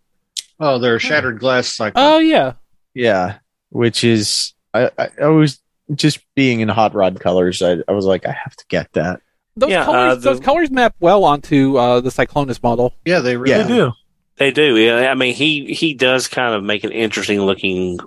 Oh, 0.59 0.79
they're 0.79 0.98
shattered 0.98 1.38
glass 1.38 1.68
cycle. 1.68 2.03
Oh 2.03 2.18
yeah, 2.18 2.55
Yeah, 2.94 3.38
which 3.70 4.05
is 4.05 4.55
I, 4.74 4.90
I, 4.98 5.09
I 5.22 5.26
was 5.29 5.59
just 5.94 6.20
being 6.35 6.61
in 6.61 6.68
hot 6.68 6.94
rod 6.94 7.18
colors. 7.18 7.62
I, 7.62 7.79
I 7.88 7.92
was 7.92 8.05
like, 8.05 8.26
I 8.26 8.33
have 8.33 8.55
to 8.57 8.64
get 8.68 8.92
that. 8.92 9.20
Those 9.56 9.70
Yeah, 9.70 9.84
colors 9.84 10.12
uh, 10.12 10.14
the- 10.14 10.20
those 10.20 10.40
colors 10.40 10.70
map 10.70 10.94
well 11.00 11.24
onto 11.24 11.76
uh, 11.76 12.00
the 12.00 12.10
Cyclonus 12.10 12.62
model. 12.62 12.94
yeah, 13.04 13.18
they 13.20 13.36
really 13.36 13.50
Yeah. 13.58 13.66
Do. 13.66 13.92
They 14.36 14.50
do. 14.52 14.76
Yeah, 14.78 15.10
I 15.10 15.14
mean, 15.14 15.34
he 15.34 15.74
he 15.74 15.92
does 15.94 16.26
kind 16.28 16.54
of 16.54 16.62
make 16.64 16.82
an 16.84 16.92
interesting 16.92 17.40
looking 17.42 17.98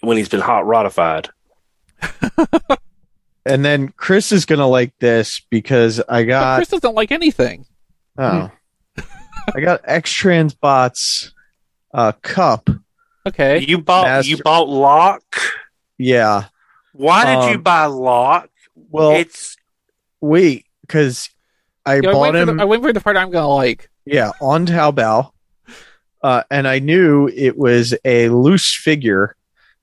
when 0.00 0.16
he's 0.16 0.28
been 0.28 0.40
hot 0.40 0.66
ratified. 0.66 1.28
And 3.44 3.64
then 3.64 3.88
Chris 3.88 4.30
is 4.30 4.46
gonna 4.46 4.68
like 4.68 4.96
this 5.00 5.40
because 5.50 5.98
I 6.08 6.22
But 6.22 6.28
got 6.28 6.56
Chris 6.58 6.68
doesn't 6.68 6.94
like 6.94 7.10
anything. 7.10 7.66
oh, 8.16 8.50
I 9.52 9.60
got 9.60 9.80
X 9.84 10.12
Transbots 10.12 11.32
uh, 11.92 12.12
Kup. 12.22 12.70
Okay, 13.26 13.58
You 13.58 13.78
bought 13.78 14.04
Master- 14.06 14.30
you 14.30 14.36
bought 14.44 14.68
Lock. 14.68 15.24
Yeah. 15.98 16.44
Why 16.92 17.24
did 17.24 17.34
Um, 17.36 17.50
you 17.50 17.58
buy 17.58 17.86
Lock? 17.86 18.48
Well, 18.76 19.10
it's 19.16 19.56
wait, 20.22 20.64
because 20.80 21.28
I 21.84 21.96
yeah, 21.96 22.08
I, 22.08 22.12
bought 22.12 22.20
wait 22.20 22.32
for 22.32 22.50
him. 22.50 22.56
the, 22.56 22.62
I 22.62 22.64
wait 22.64 22.80
for 22.80 22.92
the 22.92 23.00
part 23.00 23.18
I'm 23.18 23.30
gonna 23.30 23.48
like. 23.48 23.90
Yeah, 24.06 24.30
on 24.40 24.66
Taobao. 24.66 25.32
Uh, 26.22 26.44
and 26.50 26.68
I 26.68 26.78
knew 26.78 27.28
it 27.28 27.58
was 27.58 27.94
a 28.04 28.28
loose 28.28 28.74
figure, 28.74 29.36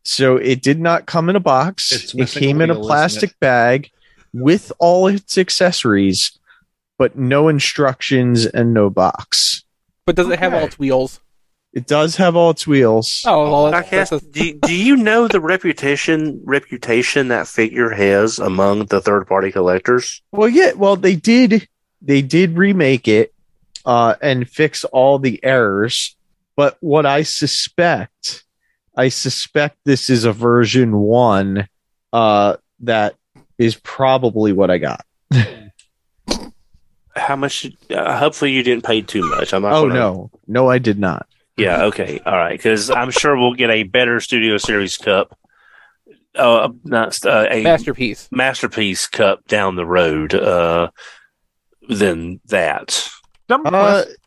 so 0.03 0.37
it 0.37 0.61
did 0.61 0.79
not 0.79 1.05
come 1.05 1.29
in 1.29 1.35
a 1.35 1.41
box. 1.41 1.91
It's 1.91 2.15
it 2.15 2.39
came 2.39 2.61
in 2.61 2.69
a 2.69 2.75
plastic 2.75 3.37
bag 3.39 3.91
with 4.33 4.71
all 4.79 5.07
its 5.07 5.37
accessories, 5.37 6.39
but 6.97 7.17
no 7.17 7.49
instructions 7.49 8.45
and 8.45 8.73
no 8.73 8.89
box. 8.89 9.63
But 10.05 10.15
does 10.15 10.29
it 10.29 10.39
have 10.39 10.53
all 10.53 10.63
its 10.63 10.79
wheels? 10.79 11.19
It 11.71 11.85
does 11.85 12.15
have 12.15 12.35
all 12.35 12.49
its 12.49 12.65
wheels. 12.65 13.23
Oh, 13.27 13.43
well, 13.51 13.75
I 13.75 13.83
guess, 13.83 14.09
that's 14.09 14.23
a- 14.23 14.31
do, 14.31 14.53
do 14.61 14.73
you 14.73 14.95
know 14.97 15.27
the 15.27 15.39
reputation 15.39 16.41
reputation 16.43 17.27
that 17.27 17.47
figure 17.47 17.91
has 17.91 18.39
among 18.39 18.85
the 18.85 18.99
third 18.99 19.27
party 19.27 19.51
collectors? 19.51 20.21
Well, 20.31 20.49
yeah, 20.49 20.71
well 20.73 20.95
they 20.95 21.15
did 21.15 21.67
they 22.01 22.21
did 22.21 22.57
remake 22.57 23.07
it 23.07 23.33
uh 23.85 24.15
and 24.21 24.49
fix 24.49 24.83
all 24.85 25.19
the 25.19 25.39
errors, 25.43 26.15
but 26.55 26.77
what 26.79 27.05
I 27.05 27.21
suspect 27.23 28.43
I 28.97 29.09
suspect 29.09 29.77
this 29.85 30.09
is 30.09 30.25
a 30.25 30.33
version 30.33 30.97
1 30.97 31.67
uh 32.13 32.57
that 32.79 33.15
is 33.59 33.75
probably 33.75 34.53
what 34.53 34.71
I 34.71 34.79
got. 34.79 35.05
How 37.15 37.35
much? 37.35 37.67
Uh, 37.89 38.17
hopefully, 38.17 38.51
you 38.53 38.63
didn't 38.63 38.85
pay 38.85 39.01
too 39.01 39.27
much. 39.29 39.53
I'm 39.53 39.63
not. 39.63 39.73
Oh 39.73 39.81
gonna- 39.87 39.93
no. 39.99 40.31
No 40.47 40.69
I 40.69 40.77
did 40.79 40.97
not. 40.97 41.27
Yeah. 41.59 41.83
Okay. 41.85 42.19
All 42.25 42.35
right. 42.37 42.57
Because 42.57 42.89
I'm 42.89 43.11
sure 43.11 43.37
we'll 43.37 43.53
get 43.53 43.69
a 43.69 43.83
better 43.83 44.19
Studio 44.19 44.57
Series 44.57 44.97
Kup. 44.97 45.37
Uh, 46.35 46.69
not 46.83 47.17
uh, 47.25 47.47
a 47.49 47.63
masterpiece. 47.63 48.27
masterpiece 48.31 49.07
Kup 49.07 49.45
down 49.47 49.75
the 49.75 49.85
road 49.85 50.33
uh, 50.33 50.89
than 51.89 52.39
that. 52.45 53.09
Dumb, 53.47 53.65
Uh, 53.65 53.69
quest- 53.69 54.17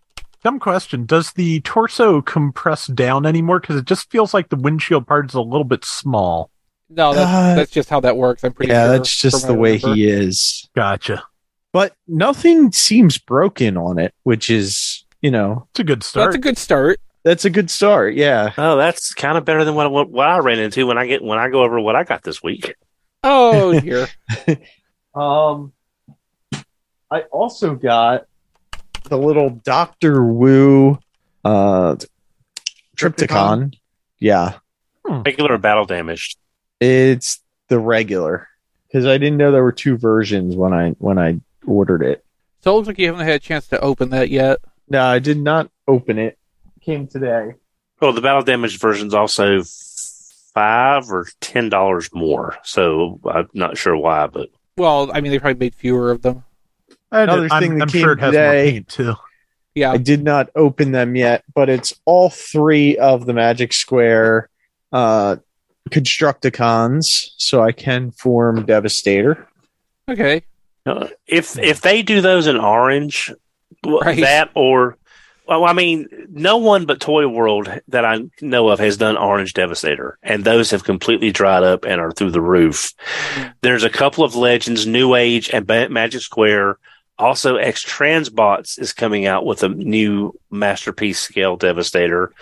dumb 0.43 0.59
question. 0.59 1.07
Does 1.07 1.33
the 1.33 1.61
torso 1.61 2.21
compress 2.21 2.87
down 2.89 3.25
anymore? 3.27 3.61
Because 3.61 3.77
it 3.77 3.85
just 3.85 4.11
feels 4.11 4.35
like 4.35 4.49
the 4.49 4.57
windshield 4.57 5.07
part 5.07 5.29
is 5.31 5.35
a 5.35 5.41
little 5.41 5.65
bit 5.65 5.85
small. 5.85 6.51
No, 6.91 7.15
that's, 7.15 7.31
Uh, 7.31 7.55
that's 7.55 7.71
just 7.71 7.89
how 7.89 8.01
that 8.01 8.17
works. 8.17 8.45
I'm 8.45 8.53
pretty 8.53 8.73
yeah, 8.73 8.87
sure. 8.87 8.99
that's 8.99 9.17
just 9.17 9.47
the 9.47 9.55
way 9.55 9.77
remember. 9.79 9.95
he 9.95 10.09
is. 10.09 10.69
Gotcha. 10.75 11.23
But 11.73 11.95
nothing 12.07 12.73
seems 12.73 13.17
broken 13.17 13.79
on 13.79 13.99
it, 13.99 14.13
which 14.25 14.51
is, 14.51 15.07
you 15.23 15.31
know, 15.31 15.67
It's 15.71 15.81
a 15.81 15.85
good 15.85 16.03
start. 16.03 16.27
that's 16.27 16.37
a 16.37 16.41
good 16.41 16.59
start. 16.59 17.01
That's 17.25 17.45
a 17.45 17.51
good 17.51 17.71
start. 17.71 18.15
Yeah. 18.15 18.53
Oh, 18.59 18.77
that's 18.77 19.15
kind 19.15 19.39
of 19.39 19.45
better 19.45 19.65
than 19.65 19.75
what, 19.75 19.91
what 19.93 20.11
what 20.11 20.29
I 20.29 20.39
ran 20.39 20.59
into 20.59 20.87
when 20.87 20.99
I 20.99 21.07
get 21.07 21.23
when 21.23 21.39
I 21.39 21.49
go 21.51 21.63
over 21.63 21.79
what 21.81 21.95
I 21.97 22.03
got 22.05 22.23
this 22.23 22.43
week. 22.43 22.75
Oh 23.23 23.79
dear. 23.81 24.09
Um, 25.15 25.73
I 27.11 27.21
also 27.31 27.75
got 27.75 28.27
the 29.05 29.19
little 29.19 29.51
Doctor 29.51 30.23
Wu 30.25 30.99
uh 31.45 31.97
Trypticon. 32.97 33.75
Yeah, 34.19 34.59
Regular 35.05 35.59
battle 35.59 35.85
damaged. 35.85 36.39
it's 36.81 37.41
the 37.69 37.79
regular 37.79 38.49
because 38.87 39.07
I 39.07 39.19
didn't 39.19 39.39
know 39.39 39.51
there 39.51 39.63
were 39.65 39.73
two 39.73 39.97
versions 39.97 40.55
when 40.57 40.73
I 40.73 40.91
when 40.99 41.19
I 41.19 41.41
ordered 41.67 42.03
it. 42.03 42.25
so 42.61 42.73
it 42.73 42.75
looks 42.75 42.89
like 42.89 42.99
you 42.99 43.07
haven't 43.07 43.27
had 43.27 43.35
a 43.37 43.39
chance 43.41 43.67
to 43.69 43.81
open 43.81 44.11
that 44.11 44.31
yet. 44.31 44.59
No, 44.89 45.05
I 45.05 45.19
did 45.19 45.39
not 45.39 45.71
open 45.89 46.19
it. 46.19 46.39
Came 46.85 47.07
today. 47.07 47.53
Well, 48.01 48.13
the 48.13 48.21
battle 48.21 48.43
damaged 48.43 48.81
version's 48.81 49.15
also 49.15 49.63
five 50.55 51.09
or 51.11 51.27
ten 51.41 51.69
dollars 51.69 52.11
more. 52.13 52.57
So 52.65 53.21
I'm 53.25 53.49
not 53.55 53.77
sure 53.79 53.97
why, 53.97 54.27
but 54.27 54.49
Well, 54.77 55.11
I 55.15 55.21
mean, 55.21 55.31
they 55.33 55.39
probably 55.39 55.59
made 55.67 55.75
fewer 55.75 56.11
of 56.11 56.23
them. 56.23 56.45
Another 57.11 57.49
I'm, 57.51 57.63
thing 57.63 57.75
that 57.79 57.83
I'm 57.85 57.89
came 57.89 58.01
sure 58.03 58.13
it 58.13 58.21
has 58.21 58.31
today- 58.33 58.63
more 58.65 58.73
paint 58.73 58.89
too. 58.89 59.15
Yeah. 59.75 59.93
I 59.93 59.97
did 59.97 60.23
not 60.23 60.51
open 60.55 60.93
them 60.93 61.17
yet, 61.17 61.45
but 61.55 61.71
it's 61.71 61.95
all 62.05 62.29
three 62.29 62.99
of 62.99 63.25
the 63.27 63.33
Magic 63.33 63.73
Square 63.73 64.51
uh 64.93 65.37
Constructicons, 65.91 67.31
so 67.37 67.63
I 67.63 67.73
can 67.73 68.11
form 68.13 68.65
Devastator. 68.67 69.49
Okay. 70.09 70.43
uh, 70.87 71.09
if 71.27 71.59
if 71.59 71.81
they 71.81 72.03
do 72.03 72.21
those 72.21 72.47
in 72.47 72.57
orange, 72.57 73.33
Right. 73.85 74.21
that 74.21 74.51
or 74.55 74.97
well, 75.47 75.65
I 75.65 75.73
mean, 75.73 76.09
no 76.31 76.57
one 76.59 76.87
but 76.87 77.01
Toy 77.01 77.27
World 77.27 77.69
that 77.89 78.05
I 78.05 78.21
know 78.41 78.69
of 78.69 78.79
has 78.79 78.97
done 78.97 79.17
Orange 79.17 79.55
Devastator, 79.55 80.19
and 80.23 80.45
those 80.45 80.71
have 80.71 80.85
completely 80.85 81.33
dried 81.33 81.63
up 81.63 81.85
and 81.85 82.01
are 82.01 82.13
through 82.13 82.31
the 82.31 82.41
roof. 82.41 82.93
There's 83.61 83.85
a 83.85 83.91
couple 83.91 84.25
of 84.25 84.37
Legends, 84.37 84.87
New 84.87 85.15
Age, 85.15 85.51
and 85.51 85.67
Magic 85.67 86.21
Square. 86.21 86.79
Also, 87.19 87.57
X 87.57 87.85
Transbots 87.85 88.79
is 88.79 88.93
coming 88.93 89.27
out 89.27 89.45
with 89.45 89.63
a 89.63 89.69
new 89.69 90.33
masterpiece 90.51 91.19
scale 91.19 91.57
Devastator. 91.57 92.33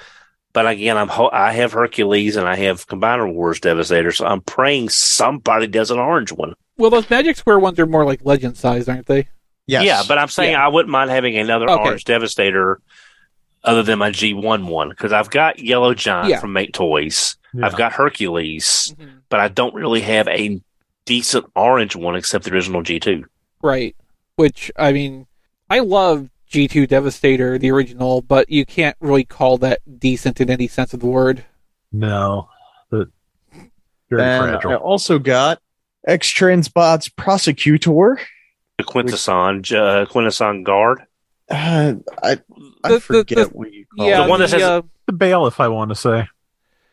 But 0.53 0.67
again, 0.67 0.97
I'm 0.97 1.09
ho- 1.09 1.31
I 1.33 1.53
have 1.53 1.73
Hercules 1.73 2.37
and 2.37 2.49
I 2.49 2.57
have 2.57 2.87
Combiner 2.87 3.33
Wars 3.33 3.61
Devastator, 3.61 4.11
so 4.13 4.27
I'm 4.27 4.41
praying 4.41 4.89
somebody 4.89 5.67
does 5.69 5.91
an 5.91 5.99
orange 5.99 6.33
one. 6.33 6.55
Well, 6.77 6.91
those 6.91 7.09
Magic 7.09 7.37
Square 7.37 7.61
ones 7.61 7.79
are 7.79 7.87
more 7.87 8.05
like 8.05 8.25
legend 8.25 8.57
size, 8.57 8.89
aren't 8.89 9.07
they? 9.07 9.29
Yes. 9.71 9.85
Yeah, 9.85 10.03
but 10.09 10.19
I'm 10.19 10.29
saying 10.29 10.53
Yeah. 10.53 10.65
I 10.65 10.69
wouldn't 10.69 10.91
mind 10.91 11.11
having 11.11 11.37
another 11.39 11.71
Okay. 11.71 11.83
Orange 11.83 12.05
Devastator 12.05 12.81
other 13.63 13.83
than 13.83 13.99
my 13.99 14.11
G1 14.11 14.67
one 14.67 14.89
because 14.89 15.13
I've 15.13 15.31
got 15.31 15.59
Yellow 15.59 15.95
Giant 15.95 16.29
Yeah. 16.29 16.41
from 16.41 16.53
Make 16.53 16.73
Toys. 16.73 17.37
Yeah. 17.55 17.67
I've 17.67 17.77
got 17.77 17.93
Hercules, 17.93 18.95
Mhm. 18.99 19.21
but 19.29 19.39
I 19.41 19.49
don't 19.49 19.75
really 19.75 20.01
have 20.01 20.27
a 20.29 20.61
decent 21.05 21.47
orange 21.55 21.95
one 21.97 22.17
except 22.17 22.45
the 22.45 22.53
original 22.53 22.83
G2. 22.83 23.25
Right. 23.63 23.95
Which 24.37 24.71
I 24.77 24.93
mean, 24.93 25.27
I 25.69 25.81
love 25.81 26.31
G2 26.51 26.87
Devastator, 26.89 27.59
the 27.59 27.71
original, 27.71 28.23
but 28.23 28.51
you 28.51 28.65
can't 28.67 28.97
really 28.99 29.25
call 29.25 29.57
that 29.59 29.79
decent 30.01 30.41
in 30.41 30.51
any 30.51 30.67
sense 30.67 30.93
of 30.95 31.01
the 31.01 31.07
word. 31.07 31.45
No, 31.93 32.49
but 32.91 33.09
very 34.09 34.23
Then 34.23 34.43
fragile. 34.51 34.71
I 34.73 34.75
also 34.77 35.19
got 35.21 35.61
X 36.07 36.33
Transbots 36.33 37.15
Prosecutor. 37.15 38.19
The 38.81 38.93
Quintesson, 38.93 39.63
J- 39.63 39.77
uh, 39.77 40.05
Quintesson 40.07 40.65
Guard. 40.65 41.01
Uh, 41.51 41.95
I 42.23 42.31
I 42.85 42.89
The- 42.89 42.95
the- 42.95 43.01
forget 43.01 43.37
the- 43.39 43.45
what 43.47 43.73
you 43.73 43.85
call 43.97 44.07
Yeah, 44.09 44.23
the 44.25 44.29
one 44.31 44.41
that 44.41 44.51
says- 44.51 44.63
uh, 44.63 44.83
the 45.07 45.13
bailiff, 45.13 45.61
I 45.61 45.69
want 45.69 45.91
to 45.91 45.95
say. 45.95 46.29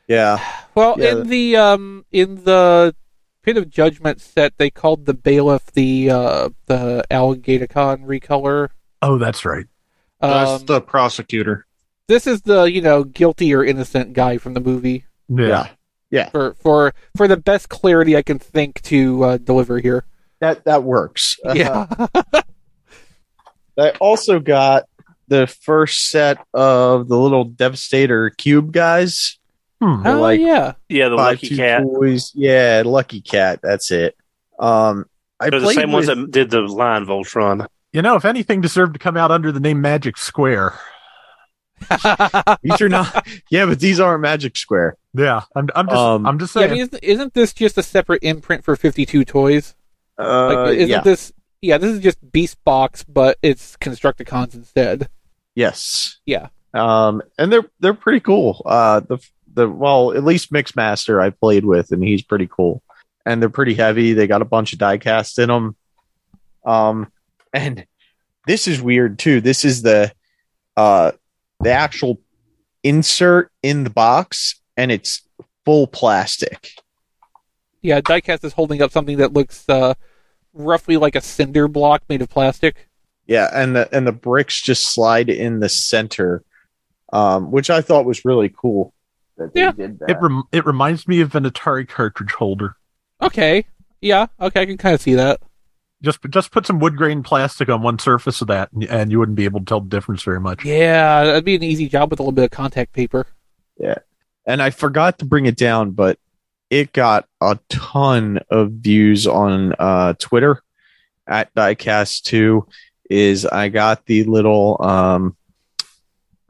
Yeah. 0.07 0.39
well, 0.75 0.95
Yeah. 0.97 1.11
in 1.11 1.27
the 1.27 1.55
um 1.57 2.05
in 2.11 2.43
the 2.43 2.95
Pit 3.43 3.55
of 3.57 3.69
Judgment 3.69 4.19
set, 4.19 4.53
they 4.57 4.69
called 4.69 5.05
the 5.05 5.13
bailiff 5.13 5.67
the 5.73 6.09
uh 6.09 6.49
the 6.65 7.03
Alligatorcon 7.11 8.05
recolor. 8.05 8.69
Oh, 9.01 9.17
that's 9.17 9.45
right. 9.45 9.65
That's 10.21 10.61
Um, 10.61 10.65
the 10.65 10.81
prosecutor. 10.81 11.65
this 12.07 12.25
is 12.27 12.41
the 12.41 12.63
you 12.63 12.81
know 12.81 13.03
guilty 13.03 13.53
or 13.53 13.63
innocent 13.63 14.13
guy 14.13 14.37
from 14.37 14.53
the 14.55 14.59
movie. 14.61 15.05
Yeah. 15.29 15.67
Yeah. 16.09 16.29
For 16.29 16.55
for 16.55 16.93
for 17.15 17.27
the 17.27 17.37
best 17.37 17.69
clarity 17.69 18.15
I 18.17 18.21
can 18.23 18.39
think 18.39 18.81
to 18.83 19.23
uh, 19.23 19.37
deliver 19.37 19.79
here. 19.79 20.05
That 20.39 20.65
that 20.65 20.83
works. 20.83 21.37
Uh, 21.45 21.53
Yeah. 21.55 21.87
I 23.79 23.91
also 23.99 24.39
got 24.39 24.83
the 25.27 25.45
first 25.45 26.09
set 26.09 26.39
of 26.53 27.07
the 27.07 27.17
little 27.17 27.43
Devastator 27.43 28.29
cube 28.31 28.71
guys. 28.71 29.37
Hmm. 29.81 30.01
They're 30.03 30.15
oh 30.15 30.21
like 30.21 30.39
yeah. 30.39 30.73
Yeah, 30.89 31.09
the 31.09 31.17
five 31.17 31.35
Lucky 31.43 31.55
Cat. 31.55 31.83
toys. 31.83 32.31
Yeah, 32.33 32.81
Lucky 32.85 33.21
Cat. 33.21 33.59
That's 33.61 33.91
it. 33.91 34.15
Um, 34.57 35.05
I 35.39 35.49
They're 35.51 35.59
the 35.59 35.65
played 35.65 35.75
same 35.75 35.91
ones 35.91 36.07
that 36.07 36.31
did 36.31 36.49
the 36.49 36.61
line 36.61 37.05
Voltron. 37.05 37.67
You 37.93 38.01
know, 38.01 38.15
if 38.15 38.25
anything 38.25 38.61
deserved 38.61 38.93
to 38.93 38.99
come 38.99 39.15
out 39.17 39.29
under 39.29 39.51
the 39.51 39.59
name 39.59 39.79
Magic 39.81 40.17
Square. 40.17 40.73
These 42.63 42.81
are 42.81 42.89
not. 42.89 43.27
Yeah, 43.51 43.67
but 43.67 43.79
these 43.79 43.99
aren't 43.99 44.21
Magic 44.21 44.57
Square. 44.57 44.97
Yeah, 45.13 45.41
I'm, 45.55 45.69
I'm 45.75 45.85
just, 45.87 45.97
Um, 45.97 46.25
I'm 46.25 46.39
just 46.39 46.55
Yeah, 46.55 46.61
I 46.61 46.65
saying. 46.65 46.73
mean, 46.73 46.81
isn't, 46.81 47.03
isn't 47.03 47.33
this 47.35 47.53
just 47.53 47.77
a 47.77 47.83
separate 47.83 48.23
imprint 48.23 48.63
for 48.63 48.75
52 48.75 49.23
toys? 49.25 49.75
Uh, 50.17 50.65
Like, 50.65 50.77
isn't 50.77 50.89
yeah. 50.89 51.01
this? 51.01 51.31
Yeah, 51.61 51.77
this 51.77 51.93
is 51.95 51.99
just 52.01 52.31
Beast 52.31 52.63
Box, 52.63 53.03
but 53.03 53.37
it's 53.41 53.77
Constructicons 53.77 54.53
instead. 54.53 55.09
Yes. 55.55 56.19
Yeah. 56.25 56.49
Um, 56.73 57.21
and 57.37 57.51
they're 57.51 57.65
they're 57.79 57.93
pretty 57.93 58.19
cool. 58.19 58.61
Uh, 58.65 58.99
the 58.99 59.17
the 59.53 59.67
well, 59.67 60.13
at 60.13 60.23
least 60.23 60.51
Mixmaster 60.51 61.21
I 61.21 61.31
played 61.31 61.65
with, 61.65 61.91
and 61.91 62.03
he's 62.03 62.21
pretty 62.21 62.47
cool. 62.47 62.83
And 63.25 63.41
they're 63.41 63.49
pretty 63.49 63.73
heavy. 63.73 64.13
They 64.13 64.27
got 64.27 64.41
a 64.41 64.45
bunch 64.45 64.73
of 64.73 64.79
die 64.79 64.97
cast 64.99 65.39
in 65.39 65.49
them. 65.49 65.75
Um, 66.65 67.11
and 67.53 67.85
this 68.45 68.67
is 68.67 68.81
weird 68.81 69.17
too. 69.19 69.41
This 69.41 69.65
is 69.65 69.81
the 69.81 70.11
uh 70.75 71.11
the 71.61 71.71
actual 71.71 72.21
insert 72.83 73.51
in 73.63 73.83
the 73.83 73.89
box, 73.89 74.61
and 74.77 74.91
it's 74.91 75.27
full 75.65 75.87
plastic. 75.87 76.71
Yeah, 77.81 78.01
Diecast 78.01 78.43
is 78.43 78.53
holding 78.53 78.81
up 78.81 78.91
something 78.91 79.17
that 79.17 79.33
looks 79.33 79.67
uh, 79.69 79.93
roughly 80.57 80.97
like 80.97 81.15
a 81.15 81.21
cinder 81.21 81.67
block 81.67 82.03
made 82.09 82.21
of 82.21 82.29
plastic. 82.29 82.87
Yeah, 83.25 83.49
and 83.53 83.75
the 83.75 83.93
and 83.95 84.07
the 84.07 84.11
bricks 84.11 84.61
just 84.61 84.93
slide 84.93 85.29
in 85.29 85.59
the 85.59 85.69
center, 85.69 86.43
um, 87.13 87.51
which 87.51 87.69
I 87.69 87.81
thought 87.81 88.05
was 88.05 88.23
really 88.25 88.49
cool. 88.55 88.93
That 89.37 89.53
they 89.53 89.61
Yeah. 89.61 89.71
did 89.71 89.99
that. 89.99 90.09
It 90.09 90.17
rem- 90.21 90.43
it 90.51 90.65
reminds 90.65 91.07
me 91.07 91.21
of 91.21 91.35
an 91.35 91.43
Atari 91.43 91.87
cartridge 91.87 92.31
holder. 92.31 92.75
Okay. 93.21 93.65
Yeah. 94.01 94.27
Okay, 94.39 94.61
I 94.61 94.65
can 94.65 94.77
kind 94.77 94.95
of 94.95 95.01
see 95.01 95.13
that. 95.15 95.41
Just 96.01 96.19
just 96.29 96.51
put 96.51 96.65
some 96.65 96.79
wood 96.79 96.95
grain 96.95 97.23
plastic 97.23 97.69
on 97.69 97.81
one 97.81 97.97
surface 97.99 98.39
of 98.41 98.47
that, 98.47 98.71
and, 98.71 98.83
and 98.85 99.11
you 99.11 99.19
wouldn't 99.19 99.35
be 99.35 99.45
able 99.45 99.59
to 99.59 99.65
tell 99.65 99.81
the 99.81 99.89
difference 99.89 100.21
very 100.23 100.39
much. 100.39 100.63
Yeah, 100.63 101.23
that'd 101.23 101.43
be 101.43 101.55
an 101.55 101.63
easy 101.63 101.89
job 101.89 102.11
with 102.11 102.19
a 102.19 102.23
little 102.23 102.31
bit 102.33 102.45
of 102.45 102.51
contact 102.51 102.93
paper. 102.93 103.25
Yeah, 103.79 103.95
and 104.45 104.61
I 104.61 104.69
forgot 104.69 105.17
to 105.19 105.25
bring 105.25 105.47
it 105.47 105.57
down, 105.57 105.91
but 105.91 106.19
it 106.69 106.91
got 106.93 107.27
a 107.41 107.57
ton 107.69 108.39
of 108.49 108.71
views 108.71 109.25
on 109.27 109.73
uh, 109.79 110.13
Twitter 110.19 110.61
at 111.27 111.53
Diecast2. 111.55 112.67
Is 113.09 113.45
I 113.45 113.69
got 113.69 114.05
the 114.05 114.25
little 114.25 114.77
um, 114.81 115.37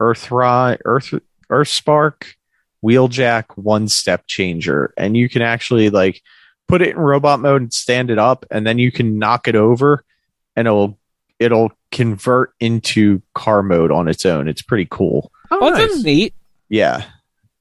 Earth 0.00 0.30
Earth 0.32 1.14
Earth 1.50 1.68
Spark 1.68 2.34
Wheeljack 2.84 3.44
one 3.56 3.88
step 3.88 4.24
changer, 4.26 4.92
and 4.96 5.16
you 5.16 5.28
can 5.28 5.42
actually 5.42 5.90
like 5.90 6.20
put 6.66 6.82
it 6.82 6.90
in 6.90 6.98
robot 6.98 7.40
mode 7.40 7.62
and 7.62 7.72
stand 7.72 8.10
it 8.10 8.18
up, 8.18 8.44
and 8.50 8.66
then 8.66 8.78
you 8.78 8.90
can 8.92 9.18
knock 9.18 9.46
it 9.48 9.54
over, 9.56 10.04
and 10.56 10.66
it'll 10.66 10.98
it'll 11.38 11.70
convert 11.92 12.52
into 12.60 13.22
car 13.34 13.62
mode 13.62 13.90
on 13.92 14.08
its 14.08 14.26
own. 14.26 14.48
It's 14.48 14.62
pretty 14.62 14.86
cool. 14.90 15.30
Oh, 15.50 15.58
Oh, 15.60 15.74
that's 15.74 15.94
nice. 15.96 16.04
neat. 16.04 16.34
Yeah. 16.68 17.04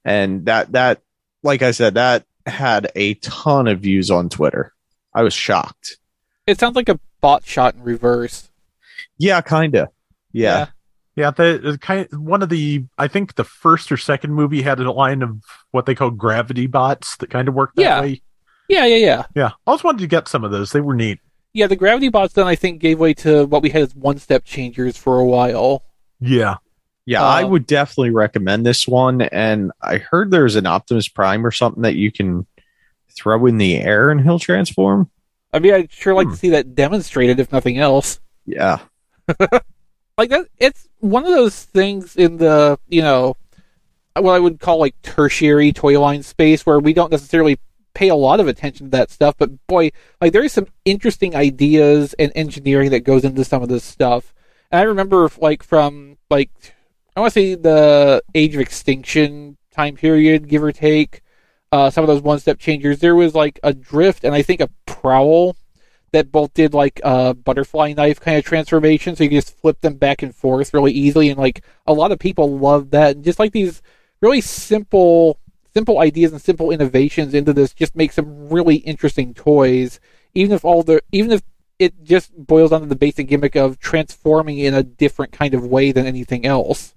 And 0.04 0.46
that 0.48 0.72
that 0.72 1.02
like 1.44 1.62
I 1.62 1.72
said, 1.72 1.94
that 1.96 2.26
had 2.48 2.92
a 2.96 3.16
ton 3.16 3.68
of 3.68 3.80
views 3.82 4.10
on 4.10 4.30
Twitter. 4.30 4.74
I 5.14 5.24
was 5.24 5.34
shocked. 5.34 5.98
It 6.46 6.60
sounds 6.60 6.76
like 6.76 6.90
a 6.90 7.00
bot 7.22 7.46
shot 7.46 7.76
in 7.76 7.84
reverse. 7.84 8.50
Yeah, 9.18 9.42
kinda. 9.42 9.90
Yeah. 10.32 10.68
Yeah, 11.16 11.32
the, 11.32 11.60
the 11.64 11.78
kind 11.80 12.08
one 12.14 12.44
of 12.44 12.50
the 12.50 12.86
I 12.98 13.08
think 13.08 13.36
the 13.36 13.44
first 13.44 13.92
or 13.92 13.98
second 13.98 14.34
movie 14.34 14.62
had 14.62 14.80
a 14.80 14.92
line 14.92 15.24
of 15.24 15.42
what 15.72 15.88
they 15.88 15.96
call 15.96 16.12
gravity 16.12 16.68
bots 16.68 17.18
that 17.18 17.32
kind 17.32 17.48
of 17.48 17.56
worked 17.56 17.76
that 17.78 17.82
Yeah. 17.82 18.02
way. 18.02 18.22
Yeah, 18.70 18.86
yeah, 18.86 18.98
yeah. 18.98 19.24
Yeah, 19.36 19.48
I 19.48 19.54
always 19.66 19.84
wanted 19.84 20.00
to 20.02 20.08
get 20.08 20.28
some 20.28 20.44
of 20.44 20.52
those. 20.52 20.72
They 20.72 20.82
were 20.82 20.94
neat. 20.94 21.20
Yeah, 21.54 21.66
the 21.68 21.76
gravity 21.76 22.10
bots 22.10 22.34
then 22.34 22.46
I 22.46 22.56
think 22.56 22.80
gave 22.82 23.00
way 23.00 23.14
to 23.16 23.46
what 23.48 23.64
we 23.64 23.70
had 23.72 23.82
as 23.82 23.96
one 23.96 24.20
step 24.20 24.46
changers 24.46 24.96
for 24.98 25.20
a 25.20 25.26
while. 25.26 25.84
Yeah. 26.20 26.58
Yeah, 27.08 27.24
I 27.24 27.44
Um, 27.44 27.52
would 27.52 27.66
definitely 27.66 28.12
recommend 28.12 28.66
this 28.66 28.88
one. 28.88 29.22
And 29.22 29.72
I 29.82 29.98
heard 29.98 30.30
there's 30.30 30.56
an 30.58 30.66
Optimus 30.68 31.08
Prime 31.08 31.44
or 31.46 31.52
something 31.52 31.82
that 31.84 31.96
you 31.96 32.12
can 32.12 32.46
throw 33.16 33.46
in 33.48 33.58
the 33.58 33.78
air 33.78 34.12
and 34.12 34.22
he'll 34.22 34.38
transform. 34.40 35.10
I 35.54 35.60
mean, 35.60 35.74
I'd 35.74 35.92
sure 35.92 36.14
like 36.14 36.28
Hmm. 36.28 36.34
to 36.34 36.38
see 36.38 36.50
that 36.50 36.76
demonstrated, 36.76 37.40
if 37.40 37.52
nothing 37.52 37.78
else. 37.80 38.20
Yeah. 38.46 38.80
like 40.18 40.30
that 40.30 40.48
it's 40.58 40.88
one 41.00 41.26
of 41.26 41.32
those 41.32 41.64
things 41.64 42.16
in 42.16 42.38
the 42.38 42.80
you 42.88 43.02
know 43.02 43.36
what 44.16 44.34
i 44.34 44.40
would 44.40 44.60
call 44.60 44.80
like 44.80 44.96
tertiary 45.04 45.72
toy 45.74 46.00
line 46.00 46.24
space 46.24 46.66
where 46.66 46.80
we 46.80 46.94
don't 46.94 47.12
necessarily 47.12 47.60
pay 47.94 48.08
a 48.08 48.16
lot 48.16 48.40
of 48.40 48.48
attention 48.48 48.88
to 48.88 48.92
that 48.98 49.12
stuff 49.12 49.36
but 49.38 49.50
boy 49.68 49.92
like 50.22 50.32
there 50.34 50.44
is 50.46 50.54
some 50.54 50.66
interesting 50.86 51.36
ideas 51.36 52.14
and 52.18 52.32
engineering 52.36 52.90
that 52.90 53.02
goes 53.02 53.24
into 53.26 53.44
some 53.44 53.62
of 53.62 53.68
this 53.70 53.84
stuff 53.84 54.34
and 54.72 54.80
i 54.80 54.84
remember 54.84 55.30
like 55.40 55.62
from 55.62 56.18
like 56.32 56.50
i 57.18 57.20
want 57.20 57.34
to 57.34 57.40
say 57.40 57.56
the 57.56 58.24
age 58.34 58.56
of 58.56 58.62
extinction 58.62 59.58
time 59.72 59.96
period 59.96 60.48
give 60.48 60.64
or 60.64 60.72
take 60.72 61.22
uh, 61.74 61.90
some 61.90 62.02
of 62.02 62.08
those 62.08 62.22
one 62.22 62.40
step 62.40 62.58
changers 62.58 63.00
there 63.00 63.16
was 63.16 63.36
like 63.36 63.60
a 63.64 63.74
drift 63.74 64.24
and 64.24 64.34
i 64.34 64.42
think 64.42 64.62
a 64.62 64.70
prowl 64.86 65.58
that 66.12 66.32
both 66.32 66.54
did 66.54 66.74
like 66.74 67.00
a 67.04 67.34
butterfly 67.34 67.94
knife 67.94 68.20
kind 68.20 68.38
of 68.38 68.46
transformation, 68.46 69.16
so 69.16 69.24
you 69.24 69.30
can 69.30 69.38
just 69.38 69.58
flip 69.60 69.82
them 69.82 69.96
back 69.96 70.24
and 70.24 70.36
forth 70.36 70.74
really 70.74 70.92
easily, 70.92 71.30
and 71.30 71.40
like 71.40 71.64
a 71.86 71.94
lot 71.94 72.12
of 72.12 72.20
people 72.20 72.58
love 72.58 72.92
that. 72.92 73.16
And 73.16 73.26
just 73.26 73.40
like 73.40 73.52
these 73.52 73.82
really 74.22 74.42
simple, 74.42 75.40
simple 75.74 76.00
ideas 76.00 76.32
and 76.32 76.42
simple 76.42 76.72
innovations 76.72 77.34
into 77.34 77.54
this, 77.54 77.74
just 77.74 77.96
make 77.96 78.12
some 78.12 78.50
really 78.50 78.78
interesting 78.78 79.34
toys. 79.34 80.00
Even 80.34 80.54
if 80.54 80.64
all 80.64 80.84
the, 80.84 81.02
even 81.12 81.32
if 81.32 81.42
it 81.80 82.04
just 82.04 82.36
boils 82.36 82.72
down 82.72 82.82
to 82.82 82.88
the 82.88 82.96
basic 82.96 83.28
gimmick 83.28 83.56
of 83.56 83.80
transforming 83.80 84.58
in 84.58 84.74
a 84.74 84.84
different 84.84 85.32
kind 85.32 85.54
of 85.54 85.66
way 85.66 85.92
than 85.92 86.08
anything 86.08 86.46
else. 86.46 86.96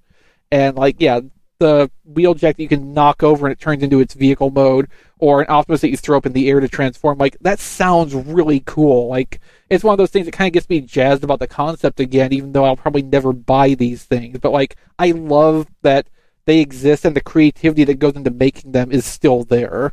And 0.52 0.76
like, 0.76 0.96
yeah, 0.98 1.20
the 1.58 1.90
wheeljack 2.10 2.56
that 2.56 2.60
you 2.60 2.68
can 2.68 2.94
knock 2.94 3.22
over 3.22 3.46
and 3.46 3.52
it 3.52 3.60
turns 3.60 3.82
into 3.82 4.00
its 4.00 4.14
vehicle 4.14 4.50
mode, 4.50 4.88
or 5.18 5.42
an 5.42 5.46
Optimus 5.48 5.82
that 5.82 5.90
you 5.90 5.96
throw 5.96 6.16
up 6.16 6.26
in 6.26 6.32
the 6.32 6.48
air 6.48 6.60
to 6.60 6.68
transform. 6.68 7.18
Like 7.18 7.36
that 7.42 7.60
sounds 7.60 8.14
really 8.14 8.62
cool. 8.64 9.08
Like 9.08 9.40
it's 9.68 9.84
one 9.84 9.92
of 9.92 9.98
those 9.98 10.10
things 10.10 10.26
that 10.26 10.32
kind 10.32 10.48
of 10.48 10.54
gets 10.54 10.68
me 10.68 10.80
jazzed 10.80 11.22
about 11.22 11.38
the 11.38 11.46
concept 11.46 12.00
again, 12.00 12.32
even 12.32 12.52
though 12.52 12.64
I'll 12.64 12.76
probably 12.76 13.02
never 13.02 13.32
buy 13.32 13.74
these 13.74 14.04
things. 14.04 14.38
But 14.38 14.52
like 14.52 14.76
I 14.98 15.10
love 15.10 15.68
that 15.82 16.08
they 16.46 16.60
exist 16.60 17.04
and 17.04 17.14
the 17.14 17.20
creativity 17.20 17.84
that 17.84 17.98
goes 17.98 18.16
into 18.16 18.30
making 18.30 18.72
them 18.72 18.90
is 18.90 19.04
still 19.04 19.44
there. 19.44 19.92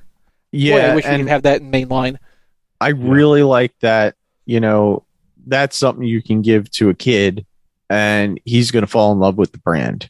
Yeah. 0.52 0.76
Boy, 0.76 0.82
I 0.82 0.96
wish 0.96 1.06
we 1.06 1.18
could 1.18 1.28
have 1.28 1.44
that 1.44 1.62
in 1.62 1.70
mainline. 1.70 2.18
I 2.80 2.90
really 2.90 3.44
like 3.44 3.78
that, 3.82 4.16
you 4.46 4.62
know, 4.62 5.04
that's 5.46 5.76
something 5.76 6.06
you 6.06 6.24
can 6.24 6.42
give 6.42 6.72
to 6.72 6.90
a 6.90 6.94
kid 6.94 7.46
and 7.90 8.40
he's 8.46 8.72
going 8.72 8.84
to 8.84 8.88
fall 8.88 9.12
in 9.12 9.20
love 9.20 9.38
with 9.38 9.52
the 9.52 9.58
brand. 9.58 10.10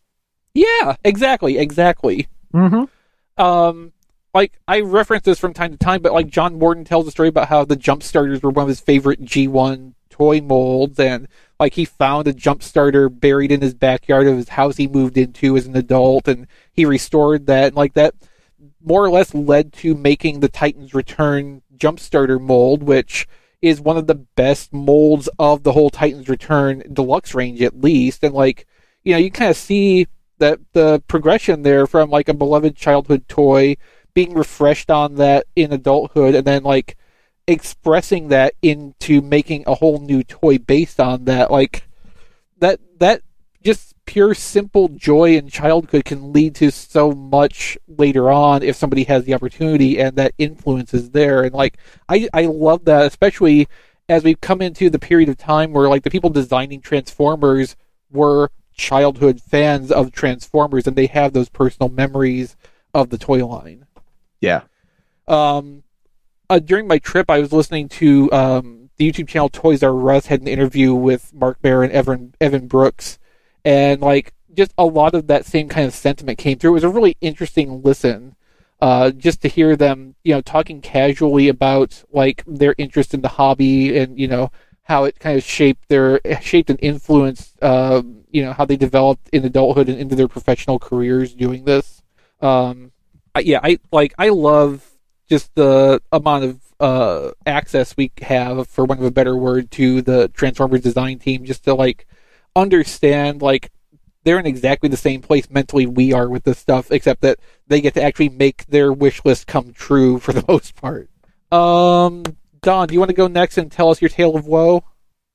Yeah, 0.57 0.95
exactly, 1.03 1.57
exactly. 1.57 2.27
Mm-hmm. 2.53 3.41
um 3.41 3.93
like 4.33 4.59
I 4.67 4.81
reference 4.81 5.23
this 5.23 5.39
from 5.39 5.53
time 5.53 5.71
to 5.71 5.77
time, 5.77 6.01
but 6.01 6.13
like 6.13 6.27
John 6.27 6.59
Morton 6.59 6.85
tells 6.85 7.07
a 7.07 7.11
story 7.11 7.29
about 7.29 7.47
how 7.47 7.65
the 7.65 7.75
jump 7.75 8.03
starters 8.03 8.41
were 8.41 8.51
one 8.51 8.63
of 8.63 8.69
his 8.69 8.79
favorite 8.79 9.23
G1 9.23 9.93
toy 10.09 10.41
molds 10.41 10.99
and 10.99 11.27
like 11.59 11.73
he 11.73 11.85
found 11.85 12.27
a 12.27 12.33
jump 12.33 12.63
starter 12.63 13.09
buried 13.09 13.51
in 13.51 13.61
his 13.61 13.73
backyard 13.73 14.25
of 14.27 14.37
his 14.37 14.49
house 14.49 14.77
he 14.77 14.87
moved 14.87 15.17
into 15.17 15.55
as 15.57 15.67
an 15.67 15.75
adult 15.75 16.27
and 16.27 16.47
he 16.73 16.85
restored 16.85 17.45
that 17.45 17.67
and 17.67 17.75
like 17.75 17.93
that 17.93 18.15
more 18.81 19.03
or 19.03 19.09
less 19.09 19.33
led 19.33 19.73
to 19.73 19.93
making 19.93 20.39
the 20.39 20.49
Titans 20.49 20.93
Return 20.93 21.61
jump 21.75 21.99
starter 21.99 22.39
mold, 22.39 22.83
which 22.83 23.27
is 23.61 23.81
one 23.81 23.97
of 23.97 24.07
the 24.07 24.15
best 24.15 24.73
molds 24.73 25.27
of 25.39 25.63
the 25.63 25.73
whole 25.73 25.89
Titans 25.89 26.29
Return 26.29 26.83
deluxe 26.93 27.33
range 27.33 27.61
at 27.61 27.79
least. 27.79 28.23
And 28.23 28.33
like, 28.33 28.65
you 29.03 29.13
know, 29.13 29.19
you 29.19 29.31
kind 29.31 29.51
of 29.51 29.57
see 29.57 30.07
that 30.39 30.59
the 30.73 31.01
progression 31.07 31.63
there 31.63 31.87
from 31.87 32.09
like 32.09 32.29
a 32.29 32.33
beloved 32.33 32.75
childhood 32.75 33.27
toy 33.27 33.75
being 34.13 34.33
refreshed 34.33 34.89
on 34.89 35.15
that 35.15 35.45
in 35.55 35.71
adulthood 35.71 36.35
and 36.35 36.45
then 36.45 36.63
like 36.63 36.97
expressing 37.47 38.27
that 38.27 38.53
into 38.61 39.21
making 39.21 39.63
a 39.67 39.75
whole 39.75 39.99
new 39.99 40.23
toy 40.23 40.57
based 40.57 40.99
on 40.99 41.25
that 41.25 41.49
like 41.49 41.83
that 42.59 42.79
that 42.99 43.21
just 43.63 43.93
pure 44.05 44.33
simple 44.33 44.87
joy 44.87 45.35
in 45.35 45.49
childhood 45.49 46.05
can 46.05 46.33
lead 46.33 46.55
to 46.55 46.71
so 46.71 47.11
much 47.11 47.77
later 47.87 48.31
on 48.31 48.63
if 48.63 48.75
somebody 48.75 49.03
has 49.03 49.25
the 49.25 49.33
opportunity 49.33 49.99
and 49.99 50.15
that 50.15 50.33
influence 50.37 50.93
is 50.93 51.11
there. 51.11 51.43
And 51.43 51.53
like 51.53 51.77
i 52.09 52.27
i 52.33 52.45
love 52.45 52.85
that 52.85 53.05
especially 53.05 53.67
as 54.09 54.23
we've 54.23 54.41
come 54.41 54.61
into 54.61 54.89
the 54.89 54.99
period 54.99 55.29
of 55.29 55.37
time 55.37 55.73
where 55.73 55.89
like 55.89 56.03
the 56.03 56.09
people 56.09 56.29
designing 56.29 56.81
transformers 56.81 57.75
were 58.09 58.49
childhood 58.77 59.41
fans 59.41 59.91
of 59.91 60.11
transformers 60.11 60.85
and 60.87 60.95
they 60.95 61.07
have 61.07 61.33
those 61.33 61.49
personal 61.49 61.89
memories 61.89 62.55
of 62.93 63.09
the 63.09 63.17
toy 63.17 63.45
line 63.45 63.85
Yeah. 64.39 64.61
um, 65.27 65.83
uh, 66.49 66.59
during 66.59 66.87
my 66.87 66.97
trip, 66.97 67.29
I 67.29 67.39
was 67.39 67.51
listening 67.51 67.89
to 67.89 68.31
um, 68.31 68.89
the 68.95 69.11
YouTube 69.11 69.27
channel 69.27 69.49
Toys 69.49 69.83
R 69.83 70.11
Us 70.11 70.27
had 70.27 70.39
an 70.39 70.47
interview 70.47 70.93
with 70.93 71.33
Mark 71.33 71.61
Bear 71.61 71.83
and 71.83 71.91
Evan 71.91 72.35
Evan 72.39 72.67
Brooks, 72.67 73.19
and 73.65 73.99
like 73.99 74.33
just 74.55 74.73
a 74.77 74.85
lot 74.85 75.13
of 75.13 75.27
that 75.27 75.45
same 75.45 75.67
kind 75.67 75.85
of 75.85 75.93
sentiment 75.93 76.37
came 76.37 76.57
through. 76.57 76.71
It 76.71 76.75
was 76.75 76.83
a 76.85 76.89
really 76.89 77.17
interesting 77.19 77.81
listen, 77.83 78.37
uh, 78.79 79.11
just 79.11 79.41
to 79.41 79.49
hear 79.49 79.75
them, 79.75 80.15
you 80.23 80.33
know, 80.33 80.39
talking 80.39 80.79
casually 80.79 81.49
about 81.49 82.01
like 82.13 82.43
their 82.47 82.75
interest 82.77 83.13
in 83.13 83.19
the 83.21 83.27
hobby 83.27 83.97
and 83.97 84.17
you 84.17 84.29
know 84.29 84.49
how 84.87 85.03
it 85.03 85.19
kind 85.19 85.37
of 85.37 85.43
shaped 85.43 85.89
their 85.89 86.21
shaped 86.41 86.69
and 86.69 86.79
influenced, 86.81 87.61
uh, 87.61 88.01
you 88.31 88.41
know, 88.41 88.53
how 88.53 88.63
they 88.63 88.77
developed 88.77 89.27
in 89.33 89.43
adulthood 89.43 89.89
and 89.89 89.99
into 89.99 90.15
their 90.15 90.29
professional 90.29 90.79
careers 90.79 91.33
doing 91.33 91.65
this. 91.65 92.01
Um, 92.39 92.93
I, 93.35 93.41
yeah, 93.41 93.59
I 93.61 93.79
like 93.91 94.13
I 94.17 94.29
love 94.29 94.89
just 95.29 95.53
the 95.55 96.01
amount 96.13 96.45
of 96.45 96.61
uh, 96.79 97.31
access 97.45 97.97
we 97.97 98.13
have, 98.21 98.65
for 98.69 98.85
one 98.85 98.97
of 98.97 99.03
a 99.03 99.11
better 99.11 99.35
word, 99.35 99.71
to 99.71 100.01
the 100.01 100.29
Transformers 100.29 100.81
design 100.81 101.19
team, 101.19 101.43
just 101.43 101.65
to 101.65 101.73
like 101.73 102.07
understand 102.55 103.41
like 103.41 103.71
they're 104.23 104.39
in 104.39 104.45
exactly 104.45 104.87
the 104.87 104.95
same 104.95 105.21
place 105.21 105.49
mentally 105.49 105.85
we 105.85 106.13
are 106.13 106.29
with 106.29 106.45
this 106.45 106.59
stuff, 106.59 106.91
except 106.91 107.19
that 107.21 107.39
they 107.67 107.81
get 107.81 107.93
to 107.95 108.01
actually 108.01 108.29
make 108.29 108.65
their 108.67 108.93
wish 108.93 109.25
list 109.25 109.47
come 109.47 109.73
true 109.73 110.17
for 110.17 110.31
the 110.31 110.45
most 110.47 110.75
part. 110.75 111.09
Um, 111.51 112.23
Don, 112.67 112.85
do 112.89 112.93
you 112.93 112.99
want 112.99 113.07
to 113.11 113.15
go 113.15 113.27
next 113.27 113.57
and 113.57 113.71
tell 113.71 113.91
us 113.91 114.01
your 114.01 114.09
tale 114.09 114.35
of 114.35 114.45
woe? 114.45 114.83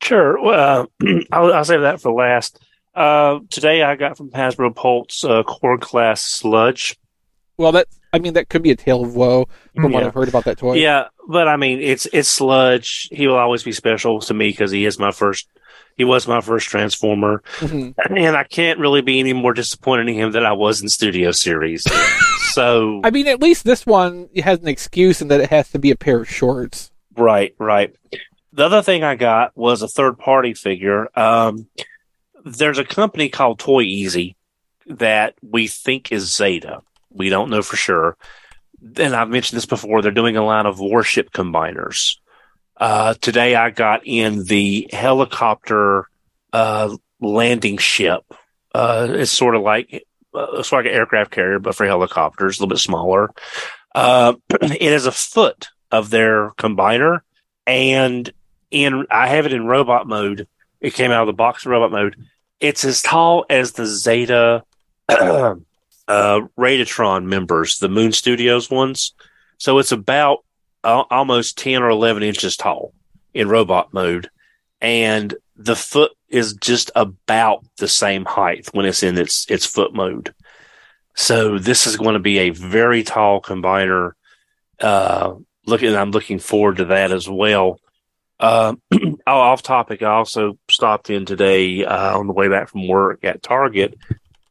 Sure. 0.03 0.39
Well, 0.39 0.91
uh, 1.03 1.07
I'll, 1.33 1.51
I'll 1.51 1.65
save 1.65 1.81
that 1.81 1.99
for 1.99 2.13
last. 2.13 2.63
Uh, 2.95 3.39
today 3.49 3.83
I 3.83 3.97
got 3.97 4.19
from 4.19 4.29
Hasbro 4.33 4.77
Pulse 4.77 5.25
uh, 5.25 5.43
Core 5.43 5.79
Class 5.79 6.21
Sludge. 6.21 6.95
Well, 7.57 7.73
that 7.73 7.87
I 8.13 8.19
mean 8.19 8.35
that 8.35 8.51
could 8.51 8.61
be 8.63 8.71
a 8.71 8.77
tale 8.77 9.03
of 9.03 9.15
woe 9.17 9.49
from 9.75 9.93
what 9.93 10.03
Yeah. 10.03 10.09
I've 10.09 10.15
heard 10.15 10.29
about 10.29 10.45
that 10.45 10.59
toy. 10.59 10.75
Yeah, 10.75 11.07
but 11.27 11.49
I 11.49 11.57
mean, 11.57 11.81
it's 11.81 12.05
it's 12.13 12.29
Sludge. 12.29 13.09
He 13.11 13.27
will 13.27 13.39
always 13.39 13.63
be 13.63 13.73
special 13.73 14.21
to 14.21 14.35
me 14.35 14.49
because 14.51 14.71
he 14.71 14.85
is 14.85 14.99
my 14.99 15.11
first. 15.11 15.49
He 15.97 16.05
was 16.05 16.29
my 16.29 16.43
first 16.43 16.69
Transformer, 16.69 17.43
Mhm. 17.61 17.95
and 18.15 18.37
I 18.37 18.45
can't 18.45 18.79
really 18.79 19.01
be 19.01 19.21
any 19.21 19.33
more 19.33 19.55
disappointed 19.55 20.07
in 20.11 20.17
him 20.17 20.33
than 20.33 20.45
I 20.45 20.53
was 20.53 20.83
in 20.83 20.91
Studio 20.91 21.31
Series. 21.31 21.85
so 22.53 23.01
I 23.05 23.11
mean, 23.11 23.27
at 23.27 23.41
least 23.41 23.65
this 23.65 23.87
one 23.87 24.29
has 24.45 24.59
an 24.59 24.69
excuse 24.69 25.23
in 25.23 25.29
that 25.29 25.41
it 25.41 25.49
has 25.49 25.71
to 25.71 25.79
be 25.79 25.91
a 25.91 25.97
pair 25.97 26.21
of 26.21 26.29
shorts. 26.29 26.91
Right, 27.17 27.55
right. 27.59 27.95
The 28.53 28.67
other 28.67 28.83
thing 28.83 29.03
I 29.03 29.15
got 29.15 29.57
was 29.57 29.83
a 29.83 29.89
third 29.89 30.19
party 30.19 30.55
figure. 30.55 31.09
Um, 31.19 31.67
there's 32.45 32.79
a 32.79 32.85
company 32.85 33.29
called 33.29 33.59
Toy 33.59 33.83
Easy 33.83 34.37
that 34.87 35.35
we 35.43 35.69
think 35.69 36.13
is 36.13 36.35
Zeta. 36.35 36.81
We 37.11 37.29
don't 37.29 37.51
know 37.51 37.63
for 37.63 37.77
sure. 37.77 38.17
And 38.97 39.15
I've 39.15 39.29
mentioned 39.29 39.57
this 39.57 39.67
before. 39.67 40.03
They're 40.03 40.11
doing 40.11 40.37
a 40.37 40.45
line 40.45 40.67
of 40.67 40.81
warship 40.81 41.31
combiners. 41.33 42.17
Uh, 42.77 43.15
today 43.21 43.55
I 43.55 43.71
got 43.71 44.03
in 44.05 44.45
the 44.45 44.89
helicopter 44.93 46.09
uh, 46.53 46.97
landing 47.21 47.79
ship. 47.79 48.23
Uh, 48.75 49.07
it's 49.11 49.31
sort 49.31 49.55
of 49.55 49.63
like 49.63 50.05
uh, 50.35 50.47
it's 50.55 50.73
like 50.73 50.87
an 50.87 50.93
aircraft 50.93 51.31
carrier, 51.31 51.59
but 51.59 51.75
for 51.75 51.87
helicopters, 51.87 52.59
a 52.59 52.63
little 52.63 52.75
bit 52.75 52.79
smaller. 52.79 53.31
Uh, 53.95 54.35
it 54.51 54.81
is 54.81 55.07
a 55.07 55.13
foot 55.13 55.69
of 55.93 56.11
their 56.11 56.51
combiner, 56.53 57.21
and 57.67 58.33
in 58.71 59.07
I 59.11 59.29
have 59.29 59.47
it 59.47 59.53
in 59.53 59.67
robot 59.67 60.09
mode. 60.09 60.49
It 60.81 60.95
came 60.95 61.13
out 61.13 61.23
of 61.23 61.27
the 61.29 61.33
box 61.35 61.65
in 61.65 61.71
robot 61.71 61.93
mode. 61.93 62.17
It's 62.59 62.85
as 62.85 63.03
tall 63.03 63.45
as 63.49 63.73
the 63.73 63.87
Zeta 63.87 64.65
uh, 65.09 65.55
Radatron 66.09 67.27
members, 67.27 67.79
the 67.79 67.89
Moon 67.89 68.13
Studios 68.13 68.71
ones. 68.71 69.15
So 69.59 69.79
it's 69.79 69.93
about 69.93 70.45
uh, 70.83 71.05
almost 71.11 71.59
ten 71.59 71.83
or 71.83 71.91
eleven 71.91 72.23
inches 72.23 72.57
tall 72.57 72.93
in 73.35 73.49
robot 73.49 73.93
mode, 73.93 74.31
and 74.81 75.35
the 75.57 75.77
foot 75.77 76.13
is 76.29 76.55
just 76.55 76.91
about 76.97 77.65
the 77.77 77.89
same 77.89 78.25
height 78.25 78.69
when 78.73 78.87
it's 78.87 79.03
in 79.03 79.19
its 79.19 79.47
its 79.51 79.67
foot 79.67 79.95
mode. 79.95 80.35
So 81.15 81.59
this 81.59 81.87
is 81.87 81.97
going 81.97 82.15
to 82.15 82.21
be 82.21 82.39
a 82.39 82.51
very 82.51 83.03
tall 83.03 83.41
combiner. 83.43 84.13
Uh, 84.81 85.35
looking, 85.67 85.95
I'm 85.95 86.11
looking 86.11 86.39
forward 86.39 86.79
to 86.79 86.87
that 86.87 87.13
as 87.13 87.29
well. 87.29 87.79
Uh, 88.39 88.75
oh, 88.93 89.11
off 89.27 89.63
topic. 89.63 90.03
I 90.03 90.11
also 90.11 90.59
stopped 90.69 91.11
in 91.11 91.25
today 91.25 91.85
uh, 91.85 92.19
on 92.19 92.27
the 92.27 92.33
way 92.33 92.49
back 92.49 92.69
from 92.69 92.89
work 92.89 93.25
at 93.25 93.43
Target, 93.43 93.97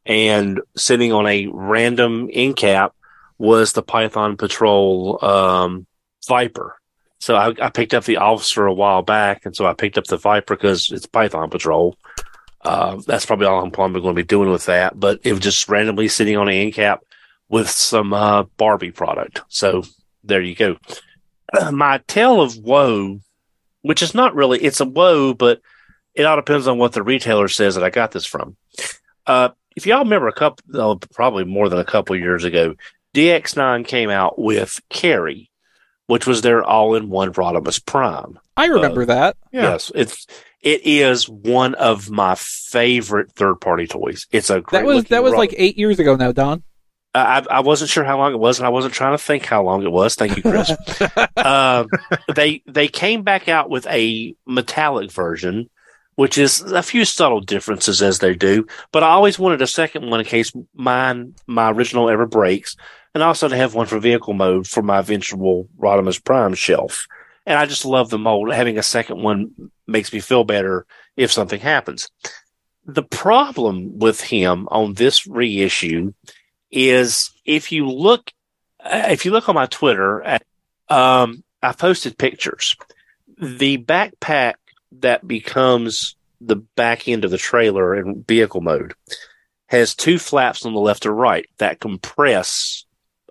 and 0.06 0.60
sitting 0.76 1.12
on 1.12 1.26
a 1.26 1.46
random 1.52 2.28
end 2.32 2.56
cap 2.56 2.94
was 3.38 3.72
the 3.72 3.82
Python 3.82 4.36
Patrol 4.36 5.22
um, 5.24 5.86
Viper. 6.26 6.76
So 7.18 7.36
I, 7.36 7.54
I 7.60 7.70
picked 7.70 7.94
up 7.94 8.04
the 8.04 8.16
Officer 8.16 8.66
a 8.66 8.74
while 8.74 9.02
back, 9.02 9.44
and 9.46 9.54
so 9.54 9.66
I 9.66 9.74
picked 9.74 9.98
up 9.98 10.04
the 10.04 10.16
Viper 10.16 10.56
because 10.56 10.90
it's 10.90 11.06
Python 11.06 11.50
Patrol. 11.50 11.96
Uh, 12.64 13.00
that's 13.06 13.26
probably 13.26 13.46
all 13.46 13.62
I'm 13.62 13.70
probably 13.70 14.00
going 14.00 14.14
to 14.14 14.22
be 14.22 14.26
doing 14.26 14.50
with 14.50 14.66
that. 14.66 14.98
But 14.98 15.20
it 15.24 15.32
was 15.32 15.40
just 15.40 15.68
randomly 15.68 16.08
sitting 16.08 16.36
on 16.36 16.48
an 16.48 16.54
end 16.54 16.74
cap 16.74 17.02
with 17.48 17.68
some 17.68 18.12
uh, 18.12 18.44
Barbie 18.56 18.90
product. 18.90 19.42
So 19.48 19.82
there 20.24 20.40
you 20.40 20.54
go. 20.54 20.76
My 21.72 21.98
tale 22.06 22.40
of 22.40 22.56
woe, 22.56 23.20
which 23.82 24.02
is 24.02 24.14
not 24.14 24.34
really, 24.34 24.60
it's 24.62 24.80
a 24.80 24.84
woe, 24.84 25.34
but 25.34 25.60
it 26.14 26.24
all 26.24 26.36
depends 26.36 26.66
on 26.66 26.78
what 26.78 26.92
the 26.92 27.02
retailer 27.02 27.48
says 27.48 27.74
that 27.74 27.84
I 27.84 27.90
got 27.90 28.12
this 28.12 28.26
from. 28.26 28.56
Uh, 29.26 29.50
if 29.76 29.86
y'all 29.86 30.00
remember 30.00 30.28
a 30.28 30.32
couple, 30.32 30.64
oh, 30.74 30.98
probably 31.12 31.44
more 31.44 31.68
than 31.68 31.78
a 31.78 31.84
couple 31.84 32.16
years 32.16 32.44
ago, 32.44 32.74
DX9 33.14 33.86
came 33.86 34.10
out 34.10 34.38
with 34.38 34.80
Carry, 34.88 35.50
which 36.06 36.26
was 36.26 36.42
their 36.42 36.62
all-in-one 36.62 37.32
Rodimus 37.32 37.84
Prime. 37.84 38.38
I 38.56 38.66
remember 38.66 39.06
that. 39.06 39.36
Yes, 39.52 39.90
it's 39.94 40.26
it 40.60 40.82
is 40.84 41.28
one 41.28 41.74
of 41.74 42.10
my 42.10 42.34
favorite 42.36 43.32
third-party 43.32 43.86
toys. 43.88 44.26
It's 44.30 44.50
a 44.50 44.60
great 44.60 44.80
That 44.80 44.86
was 44.86 45.04
that 45.04 45.22
was 45.22 45.32
Rod- 45.32 45.38
like 45.38 45.54
eight 45.56 45.78
years 45.78 45.98
ago 45.98 46.16
now, 46.16 46.32
Don. 46.32 46.62
I, 47.14 47.44
I 47.50 47.60
wasn't 47.60 47.90
sure 47.90 48.04
how 48.04 48.16
long 48.16 48.32
it 48.32 48.38
was, 48.38 48.58
and 48.58 48.66
I 48.66 48.70
wasn't 48.70 48.94
trying 48.94 49.12
to 49.12 49.22
think 49.22 49.44
how 49.44 49.62
long 49.62 49.82
it 49.82 49.92
was. 49.92 50.14
Thank 50.14 50.36
you, 50.36 50.42
Chris. 50.42 50.70
um, 51.36 51.88
they 52.34 52.62
they 52.66 52.88
came 52.88 53.22
back 53.22 53.48
out 53.48 53.68
with 53.68 53.86
a 53.88 54.34
metallic 54.46 55.10
version, 55.10 55.68
which 56.14 56.38
is 56.38 56.62
a 56.62 56.82
few 56.82 57.04
subtle 57.04 57.40
differences 57.40 58.00
as 58.00 58.20
they 58.20 58.34
do. 58.34 58.66
But 58.92 59.02
I 59.02 59.10
always 59.10 59.38
wanted 59.38 59.60
a 59.60 59.66
second 59.66 60.08
one 60.08 60.20
in 60.20 60.26
case 60.26 60.52
mine 60.74 61.34
my 61.46 61.70
original 61.70 62.08
ever 62.08 62.26
breaks, 62.26 62.76
and 63.14 63.22
also 63.22 63.46
to 63.46 63.56
have 63.56 63.74
one 63.74 63.86
for 63.86 63.98
vehicle 63.98 64.32
mode 64.32 64.66
for 64.66 64.82
my 64.82 64.98
eventual 64.98 65.68
Rodimus 65.78 66.22
Prime 66.22 66.54
shelf. 66.54 67.06
And 67.44 67.58
I 67.58 67.66
just 67.66 67.84
love 67.84 68.08
the 68.08 68.18
mold. 68.18 68.52
Having 68.52 68.78
a 68.78 68.82
second 68.82 69.22
one 69.22 69.50
makes 69.86 70.12
me 70.12 70.20
feel 70.20 70.44
better 70.44 70.86
if 71.16 71.30
something 71.30 71.60
happens. 71.60 72.08
The 72.86 73.02
problem 73.02 73.98
with 73.98 74.20
him 74.20 74.66
on 74.70 74.94
this 74.94 75.26
reissue 75.26 76.14
is 76.72 77.30
if 77.44 77.70
you 77.70 77.88
look 77.88 78.32
if 78.84 79.24
you 79.24 79.30
look 79.30 79.48
on 79.48 79.54
my 79.54 79.66
Twitter, 79.66 80.22
at, 80.22 80.42
um, 80.88 81.44
I 81.62 81.72
posted 81.72 82.18
pictures. 82.18 82.76
The 83.40 83.78
backpack 83.78 84.54
that 85.00 85.26
becomes 85.26 86.16
the 86.40 86.56
back 86.56 87.06
end 87.06 87.24
of 87.24 87.30
the 87.30 87.38
trailer 87.38 87.94
in 87.94 88.24
vehicle 88.26 88.60
mode 88.60 88.94
has 89.68 89.94
two 89.94 90.18
flaps 90.18 90.66
on 90.66 90.74
the 90.74 90.80
left 90.80 91.06
or 91.06 91.14
right 91.14 91.46
that 91.58 91.80
compress 91.80 92.84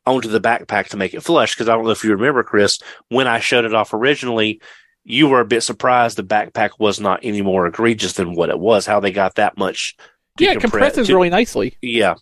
onto 0.05 0.29
the 0.29 0.41
backpack 0.41 0.87
to 0.87 0.97
make 0.97 1.13
it 1.13 1.21
flush. 1.21 1.53
Because 1.53 1.67
I 1.67 1.75
don't 1.75 1.83
know 1.83 1.91
if 1.91 2.03
you 2.03 2.11
remember, 2.11 2.43
Chris, 2.43 2.79
when 3.09 3.27
I 3.27 3.39
showed 3.39 3.65
it 3.65 3.75
off 3.75 3.93
originally, 3.93 4.61
you 5.03 5.27
were 5.27 5.41
a 5.41 5.45
bit 5.45 5.61
surprised 5.61 6.17
the 6.17 6.23
backpack 6.23 6.71
was 6.79 6.99
not 6.99 7.19
any 7.23 7.41
more 7.41 7.67
egregious 7.67 8.13
than 8.13 8.33
what 8.33 8.49
it 8.49 8.59
was. 8.59 8.85
How 8.85 8.99
they 8.99 9.11
got 9.11 9.35
that 9.35 9.57
much? 9.57 9.95
Yeah, 10.39 10.53
it 10.53 10.61
compresses 10.61 11.07
to- 11.07 11.13
really 11.13 11.29
nicely. 11.29 11.77
yeah. 11.81 12.15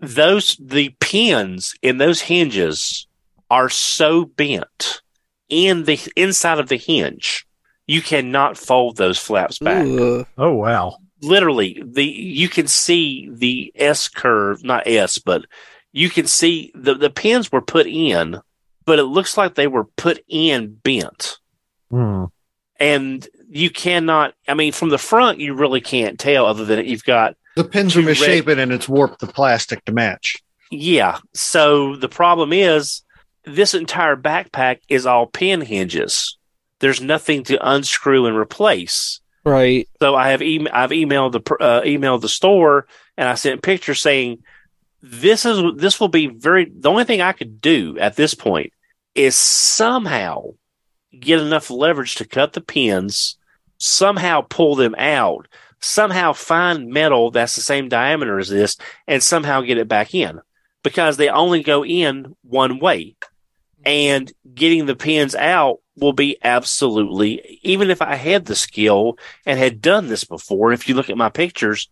Those, 0.00 0.56
the 0.60 0.94
pins 1.00 1.74
in 1.82 1.98
those 1.98 2.22
hinges 2.22 3.06
are 3.50 3.68
so 3.68 4.24
bent 4.24 5.02
in 5.48 5.84
the 5.84 6.00
inside 6.16 6.58
of 6.58 6.68
the 6.68 6.76
hinge, 6.76 7.46
you 7.86 8.00
cannot 8.00 8.56
fold 8.56 8.96
those 8.96 9.18
flaps 9.18 9.58
back. 9.58 9.84
Ugh. 9.86 10.26
Oh 10.38 10.54
wow. 10.54 10.96
Literally, 11.22 11.82
the, 11.84 12.04
you 12.04 12.48
can 12.48 12.66
see 12.66 13.28
the 13.30 13.72
S 13.74 14.08
curve, 14.08 14.64
not 14.64 14.86
S, 14.86 15.18
but 15.18 15.44
you 15.92 16.08
can 16.08 16.26
see 16.26 16.72
the, 16.74 16.94
the 16.94 17.10
pins 17.10 17.52
were 17.52 17.60
put 17.60 17.86
in, 17.86 18.40
but 18.86 18.98
it 18.98 19.04
looks 19.04 19.36
like 19.36 19.54
they 19.54 19.66
were 19.66 19.84
put 19.84 20.24
in 20.28 20.74
bent 20.82 21.38
Hmm. 21.90 22.26
and 22.78 23.28
you 23.48 23.68
cannot, 23.68 24.34
I 24.46 24.54
mean, 24.54 24.70
from 24.70 24.90
the 24.90 24.98
front, 24.98 25.40
you 25.40 25.54
really 25.54 25.80
can't 25.80 26.20
tell 26.20 26.46
other 26.46 26.64
than 26.64 26.86
you've 26.86 27.04
got 27.04 27.34
The 27.62 27.68
pins 27.68 27.94
are 27.94 28.00
Too 28.00 28.06
red- 28.06 28.18
misshapen 28.18 28.58
and 28.58 28.72
it's 28.72 28.88
warped 28.88 29.20
the 29.20 29.26
plastic 29.26 29.84
to 29.84 29.92
match. 29.92 30.38
Yeah. 30.70 31.18
So 31.34 31.94
the 31.96 32.08
problem 32.08 32.54
is 32.54 33.02
this 33.44 33.74
entire 33.74 34.16
backpack 34.16 34.78
is 34.88 35.04
all 35.04 35.26
pin 35.26 35.60
hinges. 35.60 36.38
There's 36.78 37.02
nothing 37.02 37.44
to 37.44 37.58
unscrew 37.70 38.24
and 38.24 38.34
replace. 38.36 39.20
Right. 39.44 39.86
So 40.00 40.14
I 40.14 40.30
have 40.30 40.40
em- 40.40 40.68
I've 40.72 40.90
emailed 40.90 41.32
the 41.32 41.54
uh, 41.62 41.82
emailed 41.82 42.22
the 42.22 42.28
store 42.30 42.86
and 43.18 43.28
I 43.28 43.34
sent 43.34 43.60
pictures 43.62 44.00
saying 44.00 44.42
this 45.02 45.44
is 45.44 45.62
this 45.76 46.00
will 46.00 46.08
be 46.08 46.28
very 46.28 46.64
the 46.74 46.88
only 46.88 47.04
thing 47.04 47.20
I 47.20 47.32
could 47.32 47.60
do 47.60 47.98
at 47.98 48.16
this 48.16 48.32
point 48.32 48.72
is 49.14 49.34
somehow 49.34 50.54
get 51.18 51.40
enough 51.40 51.68
leverage 51.68 52.14
to 52.14 52.24
cut 52.24 52.54
the 52.54 52.60
pins, 52.62 53.36
somehow 53.76 54.42
pull 54.48 54.76
them 54.76 54.94
out, 54.96 55.46
somehow 55.80 56.32
find 56.32 56.88
metal 56.88 57.30
that's 57.30 57.56
the 57.56 57.62
same 57.62 57.88
diameter 57.88 58.38
as 58.38 58.48
this, 58.48 58.76
and 59.06 59.22
somehow 59.22 59.60
get 59.60 59.78
it 59.78 59.88
back 59.88 60.14
in 60.14 60.40
because 60.82 61.16
they 61.16 61.28
only 61.28 61.62
go 61.62 61.84
in 61.84 62.36
one 62.42 62.78
way. 62.78 63.16
And 63.84 64.30
getting 64.54 64.84
the 64.84 64.94
pins 64.94 65.34
out 65.34 65.78
will 65.96 66.12
be 66.12 66.36
absolutely, 66.42 67.60
even 67.62 67.90
if 67.90 68.02
I 68.02 68.14
had 68.14 68.44
the 68.44 68.54
skill 68.54 69.18
and 69.46 69.58
had 69.58 69.80
done 69.80 70.08
this 70.08 70.24
before, 70.24 70.72
if 70.72 70.88
you 70.88 70.94
look 70.94 71.08
at 71.08 71.16
my 71.16 71.30
pictures, 71.30 71.88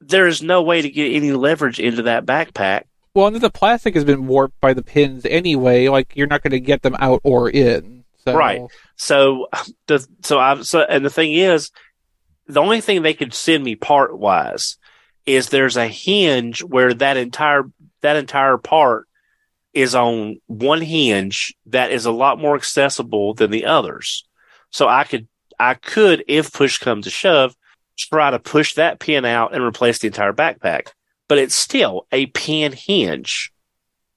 there 0.00 0.26
is 0.26 0.42
no 0.42 0.62
way 0.62 0.82
to 0.82 0.90
get 0.90 1.14
any 1.14 1.32
leverage 1.32 1.80
into 1.80 2.02
that 2.02 2.26
backpack. 2.26 2.84
Well, 3.14 3.28
and 3.28 3.36
the 3.36 3.50
plastic 3.50 3.94
has 3.94 4.04
been 4.04 4.26
warped 4.26 4.60
by 4.60 4.74
the 4.74 4.82
pins 4.82 5.24
anyway. 5.24 5.88
Like 5.88 6.12
you're 6.14 6.26
not 6.26 6.42
going 6.42 6.50
to 6.50 6.60
get 6.60 6.82
them 6.82 6.96
out 6.98 7.20
or 7.24 7.48
in. 7.48 8.04
So, 8.24 8.36
Right. 8.36 8.62
So 8.96 9.48
the 9.86 10.06
so 10.22 10.38
I 10.38 10.62
so 10.62 10.80
and 10.80 11.04
the 11.04 11.10
thing 11.10 11.32
is, 11.32 11.70
the 12.46 12.60
only 12.60 12.80
thing 12.80 13.02
they 13.02 13.14
could 13.14 13.34
send 13.34 13.64
me 13.64 13.74
part 13.74 14.16
wise 14.18 14.76
is 15.26 15.48
there's 15.48 15.76
a 15.76 15.88
hinge 15.88 16.62
where 16.62 16.92
that 16.94 17.16
entire 17.16 17.64
that 18.02 18.16
entire 18.16 18.58
part 18.58 19.08
is 19.72 19.94
on 19.94 20.36
one 20.46 20.80
hinge 20.80 21.54
that 21.66 21.90
is 21.90 22.06
a 22.06 22.12
lot 22.12 22.38
more 22.38 22.54
accessible 22.54 23.34
than 23.34 23.50
the 23.50 23.64
others. 23.64 24.26
So 24.70 24.88
I 24.88 25.04
could 25.04 25.26
I 25.58 25.74
could 25.74 26.24
if 26.28 26.52
push 26.52 26.78
comes 26.78 27.04
to 27.04 27.10
shove 27.10 27.54
try 27.96 28.30
to 28.30 28.38
push 28.38 28.74
that 28.74 28.98
pin 28.98 29.24
out 29.24 29.54
and 29.54 29.62
replace 29.62 29.98
the 29.98 30.08
entire 30.08 30.32
backpack, 30.32 30.88
but 31.28 31.38
it's 31.38 31.54
still 31.54 32.06
a 32.12 32.26
pin 32.26 32.72
hinge. 32.72 33.52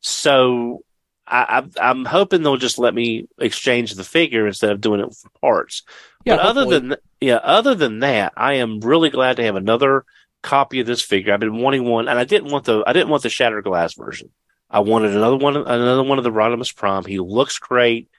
So 0.02 0.84
I, 1.30 1.64
I'm 1.82 2.06
hoping 2.06 2.42
they'll 2.44 2.58
just 2.58 2.80
let 2.80 2.94
me 2.94 3.28
exchange 3.38 3.94
the 3.96 4.04
figure 4.04 4.48
instead 4.48 4.72
of 4.72 4.82
doing 4.82 5.02
it 5.02 5.14
for 5.14 5.30
parts. 5.42 5.84
Yeah, 6.24 6.38
but 6.38 6.46
other 6.46 6.62
hopefully. 6.62 6.80
than 6.90 6.98
yeah, 7.22 7.36
other 7.36 7.76
than 7.76 8.00
that, 8.00 8.34
I 8.38 8.54
am 8.56 8.80
really 8.80 9.10
glad 9.10 9.38
to 9.38 9.44
have 9.44 9.56
another 9.56 10.06
copy 10.42 10.80
of 10.80 10.88
this 10.88 11.02
figure. 11.02 11.34
I've 11.34 11.40
been 11.40 11.58
wanting 11.62 11.84
one, 11.84 12.08
and 12.08 12.18
I 12.18 12.24
didn't 12.24 12.52
want 12.52 12.66
the 12.66 12.84
I 12.86 12.94
didn't 12.94 13.10
want 13.10 13.24
the 13.24 13.30
shattered 13.30 13.64
glass 13.64 13.94
version. 13.94 14.30
I 14.70 14.82
wanted 14.82 15.16
another 15.16 15.38
one, 15.38 15.56
another 15.56 16.04
one 16.04 16.18
of 16.18 16.24
the 16.24 16.32
Rodimus 16.32 16.76
Prime. 16.76 17.06
He 17.06 17.20
looks 17.20 17.60
great. 17.60 18.10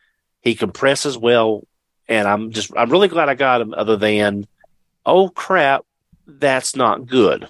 He 0.40 0.54
compresses 0.54 1.16
well, 1.16 1.66
and 2.08 2.26
I'm 2.28 2.50
just 2.52 2.70
I'm 2.76 2.90
really 2.90 3.08
glad 3.08 3.28
I 3.28 3.34
got 3.34 3.60
him. 3.60 3.74
Other 3.74 3.96
than, 3.96 4.46
oh 5.04 5.28
crap, 5.28 5.84
that's 6.26 6.76
not 6.76 7.06
good. 7.06 7.48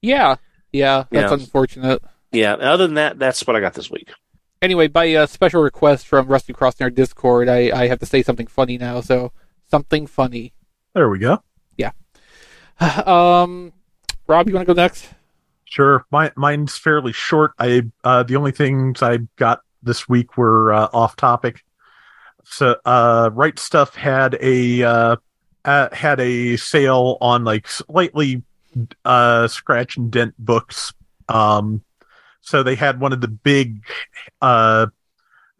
Yeah. 0.00 0.36
Yeah. 0.72 1.04
That's 1.10 1.30
Yeah. 1.30 1.34
unfortunate. 1.34 2.02
Yeah. 2.30 2.54
Other 2.54 2.86
than 2.86 2.94
that, 2.94 3.18
that's 3.18 3.46
what 3.46 3.56
I 3.56 3.60
got 3.60 3.74
this 3.74 3.90
week. 3.90 4.10
Anyway, 4.60 4.88
by 4.88 5.04
a 5.04 5.26
special 5.26 5.62
request 5.62 6.06
from 6.06 6.26
Rusty 6.26 6.52
Cross 6.52 6.80
in 6.80 6.84
our 6.84 6.90
Discord, 6.90 7.48
I, 7.48 7.70
I 7.70 7.86
have 7.88 8.00
to 8.00 8.06
say 8.06 8.22
something 8.22 8.46
funny 8.46 8.76
now. 8.76 9.00
So 9.00 9.32
something 9.70 10.06
funny. 10.06 10.52
There 10.94 11.08
we 11.08 11.18
go. 11.18 11.42
Yeah. 11.76 11.92
Um, 13.06 13.72
Rob, 14.26 14.48
you 14.48 14.54
want 14.54 14.66
to 14.66 14.74
go 14.74 14.80
next? 14.80 15.08
Sure. 15.64 16.04
My, 16.10 16.32
mine's 16.36 16.76
fairly 16.76 17.12
short. 17.12 17.52
I 17.58 17.82
uh, 18.04 18.22
the 18.22 18.36
only 18.36 18.52
things 18.52 19.02
I 19.02 19.18
got 19.36 19.60
this 19.82 20.08
week 20.08 20.36
were 20.36 20.72
uh, 20.72 20.88
off 20.92 21.16
topic. 21.16 21.64
So, 22.44 22.76
uh, 22.84 23.30
Right 23.32 23.56
Stuf 23.56 23.94
had 23.94 24.36
a 24.40 24.82
uh, 24.82 25.16
uh, 25.64 25.88
had 25.92 26.20
a 26.20 26.56
sale 26.56 27.18
on 27.20 27.44
like 27.44 27.68
slightly 27.68 28.42
uh, 29.04 29.48
scratch 29.48 29.96
and 29.96 30.10
dent 30.10 30.34
books. 30.38 30.92
Um, 31.28 31.82
so 32.48 32.62
they 32.62 32.74
had 32.74 33.00
one 33.00 33.12
of 33.12 33.20
the 33.20 33.28
big 33.28 33.84
uh, 34.40 34.86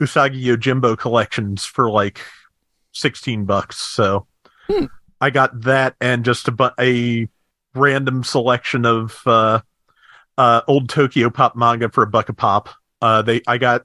Usagi 0.01 0.43
Yojimbo 0.43 0.97
collections 0.97 1.64
for 1.64 1.91
like 1.91 2.20
sixteen 2.93 3.45
bucks. 3.45 3.76
So 3.76 4.26
I 5.20 5.30
got 5.30 5.61
that 5.62 5.95
and 6.01 6.24
just 6.24 6.49
a 6.49 6.53
bu- 6.53 6.70
a 6.80 7.28
random 7.74 8.24
selection 8.24 8.86
of 8.86 9.20
uh, 9.26 9.61
uh, 10.36 10.62
old 10.66 10.89
Tokyo 10.89 11.30
Pop 11.30 11.57
manga 11.57 11.89
for 11.91 12.03
a 12.03 12.07
buck 12.07 12.28
a 12.28 12.32
pop. 12.32 12.68
Uh, 13.03 13.22
they 13.22 13.43
I 13.47 13.59
got 13.59 13.84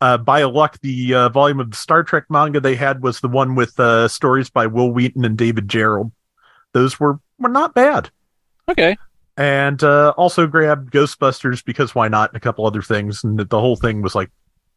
uh, 0.00 0.16
by 0.16 0.42
luck, 0.44 0.78
the 0.80 1.14
uh, 1.14 1.28
volume 1.28 1.60
of 1.60 1.70
the 1.70 1.76
Star 1.76 2.02
Trek 2.02 2.24
manga 2.30 2.60
they 2.60 2.74
had 2.74 3.02
was 3.02 3.20
the 3.20 3.28
one 3.28 3.54
with 3.54 3.78
uh, 3.78 4.08
stories 4.08 4.48
by 4.48 4.66
Wil 4.66 4.92
Wheaton 4.92 5.24
and 5.24 5.36
David 5.36 5.68
Gerrold. 5.68 6.12
Those 6.72 6.98
were 6.98 7.20
were 7.38 7.50
not 7.50 7.74
bad. 7.74 8.10
Okay. 8.68 8.96
And 9.40 9.82
uh, 9.82 10.12
also 10.18 10.46
grabbed 10.46 10.92
Ghostbusters 10.92 11.64
because 11.64 11.94
why 11.94 12.08
not? 12.08 12.28
And 12.28 12.36
a 12.36 12.40
couple 12.40 12.66
other 12.66 12.82
things, 12.82 13.24
and 13.24 13.38
the 13.38 13.58
whole 13.58 13.74
thing 13.74 14.02
was 14.02 14.14
like 14.14 14.30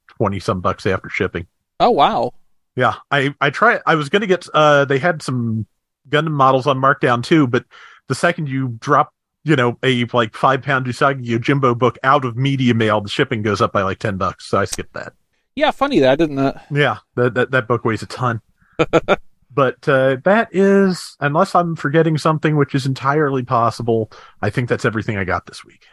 twenty 0.08 0.40
some 0.40 0.62
bucks 0.62 0.86
after 0.86 1.10
shipping. 1.10 1.48
Oh 1.82 1.90
wow. 1.90 2.32
Yeah, 2.78 2.94
I 3.12 3.36
I 3.42 3.50
try. 3.50 3.82
I 3.86 3.96
was 3.96 4.08
gonna 4.08 4.26
get. 4.26 4.48
Uh, 4.54 4.86
they 4.86 5.00
had 5.00 5.22
some 5.22 5.68
Gundam 6.08 6.32
models 6.32 6.66
on 6.66 6.80
markdown 6.80 7.22
too, 7.22 7.46
but 7.46 7.66
the 8.08 8.16
second 8.16 8.48
you 8.48 8.70
drop, 8.80 9.14
you 9.44 9.58
know, 9.58 9.78
a 9.84 10.06
like 10.14 10.34
five 10.34 10.62
pound 10.62 10.86
Usagi 10.86 11.26
Yojimbo 11.26 11.78
book 11.78 11.98
out 12.02 12.24
of 12.24 12.38
media 12.38 12.74
mail, 12.74 13.02
the 13.02 13.10
shipping 13.10 13.42
goes 13.42 13.60
up 13.60 13.74
by 13.74 13.82
like 13.82 14.00
ten 14.00 14.16
bucks. 14.16 14.46
So 14.46 14.60
I 14.60 14.64
skipped 14.64 14.94
that. 14.94 15.12
Yeah, 15.58 15.72
funny 15.72 16.00
that, 16.00 16.20
didn't 16.20 16.40
it? 16.40 16.56
Yeah, 16.72 17.00
that 17.16 17.34
that, 17.34 17.52
that 17.52 17.68
book 17.68 17.84
weighs 17.84 18.02
a 18.02 18.06
ton. 18.06 18.40
but 19.54 19.88
uh, 19.88 20.18
that 20.24 20.50
is, 20.52 21.16
unless 21.20 21.56
I'm 21.56 21.76
forgetting 21.76 22.18
something, 22.18 22.56
which 22.56 22.74
is 22.76 22.86
entirely 22.86 23.44
possible. 23.44 24.12
I 24.42 24.50
think 24.50 24.70
that's 24.70 24.86
everything 24.86 25.18
I 25.18 25.24
got 25.24 25.46
this 25.46 25.64
week. 25.64 25.86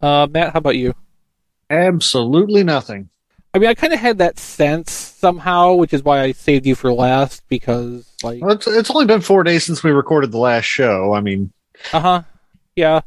Uh, 0.00 0.26
Matt, 0.30 0.52
how 0.52 0.58
about 0.58 0.76
you? 0.76 0.94
Absolutely 1.70 2.62
nothing. 2.62 3.10
I 3.54 3.58
mean, 3.58 3.70
I 3.70 3.74
kind 3.74 3.92
of 3.92 3.98
had 3.98 4.18
that 4.18 4.38
sense 4.38 4.92
somehow, 4.92 5.74
which 5.74 5.92
is 5.92 6.02
why 6.02 6.20
I 6.20 6.32
saved 6.32 6.66
you 6.66 6.74
for 6.74 6.92
last 6.92 7.42
because, 7.48 8.08
like, 8.22 8.42
Well, 8.42 8.52
it's, 8.52 8.66
it's 8.66 8.90
only 8.90 9.06
been 9.06 9.22
four 9.22 9.42
days 9.42 9.64
since 9.64 9.82
we 9.82 9.90
recorded 9.90 10.30
the 10.30 10.38
last 10.38 10.66
show. 10.66 11.14
I 11.14 11.20
mean, 11.20 11.52
uh 11.92 12.00
huh, 12.00 12.22
yeah. 12.76 13.00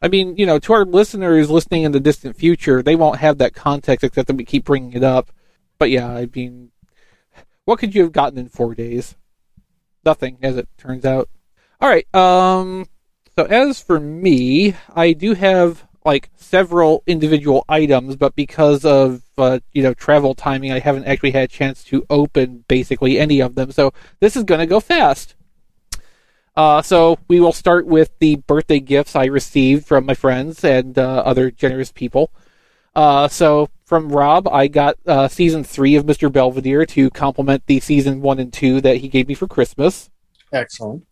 I 0.00 0.08
mean, 0.08 0.36
you 0.36 0.46
know, 0.46 0.58
to 0.58 0.72
our 0.72 0.84
listeners 0.84 1.50
listening 1.50 1.82
in 1.82 1.92
the 1.92 2.00
distant 2.00 2.36
future, 2.36 2.82
they 2.82 2.96
won't 2.96 3.18
have 3.18 3.38
that 3.38 3.54
context 3.54 4.02
except 4.02 4.26
that 4.26 4.36
we 4.36 4.44
keep 4.44 4.64
bringing 4.64 4.94
it 4.94 5.04
up. 5.04 5.30
But 5.78 5.90
yeah, 5.90 6.08
I 6.08 6.26
mean, 6.34 6.71
what 7.64 7.78
could 7.78 7.94
you 7.94 8.02
have 8.02 8.12
gotten 8.12 8.38
in 8.38 8.48
four 8.48 8.74
days? 8.74 9.16
Nothing, 10.04 10.38
as 10.42 10.56
it 10.56 10.68
turns 10.78 11.04
out. 11.04 11.28
All 11.80 11.88
right. 11.88 12.12
Um. 12.14 12.86
So 13.36 13.44
as 13.44 13.80
for 13.80 13.98
me, 13.98 14.74
I 14.94 15.12
do 15.12 15.34
have 15.34 15.86
like 16.04 16.30
several 16.36 17.02
individual 17.06 17.64
items, 17.68 18.16
but 18.16 18.34
because 18.34 18.84
of 18.84 19.22
uh, 19.38 19.60
you 19.72 19.82
know 19.82 19.94
travel 19.94 20.34
timing, 20.34 20.72
I 20.72 20.80
haven't 20.80 21.04
actually 21.04 21.30
had 21.30 21.44
a 21.44 21.48
chance 21.48 21.84
to 21.84 22.04
open 22.10 22.64
basically 22.68 23.18
any 23.18 23.40
of 23.40 23.54
them. 23.54 23.72
So 23.72 23.92
this 24.20 24.36
is 24.36 24.44
going 24.44 24.60
to 24.60 24.66
go 24.66 24.80
fast. 24.80 25.34
Uh, 26.54 26.82
so 26.82 27.18
we 27.28 27.40
will 27.40 27.52
start 27.52 27.86
with 27.86 28.10
the 28.18 28.36
birthday 28.36 28.80
gifts 28.80 29.16
I 29.16 29.24
received 29.24 29.86
from 29.86 30.04
my 30.04 30.14
friends 30.14 30.64
and 30.64 30.98
uh, 30.98 31.22
other 31.24 31.50
generous 31.50 31.90
people. 31.90 32.30
Uh, 32.94 33.28
so 33.28 33.70
from 33.92 34.08
Rob, 34.08 34.48
I 34.48 34.68
got 34.68 34.96
uh, 35.06 35.28
season 35.28 35.64
three 35.64 35.96
of 35.96 36.06
Mr. 36.06 36.32
Belvedere 36.32 36.86
to 36.86 37.10
complement 37.10 37.66
the 37.66 37.78
season 37.78 38.22
one 38.22 38.38
and 38.38 38.50
two 38.50 38.80
that 38.80 38.96
he 38.96 39.08
gave 39.08 39.28
me 39.28 39.34
for 39.34 39.46
Christmas. 39.46 40.08
excellent. 40.50 41.06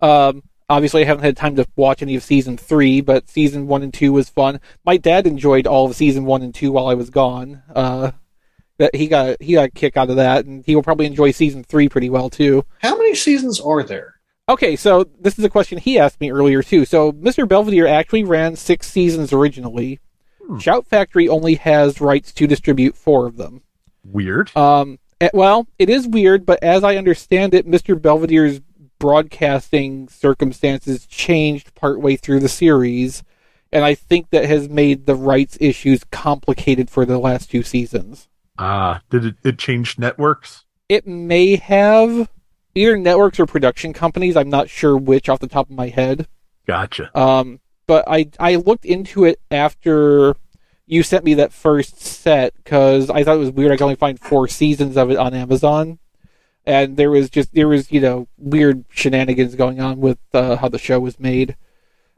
Um, 0.00 0.44
obviously, 0.68 1.02
I 1.02 1.06
haven't 1.06 1.24
had 1.24 1.36
time 1.36 1.56
to 1.56 1.66
watch 1.74 2.02
any 2.02 2.14
of 2.14 2.22
season 2.22 2.56
three, 2.56 3.00
but 3.00 3.28
season 3.28 3.66
one 3.66 3.82
and 3.82 3.92
two 3.92 4.12
was 4.12 4.28
fun. 4.28 4.60
My 4.84 4.96
dad 4.96 5.26
enjoyed 5.26 5.66
all 5.66 5.86
of 5.86 5.96
season 5.96 6.24
one 6.24 6.42
and 6.42 6.54
two 6.54 6.70
while 6.70 6.86
I 6.86 6.94
was 6.94 7.10
gone. 7.10 7.64
Uh, 7.74 8.12
that 8.78 8.94
he 8.94 9.08
got 9.08 9.42
he 9.42 9.54
got 9.54 9.64
a 9.64 9.70
kick 9.70 9.96
out 9.96 10.08
of 10.08 10.14
that, 10.14 10.44
and 10.44 10.64
he 10.64 10.76
will 10.76 10.84
probably 10.84 11.06
enjoy 11.06 11.32
season 11.32 11.64
three 11.64 11.88
pretty 11.88 12.10
well 12.10 12.30
too. 12.30 12.64
How 12.78 12.96
many 12.96 13.16
seasons 13.16 13.58
are 13.58 13.82
there? 13.82 14.20
Okay, 14.48 14.76
so 14.76 15.02
this 15.18 15.36
is 15.36 15.44
a 15.44 15.50
question 15.50 15.78
he 15.78 15.98
asked 15.98 16.20
me 16.20 16.30
earlier 16.30 16.62
too. 16.62 16.84
So 16.84 17.10
Mr. 17.10 17.48
Belvedere 17.48 17.88
actually 17.88 18.22
ran 18.22 18.54
six 18.54 18.88
seasons 18.88 19.32
originally. 19.32 19.98
Shout 20.58 20.86
Factory 20.86 21.28
only 21.28 21.54
has 21.56 22.00
rights 22.00 22.32
to 22.32 22.46
distribute 22.46 22.96
four 22.96 23.26
of 23.26 23.36
them. 23.36 23.62
Weird. 24.04 24.54
Um, 24.56 24.98
eh, 25.20 25.30
well, 25.32 25.66
it 25.78 25.88
is 25.88 26.08
weird, 26.08 26.46
but 26.46 26.62
as 26.62 26.82
I 26.82 26.96
understand 26.96 27.54
it, 27.54 27.66
Mr. 27.66 27.98
Belvedere's 27.98 28.60
broadcasting 28.98 30.08
circumstances 30.08 31.06
changed 31.06 31.74
partway 31.74 32.16
through 32.16 32.40
the 32.40 32.48
series, 32.48 33.22
and 33.72 33.84
I 33.84 33.94
think 33.94 34.30
that 34.30 34.44
has 34.44 34.68
made 34.68 35.06
the 35.06 35.14
rights 35.14 35.56
issues 35.60 36.04
complicated 36.04 36.90
for 36.90 37.04
the 37.04 37.18
last 37.18 37.50
two 37.50 37.62
seasons. 37.62 38.28
Ah, 38.58 39.00
did 39.10 39.24
it, 39.24 39.34
it 39.42 39.58
change 39.58 39.98
networks? 39.98 40.64
It 40.88 41.06
may 41.06 41.56
have 41.56 42.28
either 42.74 42.96
networks 42.96 43.40
or 43.40 43.46
production 43.46 43.92
companies. 43.92 44.36
I'm 44.36 44.50
not 44.50 44.68
sure 44.68 44.96
which 44.96 45.28
off 45.28 45.40
the 45.40 45.48
top 45.48 45.70
of 45.70 45.76
my 45.76 45.88
head. 45.88 46.28
Gotcha. 46.66 47.16
Um, 47.18 47.60
but 47.90 48.04
I 48.06 48.30
I 48.38 48.54
looked 48.54 48.84
into 48.84 49.24
it 49.24 49.40
after 49.50 50.36
you 50.86 51.02
sent 51.02 51.24
me 51.24 51.34
that 51.34 51.52
first 51.52 52.00
set 52.00 52.54
because 52.54 53.10
I 53.10 53.24
thought 53.24 53.34
it 53.34 53.40
was 53.40 53.50
weird. 53.50 53.72
I 53.72 53.76
could 53.76 53.82
only 53.82 53.96
find 53.96 54.16
four 54.16 54.46
seasons 54.46 54.96
of 54.96 55.10
it 55.10 55.16
on 55.16 55.34
Amazon, 55.34 55.98
and 56.64 56.96
there 56.96 57.10
was 57.10 57.28
just 57.28 57.52
there 57.52 57.66
was 57.66 57.90
you 57.90 58.00
know 58.00 58.28
weird 58.38 58.84
shenanigans 58.90 59.56
going 59.56 59.80
on 59.80 59.98
with 59.98 60.18
uh, 60.32 60.54
how 60.54 60.68
the 60.68 60.78
show 60.78 61.00
was 61.00 61.18
made, 61.18 61.56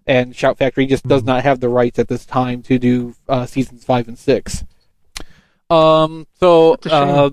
and 0.07 0.37
Shout 0.37 0.59
Factory 0.59 0.85
just 0.85 1.09
does 1.09 1.23
not 1.23 1.43
have 1.43 1.61
the 1.61 1.71
rights 1.71 1.99
at 1.99 2.09
this 2.09 2.27
time 2.27 2.61
to 2.65 2.79
do 2.79 3.15
uh, 3.27 3.47
seasons 3.47 3.83
five 3.83 4.09
and 4.09 4.19
six. 4.19 4.67
Um, 5.71 6.27
so 6.39 6.73
That's 6.73 6.87
a 6.87 6.91
shame. 6.91 7.09
uh, 7.09 7.31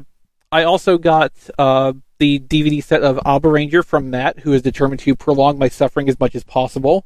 I 0.53 0.63
also 0.63 0.97
got 0.97 1.33
uh, 1.57 1.91
the 2.19 2.39
DVD 2.39 2.81
set 2.81 3.03
of 3.03 3.17
Abaranger 3.17 3.83
from 3.83 4.09
Matt, 4.09 4.39
who 4.39 4.53
is 4.53 4.61
determined 4.61 5.01
to 5.01 5.13
prolong 5.13 5.59
my 5.59 5.67
suffering 5.67 6.07
as 6.07 6.17
much 6.21 6.35
as 6.35 6.45
possible. 6.45 7.05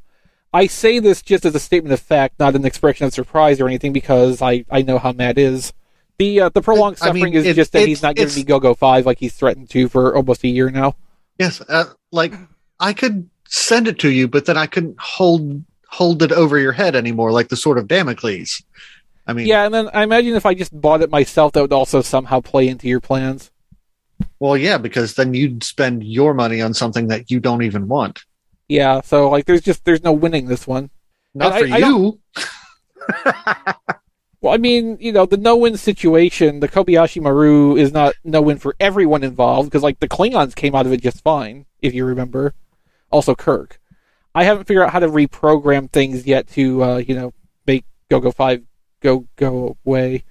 I 0.53 0.67
say 0.67 0.99
this 0.99 1.21
just 1.21 1.45
as 1.45 1.55
a 1.55 1.59
statement 1.59 1.93
of 1.93 1.99
fact, 1.99 2.39
not 2.39 2.55
an 2.55 2.65
expression 2.65 3.05
of 3.07 3.13
surprise 3.13 3.59
or 3.59 3.67
anything, 3.67 3.91
because 3.93 4.41
I, 4.41 4.65
I 4.69 4.81
know 4.83 4.99
how 4.99 5.11
Matt 5.11 5.37
is. 5.37 5.73
The 6.19 6.41
uh, 6.41 6.49
the 6.49 6.61
prolonged 6.61 6.97
I- 7.01 7.09
I 7.09 7.11
mean, 7.11 7.21
suffering 7.21 7.33
is 7.33 7.45
it- 7.47 7.55
just 7.55 7.71
that 7.71 7.87
he's 7.87 8.03
not 8.03 8.15
giving 8.15 8.35
me 8.35 8.43
Go 8.43 8.59
Go 8.59 8.73
Five 8.75 9.05
like 9.05 9.17
he's 9.19 9.33
threatened 9.33 9.69
to 9.71 9.89
for 9.89 10.15
almost 10.15 10.43
a 10.43 10.47
year 10.47 10.69
now. 10.69 10.95
Yes, 11.39 11.59
uh, 11.67 11.85
like 12.11 12.33
I 12.79 12.93
could 12.93 13.29
send 13.47 13.87
it 13.87 13.97
to 13.99 14.09
you, 14.11 14.27
but 14.27 14.45
then 14.45 14.55
I 14.57 14.67
couldn't 14.67 14.99
hold 14.99 15.63
hold 15.89 16.21
it 16.21 16.31
over 16.31 16.59
your 16.59 16.71
head 16.71 16.95
anymore, 16.95 17.31
like 17.31 17.49
the 17.49 17.55
sword 17.55 17.77
of 17.79 17.87
Damocles. 17.87 18.61
I 19.25 19.33
mean, 19.33 19.47
Yeah, 19.47 19.65
and 19.65 19.73
then 19.73 19.89
I 19.93 20.03
imagine 20.03 20.35
if 20.35 20.45
I 20.45 20.53
just 20.53 20.79
bought 20.79 21.01
it 21.01 21.09
myself, 21.09 21.53
that 21.53 21.61
would 21.61 21.73
also 21.73 22.01
somehow 22.01 22.41
play 22.41 22.67
into 22.67 22.87
your 22.87 22.99
plans. 22.99 23.49
well, 24.39 24.55
yeah, 24.57 24.77
because 24.77 25.15
then 25.15 25.33
you'd 25.33 25.63
spend 25.63 26.03
your 26.03 26.33
money 26.33 26.61
on 26.61 26.73
something 26.73 27.07
that 27.07 27.31
you 27.31 27.39
don't 27.39 27.63
even 27.63 27.87
want. 27.87 28.23
Yeah, 28.67 29.01
so 29.01 29.29
like 29.29 29.45
there's 29.45 29.61
just 29.61 29.85
there's 29.85 30.03
no 30.03 30.13
winning 30.13 30.47
this 30.47 30.65
one. 30.67 30.89
Not 31.33 31.53
And 31.61 31.67
for 31.69 31.73
I- 31.73 31.77
I 31.77 31.79
you. 31.87 32.19
Well, 34.41 34.53
I 34.53 34.57
mean, 34.57 34.97
you 34.99 35.13
know, 35.13 35.25
the 35.25 35.37
no-win 35.37 35.77
situation, 35.77 36.59
the 36.59 36.67
Kobayashi 36.67 37.21
Maru 37.21 37.77
is 37.77 37.93
not 37.93 38.13
no-win 38.25 38.57
for 38.57 38.75
everyone 38.77 39.23
involved 39.23 39.69
because, 39.69 39.83
like, 39.83 40.01
the 40.01 40.07
Klingons 40.09 40.53
came 40.53 40.75
out 40.75 40.85
of 40.85 40.91
it 40.91 41.01
just 41.01 41.23
fine, 41.23 41.65
if 41.81 41.93
you 41.93 42.03
remember. 42.03 42.53
Also, 43.09 43.35
Kirk. 43.35 43.79
I 44.35 44.43
haven't 44.43 44.65
figured 44.65 44.83
out 44.83 44.91
how 44.91 44.99
to 44.99 45.07
reprogram 45.07 45.89
things 45.89 46.27
yet 46.27 46.47
to, 46.49 46.83
uh, 46.83 46.97
you 46.97 47.15
know, 47.15 47.33
make 47.65 47.85
Go 48.11 48.19
Go 48.19 48.31
Five 48.31 48.63
go 48.99 49.25
go 49.37 49.77
away. 49.85 50.25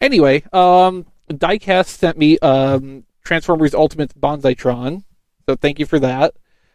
Anyway, 0.00 0.44
um, 0.52 1.06
Diecast 1.28 1.86
sent 1.86 2.16
me 2.16 2.38
um, 2.38 3.02
Transformers 3.24 3.74
Ultimate 3.74 4.14
Bonsaitron, 4.20 5.02
so 5.48 5.56
thank 5.56 5.80
you 5.80 5.86
for 5.86 5.98
that. 5.98 6.34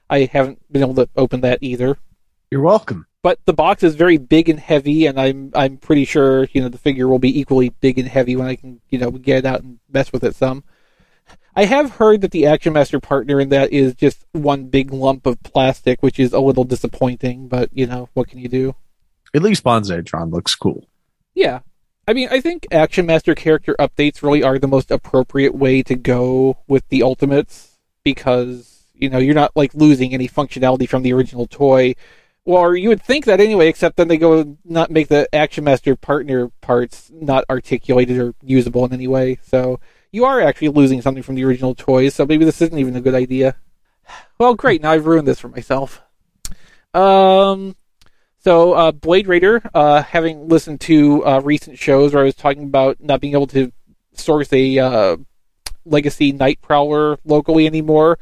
I 0.10 0.30
haven't 0.32 0.72
been 0.72 0.82
able 0.82 0.96
to 0.96 1.10
open 1.16 1.42
that 1.42 1.60
either 1.62 1.98
You're 2.52 2.62
welcome. 2.62 3.06
but 3.24 3.40
the 3.46 3.54
box 3.54 3.84
is 3.84 3.96
very 3.96 4.18
big 4.18 4.48
and 4.50 4.60
heavy, 4.60 5.06
and 5.06 5.20
I'm 5.20 5.52
I'm 5.54 5.78
pretty 5.78 6.06
sure 6.06 6.48
you 6.54 6.62
know 6.62 6.70
the 6.70 6.78
figure 6.78 7.08
will 7.08 7.20
be 7.20 7.40
equally 7.40 7.70
big 7.70 8.00
and 8.00 8.08
heavy 8.08 8.36
when 8.36 8.48
I 8.48 8.56
can 8.56 8.82
you 8.90 8.98
know 9.00 9.12
get 9.12 9.40
it 9.40 9.46
out 9.46 9.62
and 9.64 9.80
mess 9.90 10.12
with 10.14 10.24
it 10.24 10.36
some. 10.36 10.64
I 11.56 11.66
have 11.66 11.92
heard 11.94 12.22
that 12.22 12.32
the 12.32 12.46
Action 12.46 12.72
Master 12.74 13.00
partner 13.00 13.40
in 13.40 13.50
that 13.50 13.74
is 13.74 13.96
just 13.96 14.26
one 14.32 14.66
big 14.66 14.94
lump 14.94 15.26
of 15.26 15.42
plastic, 15.42 16.04
which 16.04 16.20
is 16.20 16.32
a 16.32 16.40
little 16.40 16.64
disappointing. 16.64 17.48
But 17.48 17.70
you 17.74 17.88
know 17.88 18.10
what 18.14 18.28
can 18.30 18.40
you 18.40 18.48
do? 18.48 18.76
At 19.34 19.42
least 19.42 19.64
Bonsaitron 19.64 20.32
looks 20.32 20.56
cool. 20.56 20.88
Yeah, 21.34 21.60
I 22.08 22.14
mean 22.14 22.30
I 22.32 22.40
think 22.42 22.66
Action 22.72 23.06
Master 23.06 23.36
character 23.36 23.76
updates 23.80 24.22
really 24.24 24.44
are 24.44 24.58
the 24.58 24.68
most 24.68 24.90
appropriate 24.92 25.54
way 25.56 25.84
to 25.84 25.96
go 25.96 26.60
with 26.68 26.88
the 26.90 27.04
Ultimates 27.04 27.78
because 28.04 28.77
you 28.98 29.10
know 29.10 29.18
you're 29.18 29.36
not 29.36 29.56
like 29.56 29.74
losing 29.74 30.14
any 30.14 30.28
functionality 30.28 30.88
from 30.88 31.04
the 31.04 31.14
original 31.14 31.48
toy. 31.48 31.96
Well, 32.46 32.76
you 32.76 32.90
would 32.90 33.04
think 33.04 33.26
that 33.26 33.42
anyway, 33.42 33.68
except 33.68 33.98
then 33.98 34.08
they 34.08 34.18
go 34.18 34.58
not 34.64 34.90
make 34.90 35.10
the 35.10 35.28
Action 35.36 35.66
Master 35.66 35.96
partner 35.98 36.50
parts 36.62 37.12
not 37.14 37.44
articulated 37.50 38.18
or 38.18 38.34
usable 38.42 38.86
in 38.86 38.94
any 38.94 39.08
way. 39.08 39.40
So 39.44 39.82
you 40.12 40.24
are 40.24 40.40
actually 40.42 40.70
losing 40.70 41.02
something 41.02 41.24
from 41.24 41.36
the 41.36 41.44
original 41.44 41.76
toys. 41.76 42.16
So 42.16 42.26
maybe 42.26 42.46
this 42.46 42.62
isn't 42.62 42.78
even 42.78 42.96
a 42.96 43.02
good 43.02 43.16
idea. 43.16 43.56
Well, 44.40 44.54
great. 44.54 44.82
Now 44.82 44.92
I've 44.92 45.08
ruined 45.08 45.28
this 45.28 45.40
for 45.40 45.50
myself. 45.50 46.02
Um, 46.94 47.76
so 48.40 48.74
uh, 48.74 48.92
Blade 48.92 49.28
Raider, 49.28 49.62
uh, 49.74 50.04
having 50.04 50.48
listened 50.48 50.80
to 50.82 51.26
uh, 51.26 51.42
recent 51.44 51.78
shows 51.78 52.14
where 52.14 52.22
I 52.22 52.26
was 52.26 52.36
talking 52.36 52.64
about 52.64 53.02
not 53.02 53.20
being 53.20 53.34
able 53.34 53.48
to 53.48 53.72
source 54.14 54.54
a 54.54 54.80
uh, 54.80 55.18
Legacy 55.86 56.32
Night 56.32 56.60
Prowler 56.62 57.18
locally 57.26 57.66
anymore, 57.66 58.20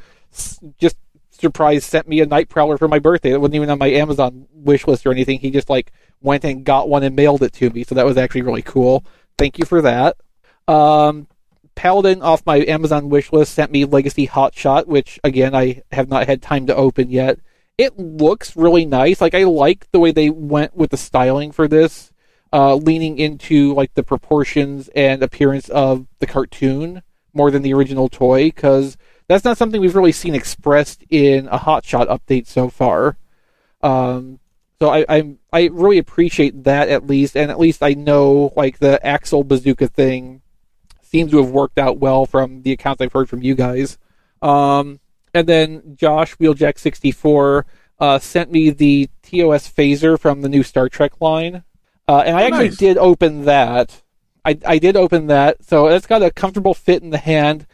just 0.77 0.97
surprise 1.31 1.83
sent 1.83 2.07
me 2.07 2.21
a 2.21 2.25
Night 2.25 2.49
Prowler 2.49 2.77
for 2.77 2.87
my 2.87 2.99
birthday. 2.99 3.31
It 3.31 3.41
wasn't 3.41 3.55
even 3.55 3.69
on 3.69 3.79
my 3.79 3.89
Amazon 3.89 4.47
wish 4.53 4.87
list 4.87 5.05
or 5.05 5.11
anything. 5.11 5.39
He 5.39 5.51
just 5.51 5.69
like 5.69 5.91
went 6.21 6.43
and 6.45 6.63
got 6.63 6.89
one 6.89 7.03
and 7.03 7.15
mailed 7.15 7.43
it 7.43 7.53
to 7.53 7.69
me. 7.69 7.83
So 7.83 7.95
that 7.95 8.05
was 8.05 8.17
actually 8.17 8.41
really 8.41 8.61
cool. 8.61 9.05
Thank 9.37 9.59
you 9.59 9.65
for 9.65 9.81
that. 9.81 10.17
Um, 10.67 11.27
Paladin 11.75 12.21
off 12.21 12.45
my 12.45 12.65
Amazon 12.65 13.09
wish 13.09 13.33
list 13.33 13.53
sent 13.53 13.71
me 13.71 13.85
Legacy 13.85 14.27
Hotshot, 14.27 14.87
which 14.87 15.19
again 15.23 15.53
I 15.53 15.83
have 15.91 16.07
not 16.07 16.25
had 16.25 16.41
time 16.41 16.67
to 16.67 16.75
open 16.75 17.09
yet. 17.09 17.39
It 17.77 17.99
looks 17.99 18.55
really 18.55 18.85
nice. 18.85 19.19
Like 19.19 19.35
I 19.35 19.43
like 19.43 19.91
the 19.91 19.99
way 19.99 20.11
they 20.11 20.29
went 20.29 20.75
with 20.75 20.91
the 20.91 20.97
styling 20.97 21.51
for 21.51 21.67
this, 21.67 22.13
uh, 22.53 22.75
leaning 22.75 23.19
into 23.19 23.73
like 23.73 23.93
the 23.93 24.03
proportions 24.03 24.89
and 24.95 25.21
appearance 25.21 25.67
of 25.67 26.07
the 26.19 26.27
cartoon 26.27 27.03
more 27.33 27.51
than 27.51 27.63
the 27.63 27.73
original 27.73 28.07
toy, 28.07 28.45
because 28.45 28.95
that's 29.27 29.43
not 29.45 29.57
something 29.57 29.81
we've 29.81 29.95
really 29.95 30.11
seen 30.11 30.35
expressed 30.35 31.03
in 31.09 31.47
a 31.47 31.57
Hotshot 31.59 32.07
update 32.07 32.47
so 32.47 32.69
far. 32.69 33.17
Um, 33.81 34.39
so 34.79 34.89
I, 34.89 35.05
I 35.07 35.35
I 35.53 35.69
really 35.71 35.97
appreciate 35.97 36.63
that 36.65 36.89
at 36.89 37.07
least, 37.07 37.35
and 37.37 37.49
at 37.49 37.59
least 37.59 37.81
I 37.81 37.93
know 37.93 38.53
like 38.55 38.79
the 38.79 39.03
Axel 39.05 39.43
Bazooka 39.43 39.87
thing 39.87 40.41
seems 41.01 41.31
to 41.31 41.37
have 41.37 41.49
worked 41.51 41.77
out 41.77 41.97
well 41.97 42.25
from 42.25 42.61
the 42.63 42.71
accounts 42.73 43.01
I've 43.01 43.13
heard 43.13 43.29
from 43.29 43.41
you 43.41 43.55
guys. 43.55 43.97
Um, 44.41 44.99
and 45.33 45.47
then 45.47 45.95
Josh 45.95 46.35
Wheeljack64 46.37 47.63
uh, 47.99 48.19
sent 48.19 48.51
me 48.51 48.69
the 48.69 49.09
TOS 49.23 49.71
phaser 49.71 50.19
from 50.19 50.41
the 50.41 50.49
new 50.49 50.63
Star 50.63 50.89
Trek 50.89 51.19
line. 51.21 51.63
Uh, 52.07 52.19
and 52.25 52.35
I 52.35 52.43
Oh, 52.43 52.45
actually 52.47 52.69
nice. 52.69 52.77
did 52.77 52.97
open 52.97 53.45
that. 53.45 54.01
I, 54.43 54.57
I 54.65 54.77
did 54.77 54.95
open 54.95 55.27
that, 55.27 55.63
so 55.63 55.87
it's 55.87 56.05
got 56.05 56.21
a 56.21 56.29
comfortable 56.31 56.73
fit 56.73 57.01
in 57.01 57.09
the 57.09 57.17
hand. 57.17 57.65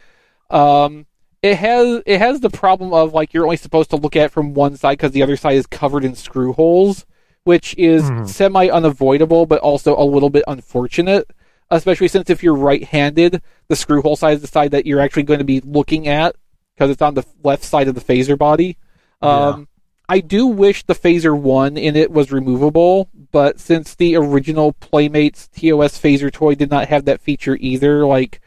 Um, 0.48 1.06
it 1.42 1.56
has 1.56 2.02
it 2.06 2.18
has 2.18 2.40
the 2.40 2.50
problem 2.50 2.92
of 2.92 3.12
like 3.14 3.34
you're 3.34 3.44
only 3.44 3.56
supposed 3.56 3.90
to 3.90 3.96
look 3.96 4.14
at 4.16 4.26
it 4.26 4.30
from 4.30 4.54
one 4.54 4.76
side 4.76 4.98
because 4.98 5.12
the 5.12 5.22
other 5.22 5.36
side 5.36 5.56
is 5.56 5.66
covered 5.66 6.04
in 6.04 6.14
screw 6.14 6.52
holes, 6.52 7.04
which 7.44 7.74
is 7.76 8.04
Mhm. 8.04 8.28
semi 8.28 8.68
unavoidable 8.68 9.46
but 9.46 9.60
also 9.60 9.96
a 9.96 10.04
little 10.04 10.30
bit 10.30 10.44
unfortunate. 10.46 11.28
Especially 11.70 12.06
since 12.08 12.28
if 12.28 12.42
you're 12.42 12.54
right-handed, 12.54 13.40
the 13.68 13.76
screw 13.76 14.02
hole 14.02 14.14
side 14.14 14.34
is 14.34 14.40
the 14.42 14.46
side 14.46 14.72
that 14.72 14.84
you're 14.86 15.00
actually 15.00 15.22
going 15.22 15.38
to 15.38 15.44
be 15.44 15.60
looking 15.60 16.06
at 16.06 16.36
because 16.74 16.90
it's 16.90 17.00
on 17.00 17.14
the 17.14 17.24
left 17.42 17.64
side 17.64 17.88
of 17.88 17.94
the 17.94 18.00
phaser 18.00 18.36
body. 18.36 18.76
Um, 19.22 19.68
I 20.08 20.20
do 20.20 20.46
wish 20.46 20.82
the 20.84 20.94
phaser 20.94 21.34
one 21.38 21.78
in 21.78 21.96
it 21.96 22.10
was 22.10 22.30
removable, 22.30 23.08
but 23.30 23.58
since 23.58 23.94
the 23.94 24.16
original 24.16 24.74
Playmates 24.74 25.48
TOS 25.48 25.98
phaser 25.98 26.30
toy 26.30 26.54
did 26.54 26.70
not 26.70 26.88
have 26.88 27.06
that 27.06 27.22
feature 27.22 27.56
either, 27.58 28.04
like 28.04 28.40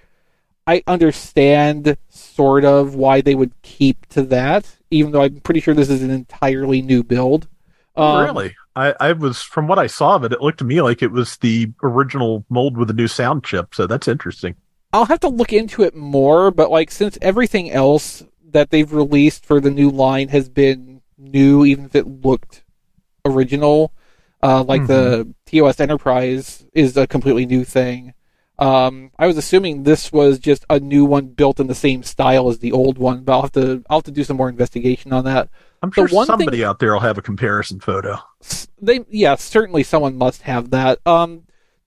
I 0.68 0.84
understand 0.86 1.98
sort 2.36 2.66
of 2.66 2.96
why 2.96 3.22
they 3.22 3.36
would 3.36 3.54
keep 3.62 4.06
to 4.08 4.22
that, 4.24 4.76
even 4.92 5.12
though 5.12 5.22
I'm 5.22 5.40
pretty 5.40 5.62
sure 5.62 5.74
this 5.74 5.90
is 5.90 6.02
an 6.02 6.12
entirely 6.12 6.82
new 6.82 7.04
build. 7.04 7.48
Um, 7.96 8.26
really? 8.26 8.56
I, 8.76 8.94
I 9.00 9.12
was 9.14 9.42
from 9.42 9.68
what 9.68 9.80
I 9.80 9.88
saw 9.88 10.16
of 10.16 10.26
it, 10.26 10.34
it 10.34 10.42
looked 10.42 10.60
to 10.60 10.66
me 10.66 10.82
like 10.82 11.02
it 11.02 11.12
was 11.12 11.38
the 11.38 11.72
original 11.82 12.46
mold 12.50 12.78
with 12.78 12.90
a 12.90 12.94
new 12.94 13.08
sound 13.08 13.46
chip. 13.46 13.74
So 13.74 13.88
that's 13.88 14.08
interesting. 14.08 14.56
I'll 14.92 15.06
have 15.06 15.22
to 15.22 15.30
look 15.30 15.54
into 15.54 15.84
it 15.84 15.96
more, 15.96 16.52
but 16.52 16.72
like 16.72 16.92
since 16.92 17.18
everything 17.22 17.72
else 17.72 18.24
that 18.52 18.70
they've 18.70 18.92
released 18.92 19.46
for 19.46 19.60
the 19.60 19.72
new 19.72 19.90
line 19.90 20.30
has 20.30 20.50
been 20.50 21.02
new, 21.18 21.66
even 21.66 21.86
if 21.86 21.96
it 21.96 22.08
looked 22.08 22.64
original, 23.26 23.94
uh, 24.44 24.64
like 24.64 24.88
the 24.88 25.34
TOS 25.46 25.80
Enterprise 25.80 26.66
is 26.74 26.96
a 26.98 27.08
completely 27.08 27.46
new 27.46 27.64
thing. 27.64 28.14
Um, 28.58 29.12
I 29.20 29.28
was 29.28 29.38
assuming 29.38 29.84
this 29.84 30.12
was 30.12 30.40
just 30.40 30.66
a 30.70 30.80
new 30.80 31.04
one 31.06 31.28
built 31.28 31.60
in 31.60 31.68
the 31.68 31.76
same 31.76 32.04
style 32.04 32.48
as 32.50 32.60
the 32.60 32.72
old 32.72 32.98
one, 32.98 33.24
but 33.24 33.34
I'll 33.34 33.42
have 33.44 33.52
to 33.54 33.84
I'll 33.90 33.98
have 33.98 34.06
to 34.06 34.12
do 34.12 34.24
some 34.24 34.38
more 34.38 34.50
investigation 34.50 35.12
on 35.14 35.26
that. 35.26 35.50
I'm 35.84 35.92
sure 35.92 36.08
one 36.08 36.26
thing- 36.28 36.38
somebody 36.40 36.64
out 36.64 36.80
there 36.80 36.94
will 36.94 37.02
have 37.02 37.18
a 37.18 37.22
comparison 37.22 37.80
photo. 37.80 38.18
they 38.82 39.02
yeah 39.10 39.36
certainly 39.36 39.84
someone 39.84 40.18
must 40.18 40.44
have 40.44 40.70
that 40.72 41.00
um 41.06 41.44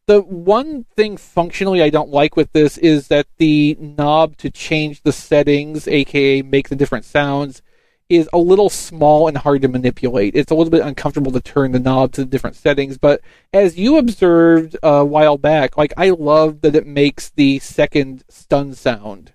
the 0.07 0.21
one 0.23 0.85
thing 0.97 1.16
functionally 1.16 1.83
i 1.83 1.91
don't 1.91 2.09
like 2.09 2.35
with 2.37 2.51
this 2.53 2.79
is 2.79 3.09
that 3.09 3.27
the 3.39 3.77
knob 3.79 4.37
to 4.39 4.51
change 4.51 5.03
the 5.03 5.12
settings 5.12 5.87
aka 5.87 6.41
make 6.43 6.69
the 6.69 6.77
different 6.77 7.05
sounds 7.05 7.61
is 8.09 8.29
a 8.33 8.39
little 8.39 8.71
small 8.71 9.29
and 9.29 9.37
hard 9.37 9.61
to 9.63 9.69
manipulate. 9.69 10.35
It's 10.35 10.51
a 10.51 10.55
little 10.55 10.71
bit 10.71 10.83
uncomfortable 10.83 11.33
to 11.33 11.41
turn 11.41 11.73
the 11.73 11.79
knob 11.79 12.13
to 12.13 12.23
the 12.23 12.27
different 12.31 12.57
settings 12.57 12.97
but 12.99 13.21
as 13.53 13.77
you 13.79 13.99
observed 13.99 14.77
a 14.83 15.05
while 15.05 15.37
back 15.37 15.77
like 15.77 15.93
i 15.97 16.11
love 16.11 16.61
that 16.63 16.75
it 16.75 16.87
makes 16.87 17.31
the 17.31 17.59
second 17.59 18.25
stun 18.29 18.75
sound 18.75 19.33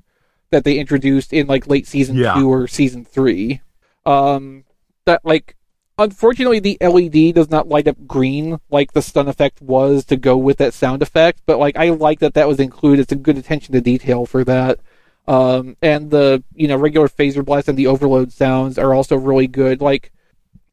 that 0.49 0.63
they 0.63 0.77
introduced 0.77 1.33
in 1.33 1.47
like 1.47 1.67
late 1.67 1.87
season 1.87 2.15
Yeah. 2.15 2.33
two 2.35 2.49
or 2.51 2.67
season 2.67 3.05
three. 3.05 3.61
Um 4.05 4.63
that 5.05 5.21
like 5.23 5.55
unfortunately 5.97 6.59
the 6.59 6.77
led 6.81 7.33
does 7.35 7.49
not 7.51 7.67
light 7.67 7.87
up 7.87 8.07
green 8.07 8.59
like 8.71 8.93
the 8.93 9.01
stun 9.01 9.27
effect 9.27 9.61
was 9.61 10.03
to 10.05 10.15
go 10.17 10.35
with 10.35 10.57
that 10.57 10.73
sound 10.73 11.01
effect 11.03 11.41
but 11.45 11.59
like 11.59 11.77
i 11.77 11.89
like 11.89 12.19
that 12.19 12.33
that 12.33 12.47
was 12.47 12.59
included. 12.59 13.01
It's 13.03 13.11
a 13.11 13.15
good 13.17 13.37
attention 13.37 13.73
to 13.73 13.81
detail 13.81 14.25
for 14.25 14.43
that 14.45 14.79
um 15.27 15.77
and 15.81 16.11
the 16.11 16.43
you 16.53 16.67
know 16.67 16.75
regular 16.75 17.07
phaser 17.07 17.45
blast 17.45 17.69
and 17.69 17.77
the 17.77 17.87
overload 17.87 18.31
sounds 18.31 18.77
are 18.77 18.93
also 18.93 19.15
really 19.15 19.47
good. 19.47 19.81
Like 19.81 20.11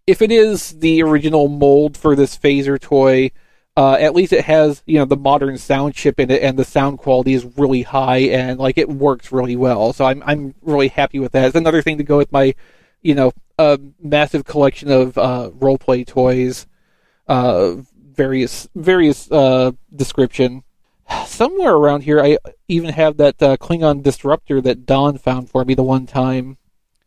if 0.06 0.22
it 0.22 0.32
is 0.32 0.78
the 0.80 1.02
original 1.02 1.48
mold 1.48 1.96
for 1.96 2.16
this 2.16 2.36
phaser 2.36 2.80
toy 2.80 3.30
uh, 3.76 3.94
at 3.94 4.14
least 4.14 4.32
it 4.32 4.44
has 4.44 4.82
you 4.86 4.98
know 4.98 5.04
the 5.04 5.16
modern 5.16 5.56
sound 5.56 5.94
chip 5.94 6.18
in 6.18 6.30
it 6.30 6.42
and 6.42 6.58
the 6.58 6.64
sound 6.64 6.98
quality 6.98 7.32
is 7.32 7.46
really 7.56 7.82
high 7.82 8.18
and 8.18 8.58
like 8.58 8.76
it 8.76 8.88
works 8.88 9.32
really 9.32 9.56
well. 9.56 9.92
So 9.92 10.04
i'm 10.04 10.22
i'm 10.26 10.54
really 10.60 10.88
happy 10.88 11.18
with 11.18 11.32
that. 11.32 11.46
It's 11.46 11.56
another 11.56 11.82
thing 11.82 11.98
to 11.98 12.04
go 12.04 12.18
with 12.18 12.32
my 12.32 12.54
you 13.02 13.14
know 13.14 13.32
a 13.58 13.78
massive 14.02 14.44
collection 14.44 14.90
of 14.90 15.16
uh, 15.16 15.50
role 15.54 15.78
play 15.78 16.04
toys, 16.04 16.66
uh, 17.28 17.76
various 17.94 18.68
various 18.74 19.30
uh, 19.30 19.72
description. 19.94 20.64
Somewhere 21.26 21.74
around 21.74 22.02
here, 22.02 22.20
I 22.20 22.38
even 22.68 22.92
have 22.92 23.16
that 23.18 23.42
uh, 23.42 23.56
Klingon 23.56 24.02
disruptor 24.02 24.60
that 24.60 24.86
Don 24.86 25.18
found 25.18 25.50
for 25.50 25.64
me 25.64 25.74
the 25.74 25.82
one 25.82 26.06
time. 26.06 26.56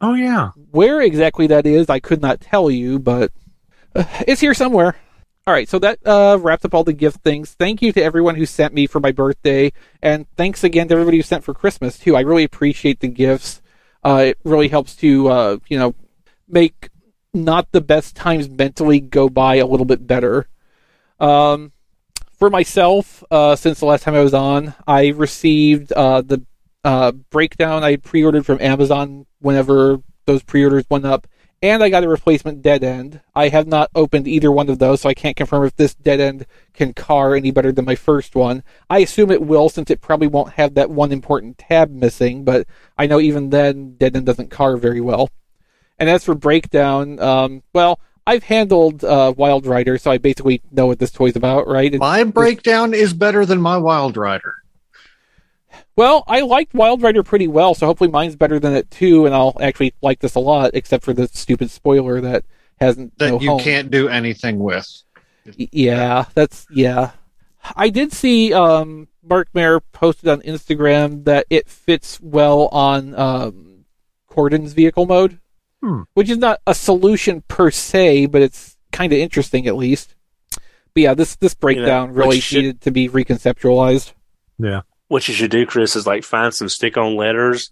Oh 0.01 0.13
yeah. 0.13 0.51
Where 0.71 1.01
exactly 1.01 1.47
that 1.47 1.65
is, 1.65 1.89
I 1.89 1.99
could 1.99 2.21
not 2.21 2.41
tell 2.41 2.69
you, 2.69 2.99
but 2.99 3.31
uh, 3.95 4.03
it's 4.27 4.41
here 4.41 4.53
somewhere. 4.53 4.95
All 5.45 5.53
right, 5.53 5.67
so 5.67 5.77
that 5.79 5.99
uh, 6.05 6.37
wraps 6.39 6.63
up 6.63 6.73
all 6.73 6.85
the 6.85 6.93
gift 6.93 7.21
things. 7.21 7.51
Thank 7.51 7.81
you 7.81 7.91
to 7.91 8.01
everyone 8.01 8.35
who 8.35 8.45
sent 8.45 8.73
me 8.73 8.87
for 8.87 9.01
my 9.01 9.11
birthday, 9.11 9.73
and 10.01 10.25
thanks 10.37 10.63
again 10.63 10.87
to 10.87 10.93
everybody 10.93 11.17
who 11.17 11.23
sent 11.23 11.43
for 11.43 11.53
Christmas 11.53 11.99
too. 11.99 12.15
I 12.15 12.21
really 12.21 12.45
appreciate 12.45 13.01
the 13.01 13.09
gifts. 13.09 13.61
Uh, 14.05 14.23
it 14.27 14.39
really 14.45 14.69
helps 14.69 14.95
to 14.97 15.27
uh, 15.27 15.57
you 15.67 15.77
know 15.77 15.95
make 16.47 16.89
not 17.33 17.71
the 17.71 17.81
best 17.81 18.15
times 18.15 18.47
mentally 18.49 19.01
go 19.01 19.27
by 19.27 19.55
a 19.55 19.65
little 19.65 19.85
bit 19.85 20.07
better. 20.07 20.47
Um, 21.19 21.73
for 22.43 22.49
myself, 22.49 23.23
uh, 23.31 23.55
since 23.55 23.79
the 23.79 23.85
last 23.85 24.03
time 24.03 24.15
I 24.15 24.21
was 24.21 24.33
on, 24.33 24.75
I 24.85 25.07
received 25.07 25.93
uh, 25.93 26.21
the 26.21 26.45
uh, 26.83 27.13
breakdown 27.13 27.85
I 27.85 27.95
pre-ordered 27.95 28.45
from 28.45 28.59
Amazon 28.59 29.25
whenever 29.39 30.01
those 30.25 30.43
pre-orders 30.43 30.83
went 30.89 31.05
up, 31.05 31.25
and 31.61 31.81
I 31.81 31.87
got 31.87 32.03
a 32.03 32.09
replacement 32.09 32.61
dead 32.61 32.83
end. 32.83 33.21
I 33.33 33.47
have 33.47 33.65
not 33.65 33.91
opened 33.95 34.27
either 34.27 34.51
one 34.51 34.67
of 34.67 34.77
those, 34.79 34.99
so 34.99 35.07
I 35.07 35.13
can't 35.13 35.37
confirm 35.37 35.63
if 35.63 35.77
this 35.77 35.95
dead 35.95 36.19
end 36.19 36.45
can 36.73 36.93
car 36.93 37.33
any 37.33 37.49
better 37.49 37.71
than 37.71 37.85
my 37.85 37.95
first 37.95 38.35
one. 38.35 38.61
I 38.89 38.99
assume 38.99 39.31
it 39.31 39.41
will, 39.41 39.69
since 39.69 39.89
it 39.89 40.01
probably 40.01 40.27
won't 40.27 40.55
have 40.55 40.73
that 40.73 40.89
one 40.89 41.13
important 41.13 41.57
tab 41.57 41.91
missing. 41.91 42.43
But 42.43 42.67
I 42.97 43.07
know 43.07 43.21
even 43.21 43.51
then, 43.51 43.95
dead 43.95 44.17
end 44.17 44.25
doesn't 44.25 44.51
car 44.51 44.75
very 44.75 44.99
well. 44.99 45.29
And 45.97 46.09
as 46.09 46.25
for 46.25 46.35
breakdown, 46.35 47.21
um, 47.21 47.63
well, 47.71 48.01
I've 48.25 48.43
handled 48.43 49.03
uh, 49.03 49.33
Wild 49.35 49.65
Rider, 49.65 49.97
so 49.97 50.09
I 50.11 50.17
basically 50.17 50.61
know 50.71 50.85
what 50.87 50.99
this 50.99 51.11
toy's 51.11 51.35
about, 51.35 51.67
right? 51.67 51.93
It- 51.93 51.99
My 51.99 52.23
breakdown 52.23 52.93
is 52.93 53.13
better 53.13 53.45
than 53.45 53.61
my 53.61 53.77
Wild 53.77 54.15
Rider. 54.17 54.55
Well, 55.95 56.23
I 56.27 56.41
liked 56.41 56.73
Wild 56.73 57.01
Rider 57.01 57.23
pretty 57.23 57.47
well, 57.47 57.73
so 57.73 57.85
hopefully 57.85 58.09
mine's 58.09 58.35
better 58.35 58.59
than 58.59 58.73
it 58.73 58.89
too, 58.91 59.25
and 59.25 59.33
I'll 59.35 59.55
actually 59.59 59.93
like 60.01 60.19
this 60.19 60.35
a 60.35 60.39
lot, 60.39 60.71
except 60.73 61.03
for 61.03 61.13
the 61.13 61.27
stupid 61.27 61.69
spoiler 61.69 62.21
that 62.21 62.45
hasn't 62.79 63.17
That 63.19 63.29
no 63.31 63.39
you 63.39 63.49
home. 63.51 63.59
can't 63.59 63.91
do 63.91 64.07
anything 64.07 64.59
with. 64.59 64.87
Yeah, 65.57 66.25
that's 66.33 66.65
yeah. 66.71 67.11
I 67.75 67.89
did 67.89 68.11
see 68.13 68.53
um, 68.53 69.07
Mark 69.23 69.49
Mayer 69.53 69.79
posted 69.79 70.29
on 70.29 70.41
Instagram 70.41 71.25
that 71.25 71.45
it 71.49 71.67
fits 71.69 72.19
well 72.21 72.67
on 72.71 73.13
um, 73.15 73.85
Corden's 74.27 74.73
vehicle 74.73 75.05
mode, 75.05 75.39
Hmm. 75.83 76.03
which 76.13 76.29
is 76.29 76.37
not 76.37 76.61
a 76.65 76.73
solution 76.73 77.43
per 77.49 77.69
se, 77.69 78.27
but 78.27 78.41
it's 78.41 78.77
kind 78.93 79.11
of 79.11 79.19
interesting 79.19 79.67
at 79.67 79.75
least. 79.75 80.15
But 80.93 81.01
yeah, 81.01 81.13
this 81.13 81.35
this 81.35 81.53
breakdown 81.55 82.09
which 82.13 82.17
really 82.17 82.39
should- 82.39 82.57
needed 82.63 82.81
to 82.81 82.91
be 82.91 83.09
reconceptualized. 83.09 84.13
Yeah. 84.57 84.81
What 85.09 85.27
you 85.27 85.33
should 85.33 85.51
do, 85.51 85.65
Chris, 85.65 85.97
is 85.97 86.07
like 86.07 86.23
find 86.23 86.53
some 86.53 86.69
stick-on 86.69 87.15
letters 87.17 87.69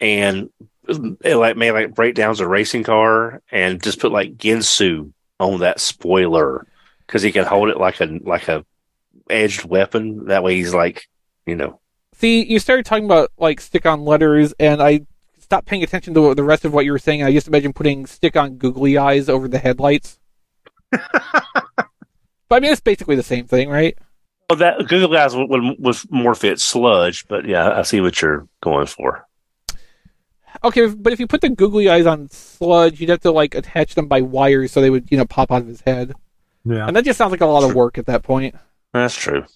and 0.00 0.48
it 1.22 1.36
like 1.36 1.56
make 1.58 1.72
like 1.72 1.94
breakdowns 1.94 2.40
a 2.40 2.48
racing 2.48 2.82
car 2.84 3.42
and 3.52 3.82
just 3.82 4.00
put 4.00 4.10
like 4.10 4.38
Ginsu 4.38 5.12
on 5.38 5.60
that 5.60 5.80
spoiler 5.80 6.66
because 7.06 7.20
he 7.22 7.30
can 7.30 7.44
hold 7.44 7.68
it 7.68 7.76
like 7.76 8.00
a 8.00 8.18
like 8.22 8.48
a 8.48 8.64
edged 9.28 9.64
weapon. 9.66 10.26
That 10.26 10.42
way, 10.42 10.56
he's 10.56 10.72
like, 10.72 11.08
you 11.44 11.56
know, 11.56 11.78
See, 12.14 12.44
you 12.44 12.58
started 12.58 12.86
talking 12.86 13.04
about 13.04 13.30
like 13.38 13.60
stick-on 13.60 14.00
letters, 14.04 14.54
and 14.58 14.82
I 14.82 15.02
stopped 15.50 15.66
paying 15.66 15.82
attention 15.82 16.14
to 16.14 16.32
the 16.32 16.44
rest 16.44 16.64
of 16.64 16.72
what 16.72 16.84
you 16.84 16.92
were 16.92 16.98
saying. 17.00 17.24
I 17.24 17.32
just 17.32 17.48
imagine 17.48 17.72
putting 17.72 18.06
stick-on 18.06 18.54
googly 18.54 18.96
eyes 18.96 19.28
over 19.28 19.48
the 19.48 19.58
headlights. 19.58 20.20
but 20.90 21.02
I 22.52 22.60
mean, 22.60 22.70
it's 22.70 22.80
basically 22.80 23.16
the 23.16 23.24
same 23.24 23.48
thing, 23.48 23.68
right? 23.68 23.98
Well, 24.48 24.60
that 24.60 24.86
Google 24.86 25.16
Eyes 25.16 25.34
would, 25.34 25.50
would, 25.50 25.74
would 25.80 25.96
more 26.08 26.36
fit 26.36 26.60
sludge, 26.60 27.26
but 27.26 27.48
yeah, 27.48 27.76
I 27.76 27.82
see 27.82 28.00
what 28.00 28.22
you're 28.22 28.46
going 28.62 28.86
for. 28.86 29.26
Okay, 30.62 30.86
but 30.86 31.12
if 31.12 31.18
you 31.18 31.26
put 31.26 31.40
the 31.40 31.48
googly 31.48 31.88
eyes 31.88 32.06
on 32.06 32.28
Sludge, 32.28 33.00
you'd 33.00 33.10
have 33.10 33.20
to 33.22 33.32
like 33.32 33.56
attach 33.56 33.96
them 33.96 34.06
by 34.06 34.20
wires 34.20 34.70
so 34.70 34.80
they 34.80 34.90
would, 34.90 35.10
you 35.10 35.18
know, 35.18 35.24
pop 35.24 35.50
out 35.50 35.62
of 35.62 35.66
his 35.66 35.80
head. 35.80 36.12
Yeah. 36.64 36.86
And 36.86 36.94
that 36.94 37.04
just 37.04 37.18
sounds 37.18 37.32
like 37.32 37.40
a 37.40 37.46
lot 37.46 37.68
of 37.68 37.74
work 37.74 37.98
at 37.98 38.06
that 38.06 38.22
point. 38.22 38.54
That's 38.92 39.16
true. 39.16 39.46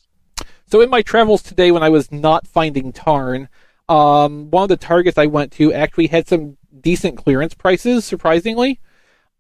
So 0.67 0.81
in 0.81 0.91
my 0.91 1.03
travels 1.03 1.43
today, 1.43 1.71
when 1.71 1.85
I 1.85 1.89
was 1.89 2.11
not 2.11 2.49
finding 2.49 2.93
Tarn, 2.93 3.49
um, 3.89 4.51
one 4.51 4.65
of 4.65 4.69
the 4.69 4.77
targets 4.77 5.19
I 5.19 5.27
went 5.27 5.53
to 5.53 5.73
actually 5.73 6.09
had 6.09 6.29
some 6.29 6.57
decent 6.81 7.17
clearance 7.17 7.55
prices, 7.55 8.05
surprisingly. 8.05 8.81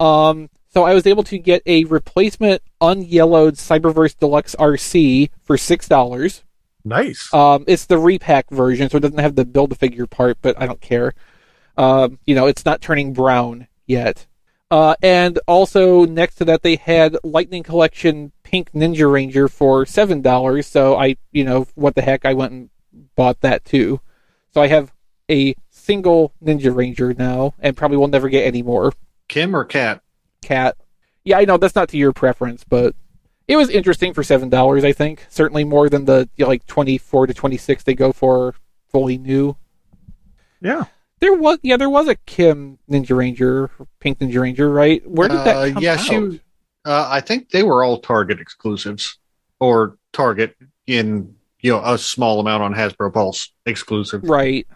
Um, 0.01 0.51
so 0.69 0.85
I 0.85 0.95
was 0.95 1.07
able 1.07 1.23
to 1.25 1.39
get 1.39 1.63
a 1.67 1.85
replacement 1.85 2.63
unyellowed 2.81 3.55
Cyberverse 3.55 4.19
Deluxe 4.19 4.57
Arcee 4.57 5.31
for 5.43 5.57
six 5.57 5.89
dollars. 5.89 6.43
Nice. 6.85 7.33
Um, 7.33 7.65
it's 7.67 7.87
the 7.87 7.99
repack 7.99 8.51
version, 8.51 8.91
so 8.91 8.99
it 8.99 9.01
doesn't 9.01 9.19
have 9.19 9.37
the 9.37 9.45
build 9.45 9.73
a 9.73 9.75
figure 9.75 10.07
part, 10.07 10.39
but 10.43 10.61
I 10.61 10.67
don't 10.67 10.81
care. 10.81 11.15
Um, 11.77 12.19
you 12.27 12.35
know, 12.35 12.47
it's 12.47 12.65
not 12.65 12.83
turning 12.83 13.13
brown 13.13 13.69
yet. 13.87 14.27
Uh, 14.71 14.95
and 15.03 15.39
also 15.47 16.05
next 16.05 16.35
to 16.37 16.45
that, 16.47 16.63
they 16.63 16.77
had 16.77 17.17
Lightning 17.23 17.63
Collection 17.63 18.33
Pink 18.43 18.73
Ninja 18.73 19.11
Ranger 19.11 19.49
for 19.49 19.87
seven 19.87 20.21
dollars. 20.21 20.67
So 20.67 20.97
I, 20.97 21.17
you 21.33 21.45
know, 21.45 21.67
what 21.75 21.95
the 21.95 22.03
heck, 22.03 22.25
I 22.25 22.35
went 22.35 22.53
and 22.53 22.71
bought 23.15 23.41
that 23.41 23.65
too. 23.65 24.01
So 24.55 24.63
I 24.63 24.69
have 24.69 24.93
a 25.31 25.55
single 25.71 26.33
Ninja 26.43 26.75
Ranger 26.75 27.13
now, 27.13 27.55
and 27.59 27.77
probably 27.77 27.97
will 27.97 28.09
never 28.09 28.29
get 28.29 28.47
any 28.47 28.63
more. 28.63 28.93
Kim 29.29 29.55
or 29.55 29.65
Cat? 29.65 30.01
Cat. 30.43 30.77
Yeah, 31.25 31.39
I 31.39 31.45
know 31.45 31.57
that's 31.57 31.75
not 31.75 31.89
to 31.91 31.97
your 31.99 32.13
preference, 32.13 32.65
but 32.65 32.95
it 33.49 33.57
was 33.57 33.69
interesting 33.69 34.15
for 34.15 34.23
seven 34.23 34.49
dollars. 34.49 34.85
I 34.85 34.93
think 34.93 35.27
certainly 35.29 35.65
more 35.65 35.89
than 35.89 36.05
the 36.05 36.29
you 36.37 36.45
know, 36.45 36.49
like 36.49 36.67
twenty 36.67 36.99
four 36.99 37.27
to 37.27 37.35
twenty 37.35 37.57
six 37.57 37.83
they 37.83 37.95
go 37.95 38.13
for 38.13 38.55
fully 38.91 39.19
new. 39.19 39.57
Yeah. 40.61 40.85
There 41.21 41.35
was 41.35 41.59
yeah, 41.63 41.77
there 41.77 41.91
was 41.91 42.07
a 42.09 42.15
Kim 42.27 42.79
Ninja 42.91 43.17
Ranger, 43.17 43.71
Pink 44.01 44.19
Ninja 44.19 44.41
Ranger, 44.41 44.69
right? 44.71 45.07
Where 45.09 45.29
did 45.29 45.39
that 45.39 45.57
Uh, 45.57 45.73
come 45.73 45.83
yeah, 45.83 45.93
out? 45.95 46.01
she. 46.01 46.41
Uh, 46.85 47.09
I 47.11 47.21
think 47.21 47.49
they 47.51 47.63
were 47.63 47.83
all 47.83 47.99
Target 47.99 48.41
exclusives, 48.41 49.17
or 49.59 49.97
Target 50.13 50.55
in 50.87 51.35
you 51.65 51.71
know 51.71 51.83
a 51.83 51.97
small 51.97 52.41
amount 52.41 52.63
on 52.63 52.75
Hasbro 52.75 53.13
Pulse 53.13 53.51
exclusive. 53.65 54.23
Right. 54.23 54.67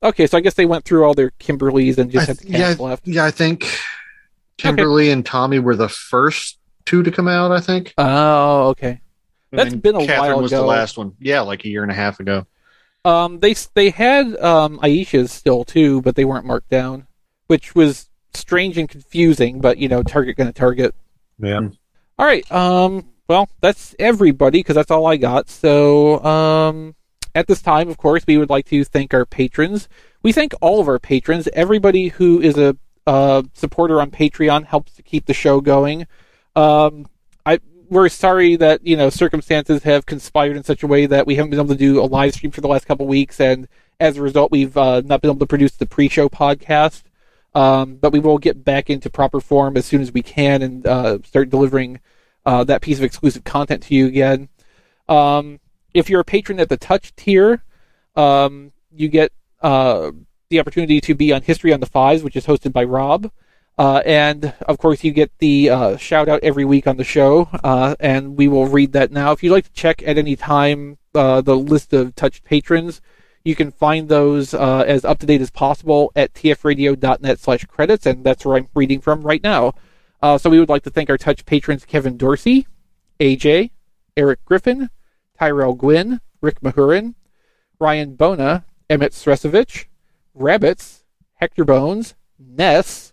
Okay, 0.00 0.28
so 0.28 0.38
I 0.38 0.40
guess 0.40 0.54
they 0.54 0.64
went 0.64 0.84
through 0.84 1.04
all 1.04 1.12
their 1.12 1.32
Kimberlys 1.40 1.98
and 1.98 2.08
just 2.08 2.28
I 2.28 2.30
had 2.30 2.36
the 2.36 2.44
th- 2.44 2.58
yeah, 2.58 2.74
left. 2.78 3.06
yeah. 3.08 3.24
I 3.24 3.32
think 3.32 3.68
Kimberly 4.56 5.10
and 5.10 5.26
Tommy 5.26 5.58
were 5.58 5.74
the 5.74 5.88
first 5.88 6.58
two 6.84 7.02
to 7.02 7.10
come 7.10 7.26
out. 7.26 7.50
I 7.50 7.60
think. 7.60 7.94
Oh, 7.98 8.68
okay. 8.68 9.00
And 9.50 9.58
That's 9.58 9.70
then 9.70 9.80
been 9.80 9.96
a 9.96 10.06
Catherine 10.06 10.34
while 10.34 10.42
was 10.42 10.52
the 10.52 10.62
last 10.62 10.96
one. 10.96 11.14
Yeah, 11.18 11.40
like 11.40 11.64
a 11.64 11.68
year 11.68 11.82
and 11.82 11.90
a 11.90 11.94
half 11.94 12.20
ago. 12.20 12.46
Um, 13.04 13.40
they 13.40 13.54
they 13.74 13.90
had 13.90 14.36
um 14.36 14.78
Aisha's 14.78 15.32
still 15.32 15.64
too, 15.64 16.00
but 16.02 16.14
they 16.14 16.24
weren't 16.24 16.46
marked 16.46 16.70
down, 16.70 17.08
which 17.48 17.74
was 17.74 18.08
strange 18.34 18.78
and 18.78 18.88
confusing. 18.88 19.60
But 19.60 19.78
you 19.78 19.88
know, 19.88 20.04
Target 20.04 20.36
gonna 20.36 20.52
target. 20.52 20.94
Yeah. 21.40 21.70
All 22.18 22.26
right. 22.26 22.50
Um. 22.52 23.08
Well, 23.28 23.48
that's 23.60 23.94
everybody 23.98 24.60
because 24.60 24.76
that's 24.76 24.90
all 24.90 25.06
I 25.06 25.16
got. 25.16 25.48
So, 25.48 26.22
um, 26.24 26.94
at 27.34 27.48
this 27.48 27.60
time, 27.60 27.88
of 27.88 27.98
course, 27.98 28.24
we 28.26 28.38
would 28.38 28.50
like 28.50 28.66
to 28.66 28.84
thank 28.84 29.12
our 29.12 29.26
patrons. 29.26 29.88
We 30.22 30.32
thank 30.32 30.54
all 30.60 30.80
of 30.80 30.88
our 30.88 30.98
patrons. 30.98 31.48
Everybody 31.52 32.08
who 32.08 32.40
is 32.40 32.56
a 32.56 32.76
uh, 33.06 33.42
supporter 33.52 34.00
on 34.00 34.10
Patreon 34.10 34.64
helps 34.64 34.92
to 34.94 35.02
keep 35.02 35.26
the 35.26 35.34
show 35.34 35.60
going. 35.60 36.06
Um, 36.54 37.06
I 37.44 37.60
we're 37.88 38.08
sorry 38.08 38.56
that 38.56 38.84
you 38.86 38.96
know 38.96 39.10
circumstances 39.10 39.82
have 39.82 40.06
conspired 40.06 40.56
in 40.56 40.64
such 40.64 40.82
a 40.82 40.86
way 40.86 41.06
that 41.06 41.26
we 41.26 41.36
haven't 41.36 41.50
been 41.50 41.60
able 41.60 41.68
to 41.68 41.76
do 41.76 42.02
a 42.02 42.06
live 42.06 42.34
stream 42.34 42.50
for 42.50 42.60
the 42.60 42.68
last 42.68 42.86
couple 42.86 43.06
weeks, 43.06 43.40
and 43.40 43.68
as 44.00 44.16
a 44.16 44.22
result, 44.22 44.50
we've 44.50 44.76
uh, 44.76 45.02
not 45.04 45.20
been 45.20 45.30
able 45.30 45.40
to 45.40 45.46
produce 45.46 45.72
the 45.72 45.86
pre-show 45.86 46.28
podcast. 46.28 47.02
Um, 47.54 47.96
but 47.96 48.12
we 48.12 48.18
will 48.18 48.36
get 48.36 48.64
back 48.64 48.90
into 48.90 49.08
proper 49.08 49.40
form 49.40 49.78
as 49.78 49.86
soon 49.86 50.02
as 50.02 50.12
we 50.12 50.22
can 50.22 50.60
and 50.60 50.86
uh, 50.86 51.18
start 51.24 51.48
delivering 51.48 52.00
uh, 52.46 52.64
that 52.64 52.80
piece 52.80 52.98
of 52.98 53.04
exclusive 53.04 53.44
content 53.44 53.82
to 53.82 53.94
you 53.94 54.06
again. 54.06 54.48
Um, 55.08 55.60
if 55.92 56.08
you're 56.08 56.20
a 56.20 56.24
patron 56.24 56.60
at 56.60 56.68
the 56.68 56.76
touch 56.76 57.14
tier, 57.16 57.62
um, 58.14 58.72
you 58.90 59.08
get 59.08 59.32
uh, 59.60 60.12
the 60.48 60.60
opportunity 60.60 61.00
to 61.00 61.14
be 61.14 61.32
on 61.32 61.42
History 61.42 61.72
on 61.72 61.80
the 61.80 61.86
Fives, 61.86 62.22
which 62.22 62.36
is 62.36 62.46
hosted 62.46 62.72
by 62.72 62.84
Rob. 62.84 63.30
Uh, 63.78 64.00
and 64.06 64.54
of 64.66 64.78
course, 64.78 65.04
you 65.04 65.12
get 65.12 65.30
the 65.38 65.68
uh, 65.68 65.96
shout 65.98 66.28
out 66.28 66.42
every 66.42 66.64
week 66.64 66.86
on 66.86 66.96
the 66.96 67.04
show, 67.04 67.48
uh, 67.62 67.94
and 68.00 68.36
we 68.38 68.48
will 68.48 68.66
read 68.66 68.92
that 68.92 69.10
now. 69.10 69.32
If 69.32 69.42
you'd 69.42 69.52
like 69.52 69.64
to 69.64 69.72
check 69.72 70.02
at 70.06 70.16
any 70.16 70.34
time 70.34 70.96
uh, 71.14 71.42
the 71.42 71.56
list 71.56 71.92
of 71.92 72.14
touched 72.14 72.44
patrons, 72.44 73.02
you 73.44 73.54
can 73.54 73.70
find 73.70 74.08
those 74.08 74.54
uh, 74.54 74.84
as 74.86 75.04
up 75.04 75.18
to 75.18 75.26
date 75.26 75.42
as 75.42 75.50
possible 75.50 76.10
at 76.16 76.32
tfradio.net 76.32 77.38
slash 77.38 77.64
credits, 77.66 78.06
and 78.06 78.24
that's 78.24 78.46
where 78.46 78.56
I'm 78.56 78.68
reading 78.74 79.00
from 79.00 79.22
right 79.22 79.42
now. 79.42 79.74
Uh, 80.22 80.38
so 80.38 80.50
we 80.50 80.58
would 80.58 80.68
like 80.68 80.82
to 80.82 80.90
thank 80.90 81.10
our 81.10 81.18
touch 81.18 81.44
patrons 81.44 81.84
Kevin 81.84 82.16
Dorsey, 82.16 82.66
AJ, 83.20 83.70
Eric 84.16 84.44
Griffin, 84.44 84.90
Tyrell 85.38 85.74
Gwynn, 85.74 86.20
Rick 86.40 86.62
Mahurin, 86.62 87.14
Ryan 87.78 88.14
Bona, 88.14 88.64
Emmett 88.88 89.12
Stresovich, 89.12 89.86
Rabbits, 90.34 91.04
Hector 91.34 91.64
Bones, 91.64 92.14
Ness, 92.38 93.12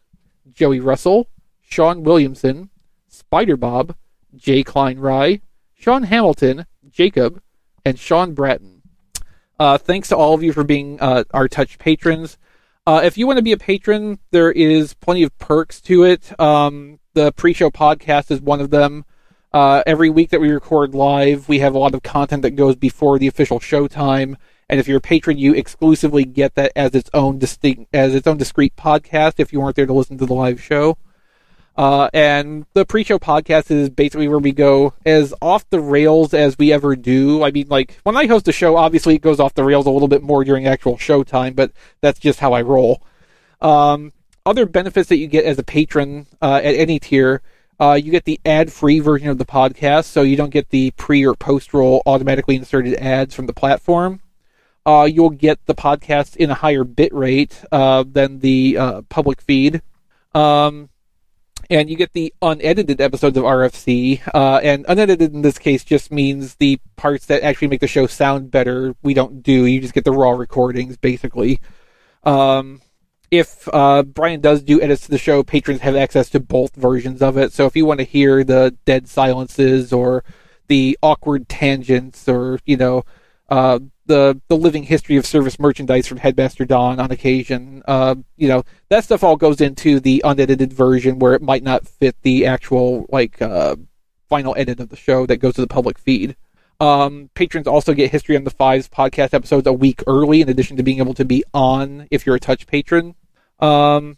Joey 0.51 0.79
Russell, 0.79 1.27
Sean 1.61 2.03
Williamson, 2.03 2.69
Spider 3.07 3.57
Bob, 3.57 3.95
Jay 4.35 4.63
Klein 4.63 4.99
Rye, 4.99 5.41
Sean 5.73 6.03
Hamilton, 6.03 6.65
Jacob, 6.89 7.41
and 7.85 7.99
Sean 7.99 8.33
Bratton. 8.33 8.81
Uh, 9.59 9.77
thanks 9.77 10.09
to 10.09 10.17
all 10.17 10.33
of 10.33 10.43
you 10.43 10.53
for 10.53 10.63
being 10.63 10.99
uh, 10.99 11.23
our 11.33 11.47
touch 11.47 11.77
patrons. 11.77 12.37
Uh, 12.85 12.99
if 13.03 13.17
you 13.17 13.25
want 13.25 13.37
to 13.37 13.43
be 13.43 13.53
a 13.53 13.57
patron, 13.57 14.19
there 14.31 14.51
is 14.51 14.93
plenty 14.95 15.23
of 15.23 15.37
perks 15.37 15.79
to 15.79 16.03
it. 16.03 16.37
Um, 16.37 16.99
the 17.13 17.31
pre-show 17.31 17.69
podcast 17.69 18.29
is 18.29 18.41
one 18.41 18.59
of 18.59 18.71
them. 18.71 19.05
Uh, 19.53 19.83
every 19.85 20.09
week 20.09 20.31
that 20.31 20.41
we 20.41 20.51
record 20.51 20.93
live, 20.93 21.47
we 21.47 21.59
have 21.59 21.75
a 21.75 21.79
lot 21.79 21.93
of 21.93 22.03
content 22.03 22.41
that 22.41 22.51
goes 22.51 22.75
before 22.75 23.17
the 23.17 23.27
official 23.27 23.59
show 23.61 23.87
time. 23.87 24.35
And 24.67 24.81
if 24.81 24.87
you're 24.87 24.97
a 24.97 25.01
patron, 25.01 25.37
you 25.37 25.53
exclusively 25.53 26.25
get 26.25 26.55
that 26.55 26.73
as 26.75 26.93
its 26.93 27.09
own 27.13 27.39
distinct, 27.39 27.87
as 27.93 28.13
its 28.15 28.27
own 28.27 28.37
discrete 28.37 28.75
podcast. 28.75 29.35
If 29.37 29.53
you 29.53 29.61
weren't 29.61 29.77
there 29.77 29.85
to 29.85 29.93
listen 29.93 30.17
to 30.17 30.25
the 30.25 30.33
live 30.33 30.61
show, 30.61 30.97
uh, 31.75 32.09
and 32.13 32.65
the 32.73 32.85
pre-show 32.85 33.17
podcast 33.17 33.71
is 33.71 33.89
basically 33.89 34.27
where 34.27 34.39
we 34.39 34.51
go 34.51 34.93
as 35.05 35.33
off 35.41 35.67
the 35.69 35.79
rails 35.79 36.33
as 36.33 36.57
we 36.57 36.71
ever 36.71 36.95
do. 36.95 37.43
I 37.43 37.51
mean, 37.51 37.67
like 37.67 37.99
when 38.03 38.15
I 38.15 38.27
host 38.27 38.47
a 38.47 38.51
show, 38.51 38.77
obviously 38.77 39.15
it 39.15 39.21
goes 39.21 39.39
off 39.39 39.55
the 39.55 39.63
rails 39.63 39.85
a 39.85 39.91
little 39.91 40.07
bit 40.07 40.21
more 40.21 40.43
during 40.43 40.67
actual 40.67 40.97
show 40.97 41.23
time, 41.23 41.53
but 41.53 41.71
that's 42.01 42.19
just 42.19 42.39
how 42.39 42.53
I 42.53 42.61
roll. 42.61 43.01
Um, 43.61 44.11
other 44.45 44.65
benefits 44.65 45.09
that 45.09 45.17
you 45.17 45.27
get 45.27 45.45
as 45.45 45.57
a 45.57 45.63
patron 45.63 46.27
uh, 46.41 46.61
at 46.63 46.75
any 46.75 46.99
tier, 46.99 47.41
uh, 47.79 47.93
you 47.93 48.11
get 48.11 48.25
the 48.25 48.39
ad-free 48.45 48.99
version 48.99 49.29
of 49.29 49.37
the 49.37 49.45
podcast, 49.45 50.05
so 50.05 50.21
you 50.21 50.35
don't 50.35 50.51
get 50.51 50.69
the 50.69 50.91
pre 50.91 51.25
or 51.25 51.33
post-roll 51.33 52.03
automatically 52.05 52.55
inserted 52.55 52.93
ads 52.95 53.33
from 53.33 53.47
the 53.47 53.53
platform. 53.53 54.21
Uh, 54.85 55.07
you'll 55.11 55.29
get 55.29 55.65
the 55.65 55.73
podcast 55.73 56.35
in 56.35 56.51
a 56.51 56.53
higher 56.53 56.83
bit 56.83 57.13
rate 57.13 57.63
uh, 57.71 58.03
than 58.05 58.39
the 58.39 58.77
uh, 58.77 59.01
public 59.03 59.41
feed. 59.41 59.81
Um, 60.35 60.89
and 61.69 61.89
you 61.89 61.95
get 61.95 62.13
the 62.13 62.33
unedited 62.41 63.01
episodes 63.01 63.37
of 63.37 63.43
RFC. 63.43 64.21
Uh, 64.33 64.59
and 64.63 64.85
unedited 64.87 65.33
in 65.33 65.41
this 65.41 65.57
case 65.57 65.83
just 65.83 66.11
means 66.11 66.55
the 66.55 66.79
parts 66.95 67.25
that 67.27 67.43
actually 67.43 67.67
make 67.67 67.81
the 67.81 67.87
show 67.87 68.07
sound 68.07 68.51
better. 68.51 68.95
We 69.01 69.13
don't 69.13 69.43
do. 69.43 69.65
You 69.65 69.79
just 69.79 69.93
get 69.93 70.05
the 70.05 70.11
raw 70.11 70.31
recordings, 70.31 70.97
basically. 70.97 71.59
Um, 72.23 72.81
if 73.31 73.67
uh, 73.73 74.03
Brian 74.03 74.41
does 74.41 74.61
do 74.61 74.81
edits 74.81 75.05
to 75.05 75.11
the 75.11 75.17
show, 75.17 75.43
patrons 75.43 75.81
have 75.81 75.95
access 75.95 76.29
to 76.29 76.39
both 76.39 76.75
versions 76.75 77.21
of 77.21 77.37
it. 77.37 77.51
So 77.51 77.65
if 77.65 77.75
you 77.75 77.85
want 77.85 77.99
to 77.99 78.05
hear 78.05 78.43
the 78.43 78.77
dead 78.85 79.07
silences 79.07 79.91
or 79.91 80.23
the 80.67 80.97
awkward 81.01 81.49
tangents 81.49 82.27
or 82.29 82.59
you 82.65 82.77
know 82.77 83.03
uh, 83.49 83.79
the 84.05 84.39
the 84.47 84.57
living 84.57 84.83
history 84.83 85.17
of 85.17 85.25
service 85.25 85.59
merchandise 85.59 86.07
from 86.07 86.17
Headmaster 86.17 86.65
Don 86.65 86.99
on 86.99 87.11
occasion. 87.11 87.83
Uh, 87.87 88.15
you 88.37 88.47
know 88.47 88.63
that 88.89 89.03
stuff 89.03 89.23
all 89.23 89.35
goes 89.35 89.61
into 89.61 89.99
the 89.99 90.21
unedited 90.25 90.73
version 90.73 91.19
where 91.19 91.33
it 91.33 91.41
might 91.41 91.63
not 91.63 91.87
fit 91.87 92.15
the 92.21 92.45
actual 92.45 93.05
like 93.09 93.41
uh, 93.41 93.75
final 94.29 94.55
edit 94.57 94.79
of 94.79 94.89
the 94.89 94.95
show 94.95 95.25
that 95.25 95.37
goes 95.37 95.55
to 95.55 95.61
the 95.61 95.67
public 95.67 95.97
feed. 95.97 96.35
Um, 96.79 97.29
patrons 97.33 97.67
also 97.67 97.93
get 97.93 98.11
History 98.11 98.35
on 98.35 98.43
the 98.43 98.49
Fives 98.49 98.89
podcast 98.89 99.33
episodes 99.33 99.67
a 99.67 99.73
week 99.73 100.03
early, 100.07 100.41
in 100.41 100.49
addition 100.49 100.75
to 100.77 100.83
being 100.83 100.99
able 100.99 101.13
to 101.13 101.25
be 101.25 101.43
on 101.53 102.07
if 102.11 102.25
you're 102.25 102.35
a 102.35 102.39
touch 102.39 102.67
patron. 102.67 103.15
Um, 103.59 104.17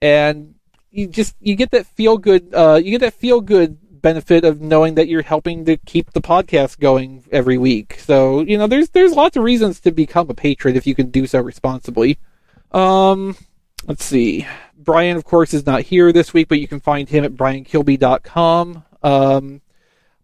and 0.00 0.54
you 0.90 1.08
just 1.08 1.34
you 1.40 1.56
get 1.56 1.70
that 1.72 1.86
feel 1.86 2.18
good. 2.18 2.54
Uh, 2.54 2.80
you 2.82 2.92
get 2.92 3.00
that 3.00 3.14
feel 3.14 3.40
good 3.40 3.78
benefit 4.02 4.44
of 4.44 4.60
knowing 4.60 4.96
that 4.96 5.08
you're 5.08 5.22
helping 5.22 5.64
to 5.64 5.76
keep 5.78 6.12
the 6.12 6.20
podcast 6.20 6.78
going 6.78 7.24
every 7.32 7.56
week. 7.56 7.98
So, 8.00 8.40
you 8.40 8.58
know, 8.58 8.66
there's 8.66 8.90
there's 8.90 9.14
lots 9.14 9.36
of 9.36 9.44
reasons 9.44 9.80
to 9.80 9.92
become 9.92 10.28
a 10.28 10.34
patron 10.34 10.76
if 10.76 10.86
you 10.86 10.94
can 10.94 11.10
do 11.10 11.26
so 11.26 11.40
responsibly. 11.40 12.18
Um, 12.72 13.36
let's 13.86 14.04
see. 14.04 14.46
Brian, 14.76 15.16
of 15.16 15.24
course, 15.24 15.54
is 15.54 15.64
not 15.64 15.82
here 15.82 16.12
this 16.12 16.34
week, 16.34 16.48
but 16.48 16.58
you 16.58 16.68
can 16.68 16.80
find 16.80 17.08
him 17.08 17.24
at 17.24 17.34
briankilby.com. 17.34 18.84
Um, 19.02 19.62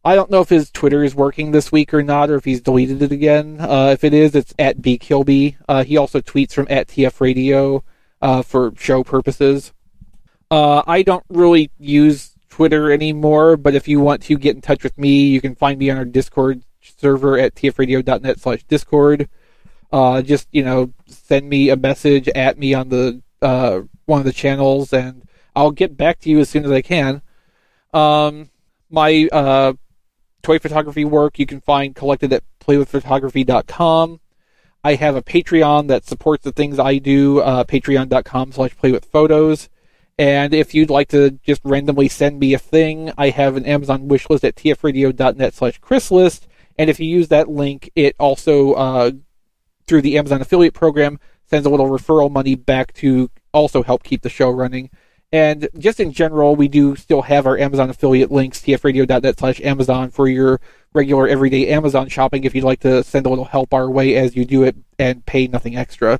I 0.05 0.15
don't 0.15 0.31
know 0.31 0.41
if 0.41 0.49
his 0.49 0.71
Twitter 0.71 1.05
is 1.05 1.15
working 1.15 1.51
this 1.51 1.71
week 1.71 1.93
or 1.93 2.03
not, 2.03 2.31
or 2.31 2.37
if 2.37 2.45
he's 2.45 2.61
deleted 2.61 3.03
it 3.03 3.13
again. 3.13 3.59
Uh, 3.61 3.91
if 3.93 4.05
it 4.05 4.15
is, 4.15 4.35
it's 4.35 4.55
at 4.59 4.79
bkilby. 4.79 5.57
Uh, 5.69 5.85
he 5.85 5.97
also 5.97 6.21
tweets 6.21 6.53
from 6.53 6.67
at 6.71 6.89
tf 6.89 7.21
radio 7.21 7.83
uh, 8.23 8.43
for 8.43 8.73
show 8.77 9.05
purposes. 9.05 9.73
Uh, 10.51 10.83
I 10.87 11.03
don't 11.03 11.25
really 11.29 11.71
use 11.79 12.38
Twitter 12.59 12.91
anymore, 12.91 13.57
but 13.57 13.77
if 13.77 13.87
you 13.87 14.01
want 14.01 14.21
to 14.21 14.37
get 14.37 14.57
in 14.57 14.61
touch 14.61 14.83
with 14.83 14.99
me, 14.99 15.29
you 15.29 15.41
can 15.41 15.55
find 15.55 15.79
me 15.79 15.91
on 15.91 15.97
our 15.97 16.05
Discord 16.05 16.65
server 16.81 17.39
at 17.39 17.55
tfradio.net 17.55 18.41
slash 18.41 18.65
discord. 18.65 19.29
Uh, 19.93 20.23
just, 20.23 20.49
you 20.51 20.65
know, 20.65 20.93
send 21.07 21.49
me 21.49 21.71
a 21.71 21.77
message 21.77 22.29
at 22.31 22.59
me 22.59 22.75
on 22.75 22.89
the 22.89 23.23
uh, 23.43 23.83
one 24.07 24.19
of 24.19 24.25
the 24.25 24.33
channels, 24.33 24.93
and 24.93 25.23
I'll 25.55 25.71
get 25.71 25.97
back 25.97 26.19
to 26.23 26.31
you 26.31 26.41
as 26.41 26.49
soon 26.49 26.65
as 26.65 26.73
I 26.73 26.83
can. 26.83 27.23
Um, 27.95 28.51
my 28.91 29.29
uh, 29.31 29.75
toy 30.43 30.59
photography 30.59 31.05
work 31.05 31.39
you 31.39 31.47
can 31.47 31.61
find 31.61 31.95
collected 31.95 32.33
at 32.33 32.43
playwithphotography.com. 32.59 34.19
I 34.83 34.95
have 34.97 35.15
a 35.15 35.23
Patreon 35.23 35.87
that 35.87 36.07
supports 36.07 36.43
the 36.43 36.51
things 36.51 36.81
I 36.81 36.99
do, 36.99 37.39
uh, 37.39 37.63
patreon.com 37.63 38.51
slash 38.51 38.77
playwithphotos. 38.77 39.69
And 40.19 40.53
if 40.53 40.75
you'd 40.75 40.91
like 40.91 41.09
to 41.09 41.31
just 41.45 41.61
randomly 41.65 42.09
send 42.09 42.41
me 42.41 42.53
a 42.53 42.59
thing, 42.59 43.13
I 43.17 43.31
have 43.31 43.57
an 43.57 43.65
Amazon 43.65 44.09
wishlist 44.09 44.43
at 44.43 44.57
tfradio.net 44.57 45.55
slash 45.55 45.81
chrislist. 45.81 46.47
And 46.77 46.91
if 46.91 46.99
you 46.99 47.07
use 47.07 47.29
that 47.29 47.49
link, 47.49 47.91
it 47.95 48.17
also, 48.19 48.73
uh, 48.73 49.11
through 49.87 50.03
the 50.03 50.19
Amazon 50.19 50.41
affiliate 50.41 50.75
program, 50.75 51.21
sends 51.47 51.67
a 51.67 51.71
little 51.71 51.89
referral 51.89 52.31
money 52.31 52.57
back 52.57 52.93
to 52.95 53.31
also 53.53 53.83
help 53.83 54.03
keep 54.03 54.23
the 54.23 54.29
show 54.29 54.51
running. 54.51 54.91
And 55.31 55.69
just 55.79 56.01
in 56.01 56.13
general, 56.13 56.57
we 56.57 56.69
do 56.69 56.97
still 56.97 57.23
have 57.23 57.47
our 57.47 57.59
Amazon 57.59 57.91
affiliate 57.91 58.33
links, 58.33 58.61
tfradio.net 58.61 59.39
slash 59.39 59.61
Amazon 59.61 60.11
for 60.11 60.27
your 60.27 60.61
regular 60.95 61.29
everyday 61.29 61.69
Amazon 61.69 62.09
shopping 62.09 62.45
if 62.45 62.55
you'd 62.55 62.65
like 62.65 62.81
to 62.81 63.05
send 63.05 63.27
a 63.27 63.29
little 63.29 63.45
help 63.45 63.75
our 63.75 63.91
way 63.91 64.17
as 64.17 64.35
you 64.35 64.45
do 64.45 64.63
it 64.63 64.75
and 64.99 65.27
pay 65.27 65.47
nothing 65.47 65.77
extra. 65.77 66.19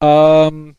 Um, 0.00 0.76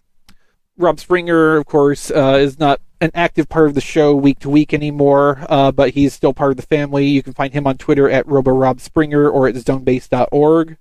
Rob 0.77 0.99
Springer, 0.99 1.57
of 1.57 1.65
course, 1.65 2.11
uh, 2.11 2.37
is 2.39 2.59
not 2.59 2.81
an 3.01 3.11
active 3.13 3.47
part 3.47 3.67
of 3.67 3.75
the 3.75 3.81
show 3.81 4.15
week 4.15 4.39
to 4.39 4.49
week 4.49 4.73
anymore, 4.73 5.45
uh, 5.49 5.71
but 5.71 5.91
he's 5.91 6.13
still 6.13 6.33
part 6.33 6.51
of 6.51 6.57
the 6.57 6.63
family. 6.63 7.05
You 7.05 7.23
can 7.23 7.33
find 7.33 7.53
him 7.53 7.67
on 7.67 7.77
Twitter 7.77 8.09
at 8.09 8.25
RoboRobSpringer 8.25 9.31
or 9.31 9.47
at 9.47 9.55
zonebase.org. 9.55 10.77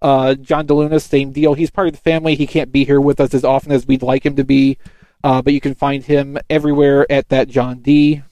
Uh, 0.00 0.34
John 0.34 0.66
DeLuna, 0.66 1.00
same 1.00 1.30
deal. 1.30 1.54
He's 1.54 1.70
part 1.70 1.86
of 1.88 1.94
the 1.94 2.00
family. 2.00 2.34
He 2.34 2.46
can't 2.46 2.72
be 2.72 2.84
here 2.84 3.00
with 3.00 3.20
us 3.20 3.34
as 3.34 3.44
often 3.44 3.70
as 3.70 3.86
we'd 3.86 4.02
like 4.02 4.26
him 4.26 4.34
to 4.36 4.44
be, 4.44 4.78
uh, 5.22 5.42
but 5.42 5.52
you 5.52 5.60
can 5.60 5.74
find 5.74 6.04
him 6.04 6.38
everywhere 6.50 7.06
at 7.10 7.28
that 7.28 7.48
John 7.48 7.78
D. 7.78 8.22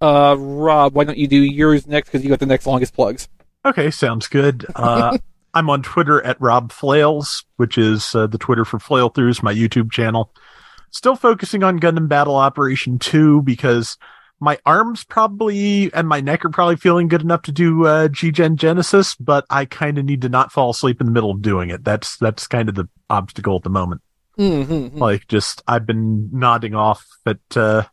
Uh, 0.00 0.36
Rob, 0.38 0.94
why 0.94 1.04
don't 1.04 1.18
you 1.18 1.26
do 1.26 1.40
yours 1.40 1.86
next 1.86 2.10
because 2.10 2.22
you 2.22 2.28
got 2.28 2.40
the 2.40 2.46
next 2.46 2.66
longest 2.66 2.92
plugs. 2.94 3.28
Okay, 3.64 3.90
sounds 3.90 4.26
good. 4.26 4.66
I'm 5.54 5.70
on 5.70 5.82
Twitter 5.82 6.22
at 6.22 6.40
Rob 6.40 6.72
Flails, 6.72 7.44
which 7.56 7.78
is 7.78 8.14
uh, 8.14 8.26
the 8.26 8.38
Twitter 8.38 8.64
for 8.64 8.78
Flail 8.78 9.10
Throughs, 9.10 9.42
my 9.42 9.54
YouTube 9.54 9.90
channel. 9.90 10.32
Still 10.90 11.16
focusing 11.16 11.62
on 11.62 11.80
Gundam 11.80 12.08
Battle 12.08 12.36
Operation 12.36 12.98
2 12.98 13.42
because 13.42 13.98
my 14.40 14.58
arms 14.64 15.04
probably 15.04 15.92
and 15.92 16.08
my 16.08 16.20
neck 16.20 16.44
are 16.44 16.50
probably 16.50 16.76
feeling 16.76 17.08
good 17.08 17.22
enough 17.22 17.42
to 17.42 17.52
do 17.52 17.86
uh, 17.86 18.08
G-Gen 18.08 18.56
Genesis, 18.56 19.14
but 19.16 19.44
I 19.50 19.64
kind 19.64 19.98
of 19.98 20.04
need 20.04 20.22
to 20.22 20.28
not 20.28 20.52
fall 20.52 20.70
asleep 20.70 21.00
in 21.00 21.06
the 21.06 21.12
middle 21.12 21.30
of 21.30 21.42
doing 21.42 21.70
it. 21.70 21.84
That's 21.84 22.16
that's 22.18 22.46
kind 22.46 22.68
of 22.68 22.74
the 22.74 22.88
obstacle 23.10 23.56
at 23.56 23.62
the 23.62 23.70
moment. 23.70 24.00
Mm-hmm. 24.38 24.98
Like, 24.98 25.26
just 25.26 25.62
I've 25.66 25.86
been 25.86 26.30
nodding 26.32 26.74
off 26.74 27.04
at 27.26 27.38
uh, 27.56 27.84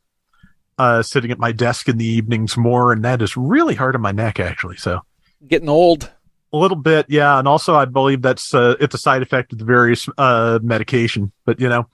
uh, 0.78 1.02
sitting 1.02 1.32
at 1.32 1.40
my 1.40 1.52
desk 1.52 1.90
in 1.90 1.98
the 1.98 2.06
evenings 2.06 2.56
more, 2.56 2.92
and 2.92 3.04
that 3.04 3.22
is 3.22 3.36
really 3.36 3.76
hard 3.76 3.96
on 3.96 4.02
my 4.02 4.12
neck 4.12 4.40
actually. 4.40 4.78
So 4.78 5.02
Getting 5.48 5.70
old. 5.70 6.12
A 6.54 6.58
little 6.58 6.78
bit, 6.78 7.08
yeah, 7.10 7.38
and 7.40 7.48
also 7.48 7.76
I 7.76 7.86
believe 7.86 8.22
that's 8.22 8.54
uh, 8.54 8.76
it's 8.80 8.96
a 8.96 8.98
side 8.98 9.22
effect 9.22 9.54
of 9.54 9.60
the 9.60 9.66
various 9.66 10.08
uh, 10.18 10.60
medication. 10.62 11.32
But 11.46 11.60
you 11.60 11.70
know, 11.70 11.88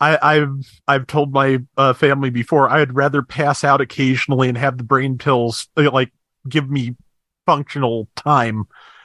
I, 0.00 0.18
I've 0.20 0.80
I've 0.88 1.06
told 1.06 1.32
my 1.32 1.60
uh, 1.76 1.92
family 1.92 2.30
before 2.30 2.68
I'd 2.68 2.94
rather 2.94 3.22
pass 3.22 3.64
out 3.64 3.80
occasionally 3.80 4.48
and 4.48 4.58
have 4.58 4.78
the 4.78 4.84
brain 4.84 5.18
pills 5.18 5.68
uh, 5.76 5.90
like 5.90 6.12
give 6.48 6.68
me 6.68 6.96
functional 7.46 8.08
time 8.16 8.64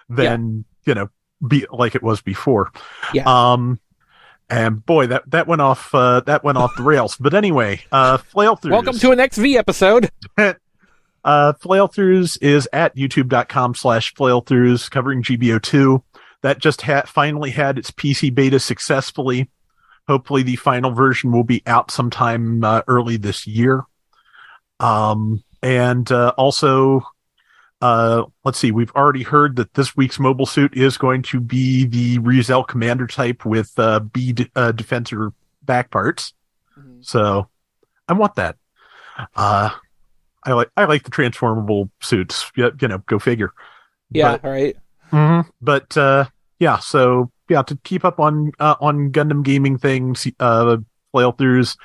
than 0.09 0.65
you 0.85 0.93
know 0.93 1.09
be 1.45 1.65
like 1.71 1.95
it 1.95 2.03
was 2.03 2.21
before. 2.21 2.71
Yeah. 3.13 3.23
Um, 3.25 3.79
and 4.49 4.83
boy, 4.85 5.07
that 5.07 5.29
that 5.31 5.47
went 5.47 5.61
off 5.61 5.93
uh, 5.93 6.21
that 6.21 6.43
went 6.43 6.57
off 6.57 6.75
the 6.77 6.83
rails. 6.83 7.17
But 7.17 7.33
anyway, 7.33 7.81
uh, 7.91 8.17
flail 8.17 8.55
through. 8.55 8.71
Welcome 8.71 8.97
to 8.99 9.11
an 9.11 9.29
XV 9.29 9.55
episode. 9.57 10.09
Uh, 11.23 11.53
Flailthroughs 11.53 12.37
is 12.41 12.69
at 12.71 12.95
youtube.com 12.95 13.75
slash 13.75 14.13
flailthroughs 14.13 14.89
covering 14.89 15.23
GBO2. 15.23 16.01
That 16.43 16.59
just 16.59 16.83
ha- 16.83 17.03
finally 17.05 17.51
had 17.51 17.77
its 17.77 17.91
PC 17.91 18.33
beta 18.33 18.59
successfully. 18.59 19.49
Hopefully 20.07 20.43
the 20.43 20.55
final 20.55 20.91
version 20.91 21.31
will 21.31 21.43
be 21.43 21.61
out 21.65 21.91
sometime 21.91 22.63
uh, 22.63 22.81
early 22.87 23.17
this 23.17 23.45
year. 23.45 23.83
Um, 24.79 25.43
and 25.61 26.09
uh, 26.11 26.33
also, 26.37 27.01
uh, 27.81 28.23
let's 28.45 28.59
see, 28.59 28.71
we've 28.71 28.91
already 28.91 29.23
heard 29.23 29.55
that 29.57 29.73
this 29.73 29.97
week's 29.97 30.19
mobile 30.19 30.45
suit 30.45 30.77
is 30.77 30.97
going 30.97 31.23
to 31.23 31.39
be 31.39 31.85
the 31.85 32.19
Rizel 32.19 32.65
commander 32.65 33.07
type 33.07 33.43
with 33.43 33.77
uh, 33.77 33.99
B 33.99 34.31
de- 34.33 34.51
uh, 34.55 34.71
defensor 34.71 35.33
back 35.63 35.91
parts. 35.91 36.33
So 37.01 37.49
I 38.07 38.13
want 38.13 38.35
that. 38.35 38.55
Uh, 39.35 39.71
I 40.47 40.53
like 40.53 40.69
I 40.77 40.85
like 40.85 41.03
the 41.03 41.11
transformable 41.11 41.91
suits. 42.01 42.51
Yeah, 42.55 42.69
you 42.81 42.87
know, 42.87 42.99
go 42.99 43.19
figure. 43.19 43.51
Yeah, 44.09 44.37
But- 44.37 44.45
all 44.45 44.51
right. 44.51 44.75
Mhm. 45.11 45.45
But 45.61 45.95
uh, 45.97 46.25
yeah, 46.59 46.79
so 46.79 47.31
yeah, 47.49 47.61
to 47.63 47.77
keep 47.83 48.03
up 48.03 48.19
on 48.19 48.51
uh, 48.59 48.75
on 48.81 49.11
Gundam 49.11 49.43
gaming 49.43 49.77
things, 49.77 50.27
uh, 50.39 50.77
flailthroughs, 51.13 51.77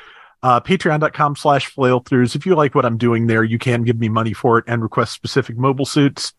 uh, 0.43 0.61
patreon.com 0.61 1.37
slash 1.37 1.73
flailthroughs. 1.75 2.35
If 2.35 2.47
you 2.47 2.55
like 2.55 2.75
what 2.75 2.85
I'm 2.85 2.97
doing 2.99 3.27
there, 3.27 3.45
you 3.45 3.59
can 3.59 3.83
give 3.83 3.99
me 3.99 4.09
money 4.09 4.33
for 4.33 4.59
it 4.59 4.65
and 4.67 4.83
request 4.83 5.13
specific 5.13 5.57
mobile 5.57 5.87
suits. 5.87 6.33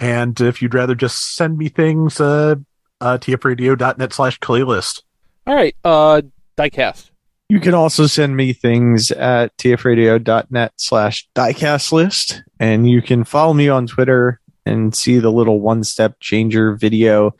And 0.00 0.38
if 0.40 0.60
you'd 0.60 0.74
rather 0.74 0.94
just 0.94 1.36
send 1.36 1.56
me 1.56 1.68
things, 1.68 2.20
uh, 2.20 2.56
uh, 3.00 3.18
tfradio.net 3.18 4.12
slash 4.12 4.38
playlist. 4.40 5.02
All 5.46 5.54
right. 5.54 5.76
Uh, 5.84 6.22
diecast. 6.58 7.10
You 7.48 7.60
can 7.60 7.74
also 7.74 8.06
send 8.06 8.36
me 8.36 8.52
things 8.52 9.10
at 9.10 9.56
tfradio.net 9.58 10.72
slash 10.76 11.28
diecast 11.34 11.92
list. 11.92 12.42
And 12.58 12.88
you 12.88 13.02
can 13.02 13.24
follow 13.24 13.52
me 13.52 13.68
on 13.68 13.86
Twitter 13.86 14.40
and 14.64 14.94
see 14.94 15.18
the 15.18 15.30
little 15.30 15.60
one 15.60 15.84
step 15.84 16.18
changer 16.20 16.74
video 16.74 17.34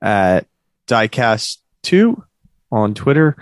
at 0.00 0.46
diecast2 0.86 2.22
on 2.70 2.94
Twitter. 2.94 3.36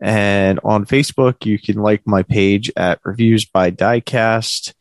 And 0.00 0.60
on 0.62 0.86
Facebook, 0.86 1.44
you 1.44 1.58
can 1.58 1.76
like 1.76 2.06
my 2.06 2.22
page 2.22 2.70
at 2.76 3.00
reviews 3.02 3.44
by 3.44 3.72
diecast. 3.72 4.74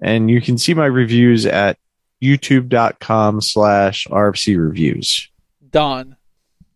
And 0.00 0.30
you 0.30 0.40
can 0.40 0.58
see 0.58 0.74
my 0.74 0.86
reviews 0.86 1.44
at 1.44 1.76
youtube.com 2.22 3.40
slash 3.40 4.06
RFC 4.06 4.56
reviews. 4.56 5.28
Don. 5.70 6.16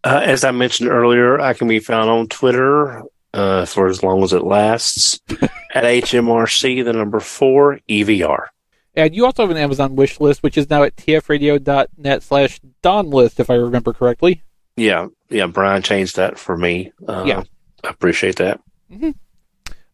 Uh, 0.02 0.20
as 0.22 0.44
I 0.44 0.51
mentioned 0.51 0.90
earlier, 0.90 1.40
I 1.40 1.55
can 1.55 1.68
be 1.68 1.78
found 1.78 2.10
on 2.10 2.26
Twitter 2.26 3.05
uh, 3.35 3.66
for 3.66 3.89
as 3.89 4.02
long 4.02 4.23
as 4.23 4.32
it 4.32 4.43
lasts 4.44 5.20
at 5.74 5.85
HMRC, 5.85 6.85
the 6.85 6.93
number 6.93 7.20
four 7.20 7.81
EVR. 7.89 8.47
And 8.94 9.15
you 9.15 9.27
also 9.27 9.43
have 9.43 9.51
an 9.51 9.56
Amazon 9.56 9.97
wish 9.97 10.20
list, 10.20 10.43
which 10.43 10.56
is 10.56 10.70
now 10.70 10.85
at 10.85 10.94
tfradio.net 10.97 12.23
slash 12.23 12.61
Don 12.81 13.11
list, 13.11 13.40
if 13.40 13.51
I 13.51 13.55
remember 13.55 13.93
correctly. 13.93 14.43
Yeah, 14.77 15.09
yeah. 15.28 15.47
Brian 15.47 15.82
changed 15.82 16.16
that 16.16 16.39
for 16.39 16.56
me. 16.56 16.93
Uh, 17.06 17.24
Yeah. 17.27 17.43
I 17.82 17.89
appreciate 17.90 18.36
that. 18.36 18.61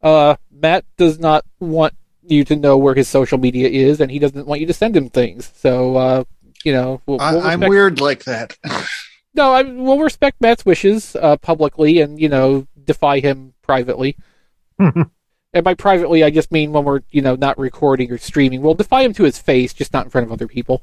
Uh, 0.02 0.36
Matt 0.50 0.84
does 0.96 1.18
not 1.18 1.44
want 1.58 1.94
you 2.22 2.44
to 2.44 2.56
know 2.56 2.78
where 2.78 2.94
his 2.94 3.08
social 3.08 3.38
media 3.38 3.68
is, 3.68 4.00
and 4.00 4.10
he 4.10 4.18
doesn't 4.18 4.46
want 4.46 4.60
you 4.60 4.66
to 4.66 4.72
send 4.72 4.96
him 4.96 5.08
things. 5.10 5.50
So, 5.56 5.96
uh, 5.96 6.24
you 6.64 6.72
know, 6.72 7.00
we'll, 7.06 7.20
I, 7.20 7.32
we'll 7.32 7.40
I'm 7.42 7.60
respect- 7.60 7.70
weird 7.70 8.00
like 8.00 8.24
that. 8.24 8.56
No, 9.32 9.52
I 9.52 9.62
we'll 9.62 10.00
respect 10.00 10.40
Matt's 10.40 10.66
wishes 10.66 11.14
uh, 11.14 11.36
publicly, 11.36 12.00
and 12.00 12.20
you 12.20 12.28
know, 12.28 12.66
defy 12.84 13.20
him 13.20 13.54
privately. 13.62 14.16
and 14.78 15.64
by 15.64 15.74
privately, 15.74 16.24
I 16.24 16.30
just 16.30 16.52
mean 16.52 16.72
when 16.72 16.84
we're 16.84 17.00
you 17.10 17.22
know 17.22 17.36
not 17.36 17.58
recording 17.58 18.10
or 18.12 18.18
streaming. 18.18 18.62
We'll 18.62 18.74
defy 18.74 19.02
him 19.02 19.12
to 19.14 19.24
his 19.24 19.38
face, 19.38 19.72
just 19.72 19.92
not 19.92 20.04
in 20.04 20.10
front 20.10 20.26
of 20.26 20.32
other 20.32 20.48
people. 20.48 20.82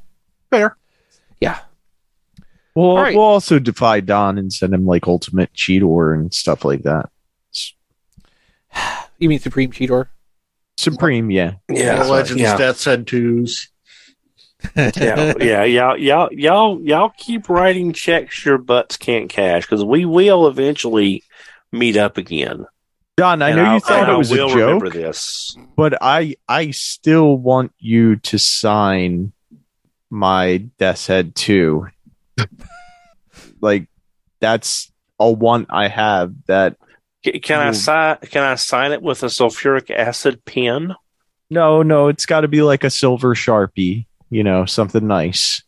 Fair. 0.50 0.76
Yeah. 1.40 1.60
We'll, 2.74 2.96
right. 2.96 3.14
we'll 3.14 3.24
also 3.24 3.58
defy 3.58 4.00
Don 4.00 4.38
and 4.38 4.52
send 4.52 4.72
him 4.72 4.86
like 4.86 5.08
ultimate 5.08 5.52
Cheetor 5.52 6.14
and 6.14 6.32
stuff 6.32 6.64
like 6.64 6.82
that. 6.82 7.10
You 9.20 9.28
mean 9.28 9.40
Supreme 9.40 9.72
Cheetor? 9.72 10.06
Supreme, 10.76 11.28
yeah. 11.28 11.54
Yeah, 11.68 12.04
Legends, 12.04 12.40
yeah. 12.40 12.56
Death's 12.56 12.84
Head 12.84 13.04
Twos. 13.04 13.68
yeah, 14.76 15.34
yeah, 15.40 15.64
y'all, 15.64 15.96
y'all, 15.96 16.32
y'all, 16.32 16.80
y'all 16.80 17.12
keep 17.16 17.48
writing 17.48 17.92
checks 17.92 18.44
your 18.44 18.58
butts 18.58 18.96
can't 18.96 19.28
cash 19.28 19.62
because 19.62 19.84
we 19.84 20.04
will 20.04 20.46
eventually 20.46 21.24
meet 21.72 21.96
up 21.96 22.16
again. 22.16 22.66
John, 23.18 23.42
I 23.42 23.48
And 23.50 23.56
know 23.56 23.64
I'll- 23.64 23.74
you 23.74 23.80
thought 23.80 24.00
and 24.04 24.08
it 24.10 24.14
I 24.14 24.16
was 24.16 24.30
a 24.30 24.34
will 24.34 24.48
joke, 24.48 24.56
remember 24.58 24.90
this. 24.90 25.56
but 25.76 25.98
I 26.00 26.36
I 26.48 26.70
still 26.70 27.36
want 27.36 27.72
you 27.78 28.16
to 28.16 28.38
sign 28.38 29.32
my 30.10 30.58
Death's 30.78 31.06
Head 31.08 31.34
too. 31.34 31.88
like 33.60 33.88
that's 34.40 34.90
a 35.18 35.30
want 35.30 35.68
I 35.70 35.88
have 35.88 36.32
that 36.46 36.76
Ca- 37.24 37.40
Can 37.40 37.58
I 37.60 37.72
sign? 37.72 38.16
Can 38.30 38.44
I 38.44 38.54
sign 38.54 38.92
it 38.92 39.02
with 39.02 39.22
a 39.24 39.26
sulfuric 39.26 39.90
acid 39.90 40.44
pen? 40.44 40.94
no, 41.50 41.82
no, 41.82 42.08
it's 42.08 42.26
got 42.26 42.42
to 42.42 42.48
be 42.48 42.62
like 42.62 42.84
a 42.84 42.90
silver 42.90 43.34
sharpie, 43.34 44.06
you 44.30 44.44
know, 44.44 44.64
something 44.66 45.06
nice. 45.06 45.62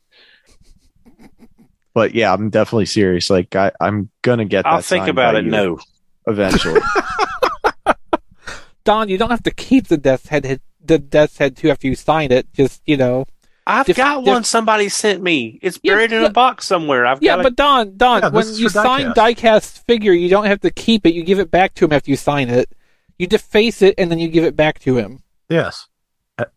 But 1.95 2.15
yeah, 2.15 2.33
I'm 2.33 2.51
definitely 2.51 2.87
serious. 2.87 3.31
Like 3.31 3.55
I, 3.57 3.73
I'm 3.81 4.11
gonna 4.23 4.45
get. 4.45 4.63
That. 4.65 4.73
I'll 4.73 4.81
think 4.83 5.09
about 5.09 5.35
it. 5.35 5.45
No, 5.45 5.79
eventually. 6.27 6.81
Don, 8.85 9.09
you 9.09 9.19
don't 9.19 9.31
have 9.31 9.43
to 9.43 9.51
keep 9.51 9.89
the 9.89 9.97
death 9.99 10.29
head 10.29 10.61
the 10.83 10.99
death's 10.99 11.37
head 11.39 11.57
too 11.57 11.69
after 11.71 11.87
you 11.87 11.95
sign 11.95 12.33
it. 12.33 12.53
Just 12.55 12.83
you 12.87 12.97
know. 12.97 13.27
I've 13.67 13.87
Dif- 13.87 13.97
got 13.99 14.25
dif- 14.25 14.33
one 14.33 14.43
somebody 14.45 14.89
sent 14.89 15.23
me. 15.23 15.59
It's 15.63 15.79
Yeah, 15.83 15.93
buried 15.95 16.13
in 16.13 16.23
yeah. 16.23 16.29
a 16.29 16.33
box 16.33 16.67
somewhere. 16.67 17.07
I've 17.07 17.19
got 17.21 17.23
it. 17.23 17.27
Yeah, 17.27 17.37
got. 17.37 17.43
but 17.43 17.57
Don, 17.57 17.97
Don, 17.97 18.23
Yeah, 18.23 18.29
this 18.31 18.35
when 18.35 18.47
is 18.47 18.61
you 18.61 18.69
for 18.69 18.73
sign 18.83 19.13
diecast. 19.13 19.37
diecast 19.37 19.87
figure, 19.87 20.13
you 20.13 20.29
don't 20.29 20.47
have 20.47 20.61
to 20.63 20.71
keep 20.71 21.07
it. 21.07 21.15
You 21.15 21.23
give 21.23 21.39
it 21.39 21.51
back 21.51 21.75
to 21.75 21.85
him 21.85 21.93
after 21.93 22.11
you 22.11 22.17
sign 22.17 22.49
it. 22.49 22.73
You 23.19 23.27
deface 23.29 23.83
it 23.83 23.95
and 23.99 24.11
then 24.11 24.19
you 24.19 24.29
give 24.29 24.45
it 24.45 24.57
back 24.57 24.81
to 24.81 24.97
him. 24.97 25.23
Yes. 25.51 25.87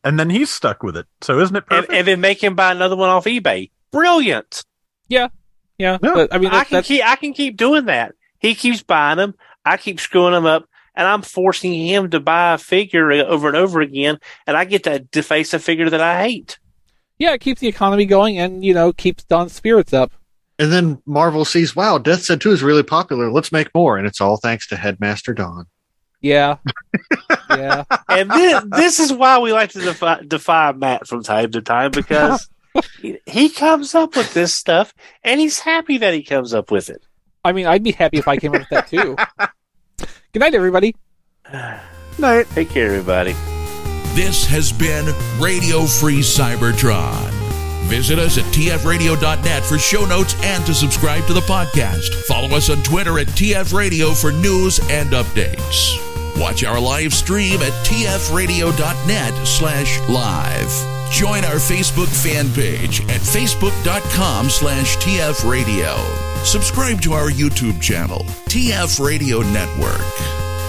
And 0.03 0.17
then 0.17 0.29
he's 0.29 0.49
stuck 0.49 0.81
with 0.81 0.95
it. 0.95 1.05
So 1.21 1.39
isn't 1.41 1.55
it 1.55 1.65
and, 1.69 1.81
perfect? 1.81 1.93
and 1.93 2.07
then 2.07 2.21
make 2.21 2.41
him 2.41 2.55
buy 2.55 2.71
another 2.71 2.95
one 2.95 3.09
off 3.09 3.25
eBay. 3.25 3.69
Brilliant. 3.91 4.63
Yeah, 5.13 5.27
Yeah. 5.77 5.97
but 6.01 6.33
I 6.33 6.37
mean, 6.37 6.51
I 6.51 6.63
can 6.63 6.75
that's 6.77 6.87
keep. 6.87 7.03
I 7.05 7.15
can 7.15 7.33
keep 7.33 7.57
doing 7.57 7.85
that. 7.85 8.13
He 8.39 8.55
keeps 8.55 8.83
buying 8.83 9.17
them. 9.17 9.35
I 9.65 9.77
keep 9.77 9.99
screwing 9.99 10.33
them 10.33 10.45
up, 10.45 10.65
and 10.95 11.07
I'm 11.07 11.21
forcing 11.21 11.73
him 11.73 12.09
to 12.11 12.19
buy 12.19 12.53
a 12.53 12.57
figure 12.57 13.11
over 13.11 13.47
and 13.47 13.55
over 13.57 13.79
again, 13.81 14.19
and 14.45 14.57
I 14.57 14.65
get 14.65 14.83
to 14.83 14.99
deface 14.99 15.53
a 15.53 15.59
figure 15.59 15.89
that 15.89 16.01
I 16.01 16.21
hate. 16.21 16.59
yeah, 17.17 17.33
it 17.33 17.41
keeps 17.41 17.61
the 17.61 17.67
economy 17.67 18.05
going 18.05 18.37
and 18.39 18.63
you 18.65 18.73
know 18.73 18.91
keeps 18.93 19.23
Don's 19.23 19.53
spirits 19.53 19.93
up. 19.93 20.11
And 20.59 20.71
then 20.71 21.01
Marvel 21.07 21.45
sees, 21.45 21.75
wow, 21.75 21.97
Death's 21.97 22.27
Head 22.27 22.39
2 22.39 22.51
is 22.51 22.61
really 22.61 22.83
popular. 22.83 23.31
Let's 23.31 23.51
make 23.51 23.73
more. 23.73 23.97
And 23.97 24.05
it's 24.05 24.21
all 24.21 24.37
thanks 24.37 24.67
to 24.67 24.75
Headmaster 24.75 25.33
Don. 25.33 25.65
Yeah, 26.21 26.57
yeah. 27.49 27.83
And 28.07 28.29
this, 28.29 28.63
this 28.69 28.99
is 28.99 29.11
why 29.11 29.39
we 29.39 29.51
like 29.51 29.71
to 29.71 29.79
defy, 29.81 30.21
defy 30.25 30.71
Matt 30.73 31.07
from 31.07 31.23
time 31.23 31.51
to 31.51 31.61
time 31.61 31.89
because 31.91 32.41
he, 32.41 32.52
he 33.25 33.49
comes 33.49 33.95
up 33.95 34.15
with 34.15 34.33
this 34.33 34.53
stuff, 34.53 34.93
and 35.23 35.39
he's 35.39 35.59
happy 35.59 35.97
that 35.99 36.13
he 36.13 36.23
comes 36.23 36.53
up 36.53 36.71
with 36.71 36.89
it. 36.89 37.05
I 37.43 37.51
mean, 37.51 37.65
I'd 37.65 37.83
be 37.83 37.91
happy 37.91 38.17
if 38.17 38.27
I 38.27 38.37
came 38.37 38.53
up 38.53 38.61
with 38.61 38.69
that 38.69 38.87
too. 38.87 39.15
Good 40.33 40.39
night, 40.39 40.55
everybody. 40.55 40.95
Night. 42.19 42.47
Take 42.51 42.69
care, 42.69 42.87
everybody. 42.87 43.33
This 44.13 44.45
has 44.45 44.71
been 44.71 45.05
Radio 45.39 45.85
Free 45.85 46.19
Cybertron. 46.19 47.31
Visit 47.85 48.19
us 48.19 48.37
at 48.37 48.45
tfradio.net 48.45 49.63
for 49.63 49.77
show 49.77 50.05
notes 50.05 50.35
and 50.43 50.65
to 50.65 50.73
subscribe 50.73 51.25
to 51.25 51.33
the 51.33 51.41
podcast. 51.41 52.13
Follow 52.25 52.55
us 52.55 52.69
on 52.69 52.81
Twitter 52.83 53.19
at 53.19 53.27
tfradio 53.27 54.19
for 54.19 54.31
news 54.31 54.79
and 54.89 55.09
updates. 55.11 55.97
Watch 56.39 56.63
our 56.63 56.79
live 56.79 57.13
stream 57.13 57.61
at 57.61 57.73
tfradio.net 57.85 59.47
slash 59.47 59.99
live. 60.09 61.02
Join 61.13 61.45
our 61.45 61.61
Facebook 61.61 62.07
fan 62.07 62.51
page 62.53 63.01
at 63.01 63.21
facebook.com 63.21 64.49
slash 64.49 64.97
tfradio. 64.97 65.95
Subscribe 66.43 67.01
to 67.01 67.13
our 67.13 67.29
YouTube 67.29 67.79
channel, 67.79 68.25
TF 68.49 68.99
Radio 68.99 69.41
Network. 69.41 70.01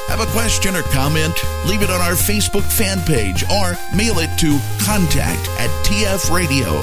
Have 0.06 0.20
a 0.20 0.26
question 0.32 0.76
or 0.76 0.82
comment? 0.82 1.32
Leave 1.64 1.80
it 1.80 1.88
on 1.88 2.02
our 2.02 2.12
Facebook 2.12 2.70
fan 2.70 3.00
page 3.06 3.42
or 3.44 3.78
mail 3.96 4.18
it 4.18 4.38
to 4.38 4.60
contact 4.84 5.48
at 5.58 5.70
tfradio.net. 5.86 6.76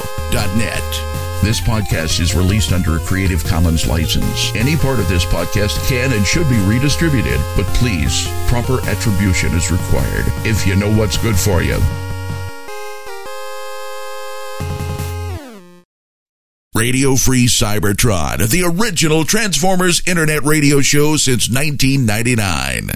This 1.43 1.61
podcast 1.61 2.19
is 2.19 2.33
released 2.33 2.71
under 2.71 2.95
a 2.95 2.99
Creative 3.01 3.43
Commons 3.43 3.85
license. 3.85 4.55
Any 4.55 4.75
part 4.75 4.99
of 4.99 5.07
this 5.07 5.25
podcast 5.25 5.87
can 5.87 6.13
and 6.13 6.25
should 6.25 6.49
be 6.49 6.57
redistributed, 6.65 7.39
but 7.55 7.67
please, 7.75 8.27
proper 8.47 8.83
attribution 8.89 9.53
is 9.53 9.69
required 9.69 10.25
if 10.47 10.65
you 10.65 10.75
know 10.75 10.91
what's 10.95 11.17
good 11.17 11.37
for 11.37 11.61
you. 11.61 11.79
Radio 16.73 17.17
Free 17.17 17.47
Cybertron, 17.47 18.49
the 18.49 18.63
original 18.63 19.25
Transformers 19.25 20.01
internet 20.07 20.41
radio 20.43 20.79
show 20.79 21.17
since 21.17 21.49
1999. 21.49 22.91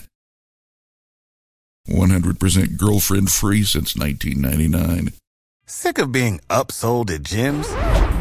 100% 1.89 2.77
girlfriend 2.77 3.29
free 3.29 3.63
since 3.63 3.97
1999. 3.97 5.11
Sick 5.65 5.97
of 5.97 6.13
being 6.13 6.39
upsold 6.49 7.13
at 7.13 7.23
gyms? 7.23 7.94